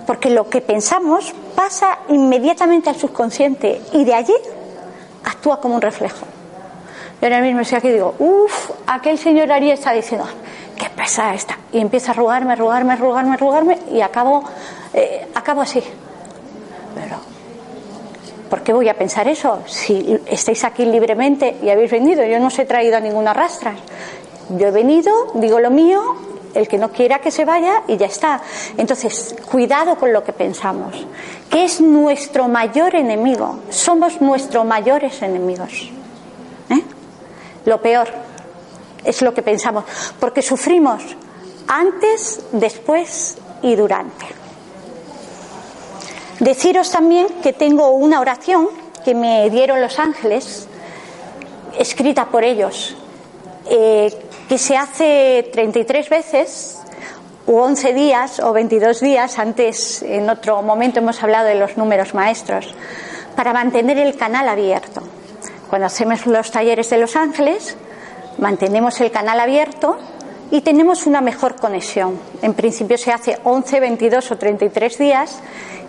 porque 0.06 0.30
lo 0.30 0.48
que 0.48 0.60
pensamos 0.60 1.34
pasa 1.54 1.98
inmediatamente 2.08 2.88
al 2.88 2.96
subconsciente 2.96 3.82
y 3.92 4.04
de 4.04 4.14
allí 4.14 4.34
actúa 5.24 5.60
como 5.60 5.74
un 5.74 5.82
reflejo. 5.82 6.24
Yo 7.20 7.28
ahora 7.28 7.40
mismo 7.40 7.60
estoy 7.60 7.78
aquí 7.78 7.88
y 7.88 7.92
digo, 7.92 8.14
uff, 8.18 8.70
aquel 8.86 9.18
señor 9.18 9.50
Ari 9.50 9.70
está 9.70 9.92
diciendo, 9.92 10.26
qué 10.76 10.88
pesada 10.90 11.34
está. 11.34 11.58
Y 11.72 11.80
empieza 11.80 12.12
a 12.12 12.14
arrugarme, 12.14 12.52
arrugarme, 12.52 12.92
arrugarme, 12.92 13.34
arrugarme 13.34 13.78
y 13.90 14.00
acabo, 14.00 14.44
eh, 14.92 15.26
acabo 15.34 15.62
así. 15.62 15.82
Pero, 16.94 17.16
¿por 18.50 18.62
qué 18.62 18.72
voy 18.72 18.88
a 18.88 18.94
pensar 18.94 19.26
eso? 19.28 19.60
Si 19.66 20.20
estáis 20.26 20.62
aquí 20.64 20.84
libremente 20.84 21.56
y 21.62 21.70
habéis 21.70 21.90
venido, 21.90 22.24
yo 22.24 22.38
no 22.38 22.48
os 22.48 22.58
he 22.58 22.66
traído 22.66 22.98
a 22.98 23.00
ninguna 23.00 23.32
rastra. 23.32 23.74
Yo 24.50 24.68
he 24.68 24.70
venido, 24.70 25.12
digo 25.34 25.58
lo 25.58 25.70
mío, 25.70 26.16
el 26.56 26.68
que 26.68 26.78
no 26.78 26.90
quiera 26.90 27.20
que 27.20 27.30
se 27.30 27.44
vaya 27.44 27.82
y 27.86 27.96
ya 27.96 28.06
está. 28.06 28.40
Entonces, 28.76 29.36
cuidado 29.50 29.96
con 29.96 30.12
lo 30.12 30.24
que 30.24 30.32
pensamos. 30.32 31.06
¿Qué 31.50 31.64
es 31.64 31.80
nuestro 31.80 32.48
mayor 32.48 32.94
enemigo? 32.94 33.60
Somos 33.68 34.20
nuestros 34.20 34.64
mayores 34.64 35.20
enemigos. 35.22 35.90
¿Eh? 36.70 36.82
Lo 37.66 37.80
peor 37.80 38.08
es 39.04 39.22
lo 39.22 39.34
que 39.34 39.42
pensamos, 39.42 39.84
porque 40.18 40.42
sufrimos 40.42 41.02
antes, 41.68 42.40
después 42.52 43.36
y 43.62 43.76
durante. 43.76 44.26
Deciros 46.40 46.90
también 46.90 47.26
que 47.42 47.52
tengo 47.52 47.90
una 47.90 48.20
oración 48.20 48.68
que 49.04 49.14
me 49.14 49.48
dieron 49.50 49.80
los 49.80 49.98
ángeles, 49.98 50.68
escrita 51.78 52.26
por 52.26 52.44
ellos, 52.44 52.96
eh, 53.70 54.12
que 54.48 54.58
se 54.58 54.76
hace 54.76 55.48
33 55.52 56.08
veces, 56.08 56.78
o 57.46 57.62
11 57.62 57.94
días, 57.94 58.40
o 58.40 58.52
22 58.52 59.00
días, 59.00 59.38
antes 59.38 60.02
en 60.02 60.28
otro 60.30 60.62
momento 60.62 61.00
hemos 61.00 61.22
hablado 61.22 61.46
de 61.46 61.54
los 61.54 61.76
números 61.76 62.14
maestros, 62.14 62.74
para 63.34 63.52
mantener 63.52 63.98
el 63.98 64.16
canal 64.16 64.48
abierto. 64.48 65.02
Cuando 65.68 65.86
hacemos 65.86 66.26
los 66.26 66.50
talleres 66.50 66.90
de 66.90 66.98
los 66.98 67.16
ángeles, 67.16 67.76
mantenemos 68.38 69.00
el 69.00 69.10
canal 69.10 69.40
abierto 69.40 69.98
y 70.50 70.60
tenemos 70.60 71.06
una 71.06 71.20
mejor 71.20 71.56
conexión. 71.56 72.18
En 72.42 72.54
principio 72.54 72.98
se 72.98 73.12
hace 73.12 73.38
11, 73.42 73.80
22 73.80 74.30
o 74.30 74.38
33 74.38 74.98
días 74.98 75.38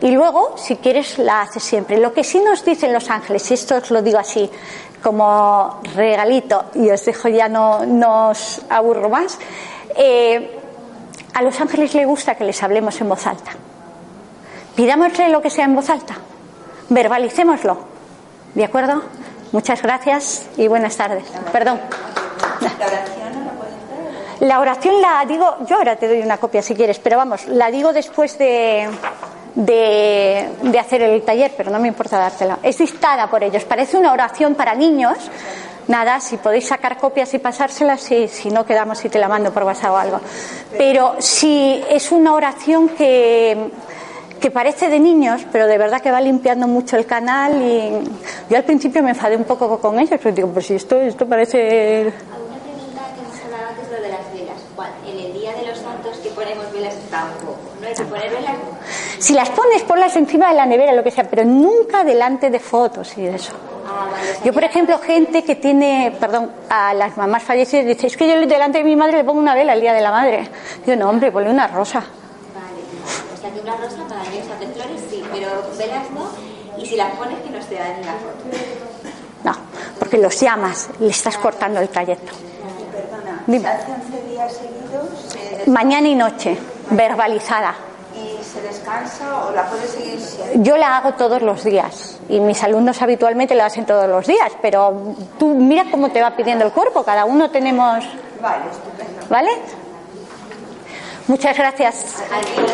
y 0.02 0.12
luego, 0.12 0.56
si 0.58 0.78
quieres, 0.78 1.18
la 1.20 1.42
haces 1.42 1.64
siempre. 1.64 1.98
Lo 1.98 2.14
que 2.14 2.24
sí 2.24 2.40
nos 2.40 2.66
dicen 2.66 2.94
los 2.94 3.10
ángeles, 3.10 3.50
y 3.50 3.54
esto 3.54 3.76
os 3.76 3.92
lo 3.92 4.02
digo 4.02 4.20
así 4.20 4.50
como 5.02 5.80
regalito 5.96 6.66
y 6.76 6.90
os 6.90 7.04
dejo 7.06 7.28
ya 7.30 7.48
no, 7.48 7.86
no 7.86 8.30
os 8.30 8.62
aburro 8.70 9.10
más, 9.10 9.38
eh, 9.96 10.60
a 11.34 11.42
los 11.42 11.60
ángeles 11.62 11.94
les 11.94 12.08
gusta 12.08 12.36
que 12.36 12.44
les 12.44 12.62
hablemos 12.64 13.00
en 13.02 13.10
voz 13.10 13.26
alta. 13.28 13.52
Pidámosle 14.76 15.30
lo 15.30 15.42
que 15.42 15.50
sea 15.50 15.66
en 15.66 15.76
voz 15.76 15.90
alta, 15.90 16.16
verbalicémoslo. 16.90 17.78
¿De 18.54 18.64
acuerdo? 18.66 19.04
Muchas 19.52 19.82
gracias 19.82 20.48
y 20.58 20.68
buenas 20.68 20.98
tardes. 20.98 21.24
Perdón. 21.52 21.80
La 24.40 24.60
oración 24.60 25.02
la 25.02 25.26
digo, 25.28 25.58
yo 25.68 25.78
ahora 25.78 25.96
te 25.96 26.08
doy 26.08 26.22
una 26.22 26.38
copia 26.38 26.62
si 26.62 26.76
quieres, 26.76 27.00
pero 27.00 27.18
vamos, 27.18 27.48
la 27.48 27.72
digo 27.72 27.92
después 27.92 28.38
de, 28.38 28.88
de, 29.58 30.50
de, 30.62 30.80
hacer 30.80 31.02
el 31.02 31.24
taller, 31.24 31.52
pero 31.58 31.72
no 31.72 31.80
me 31.80 31.88
importa 31.88 32.20
dártela. 32.20 32.60
Es 32.62 32.78
dictada 32.78 33.28
por 33.28 33.44
ellos. 33.44 33.64
Parece 33.66 33.98
una 33.98 34.14
oración 34.14 34.54
para 34.54 34.76
niños. 34.76 35.18
Nada, 35.88 36.20
si 36.20 36.38
podéis 36.38 36.68
sacar 36.68 36.98
copias 36.98 37.34
y 37.34 37.40
pasárselas, 37.40 38.02
si, 38.02 38.28
si 38.28 38.52
no 38.52 38.66
quedamos 38.66 39.04
y 39.04 39.10
te 39.10 39.18
la 39.18 39.28
mando 39.28 39.52
por 39.52 39.64
WhatsApp 39.64 39.92
o 39.92 39.98
algo. 39.98 40.22
Pero 40.78 41.16
si 41.20 41.82
es 41.90 42.12
una 42.12 42.34
oración 42.34 42.90
que, 42.90 43.72
que 44.40 44.52
parece 44.52 44.90
de 44.90 45.00
niños, 45.00 45.42
pero 45.52 45.66
de 45.66 45.78
verdad 45.78 46.02
que 46.02 46.12
va 46.12 46.22
limpiando 46.22 46.68
mucho 46.68 46.96
el 46.98 47.08
canal 47.08 47.60
y 47.62 47.92
yo 48.50 48.58
al 48.58 48.64
principio 48.64 49.02
me 49.02 49.12
enfadé 49.12 49.38
un 49.38 49.46
poco 49.46 49.80
con 49.80 49.98
ellos, 49.98 50.20
pero 50.22 50.36
digo, 50.36 50.50
pues 50.50 50.68
si 50.68 50.76
esto, 50.76 50.98
esto 50.98 51.26
parece 51.26 52.14
Si 59.20 59.34
las 59.34 59.50
pones, 59.50 59.84
ponlas 59.84 60.16
encima 60.16 60.50
de 60.50 60.56
la 60.56 60.66
nevera, 60.66 60.94
lo 60.94 61.04
que 61.04 61.12
sea, 61.12 61.24
pero 61.24 61.44
nunca 61.44 62.04
delante 62.04 62.50
de 62.50 62.60
fotos 62.60 63.18
y 63.18 63.24
de 63.24 63.36
eso. 63.36 63.54
Yo, 64.44 64.54
por 64.54 64.64
ejemplo, 64.64 65.00
gente 65.00 65.44
que 65.44 65.56
tiene, 65.56 66.16
perdón, 66.20 66.52
a 66.70 66.94
las 66.94 67.18
mamás 67.18 67.44
fallecidas, 67.44 67.86
dice, 67.86 68.08
es 68.08 68.18
que 68.18 68.28
yo 68.28 68.40
delante 68.46 68.80
de 68.80 68.84
mi 68.84 68.96
madre 68.96 69.18
le 69.18 69.24
pongo 69.24 69.40
una 69.40 69.56
vela 69.56 69.74
el 69.74 69.82
día 69.82 69.94
de 69.94 70.02
la 70.02 70.12
madre. 70.12 70.50
Digo, 70.86 70.98
no, 70.98 71.10
hombre, 71.10 71.32
ponle 71.32 71.50
una 71.50 71.68
rosa. 71.68 72.00
Vale, 72.00 73.34
o 73.34 73.38
sea, 73.42 73.52
que 73.52 73.60
una 73.60 73.76
rosa 73.76 74.04
para 74.08 74.22
mí, 74.22 74.40
o 74.42 74.46
sea, 74.46 74.56
de 74.58 74.68
flores 74.68 75.02
sí, 75.10 75.24
pero 75.32 75.50
velas 75.78 76.12
no, 76.12 76.82
y 76.82 76.86
si 76.86 76.96
las 76.96 77.16
pones 77.16 77.40
que 77.40 77.50
no 77.50 77.62
se 77.62 77.76
dan 77.76 77.92
en 77.92 78.06
la 78.06 78.14
foto. 78.14 78.58
No, 79.44 79.54
porque 79.98 80.18
los 80.18 80.40
llamas, 80.40 80.90
le 81.00 81.10
estás 81.10 81.38
cortando 81.38 81.80
el 81.80 81.90
trayecto. 81.90 82.34
Perdona, 82.92 83.44
Dime. 83.48 83.68
hace 83.68 83.92
11 83.92 84.30
días 84.30 84.54
seguidos 84.54 85.64
se, 85.64 85.70
Mañana 85.70 86.08
y 86.08 86.16
noche, 86.16 86.58
verbalizada. 86.92 87.87
Y 88.18 88.44
se 88.44 88.62
descansa 88.62 89.46
o 89.46 89.52
la 89.52 89.66
puede 89.66 89.88
seguir 89.88 90.20
si 90.20 90.38
Yo 90.56 90.78
la 90.78 90.98
hago 90.98 91.14
todos 91.14 91.42
los 91.42 91.64
días 91.64 92.20
y 92.30 92.40
mis 92.40 92.62
alumnos 92.64 93.02
habitualmente 93.02 93.56
la 93.56 93.66
hacen 93.66 93.86
todos 93.86 94.08
los 94.08 94.26
días, 94.26 94.52
pero 94.62 95.16
tú 95.38 95.54
mira 95.54 95.86
cómo 95.92 96.10
te 96.10 96.22
va 96.22 96.36
pidiendo 96.36 96.66
el 96.66 96.72
cuerpo, 96.72 97.04
cada 97.04 97.26
uno 97.26 97.50
tenemos, 97.52 98.04
Vale, 98.42 98.64
estupendo. 98.72 99.22
¿vale? 99.30 99.50
Muchas 101.28 101.58
gracias. 101.58 102.24
Adiós. 102.32 102.72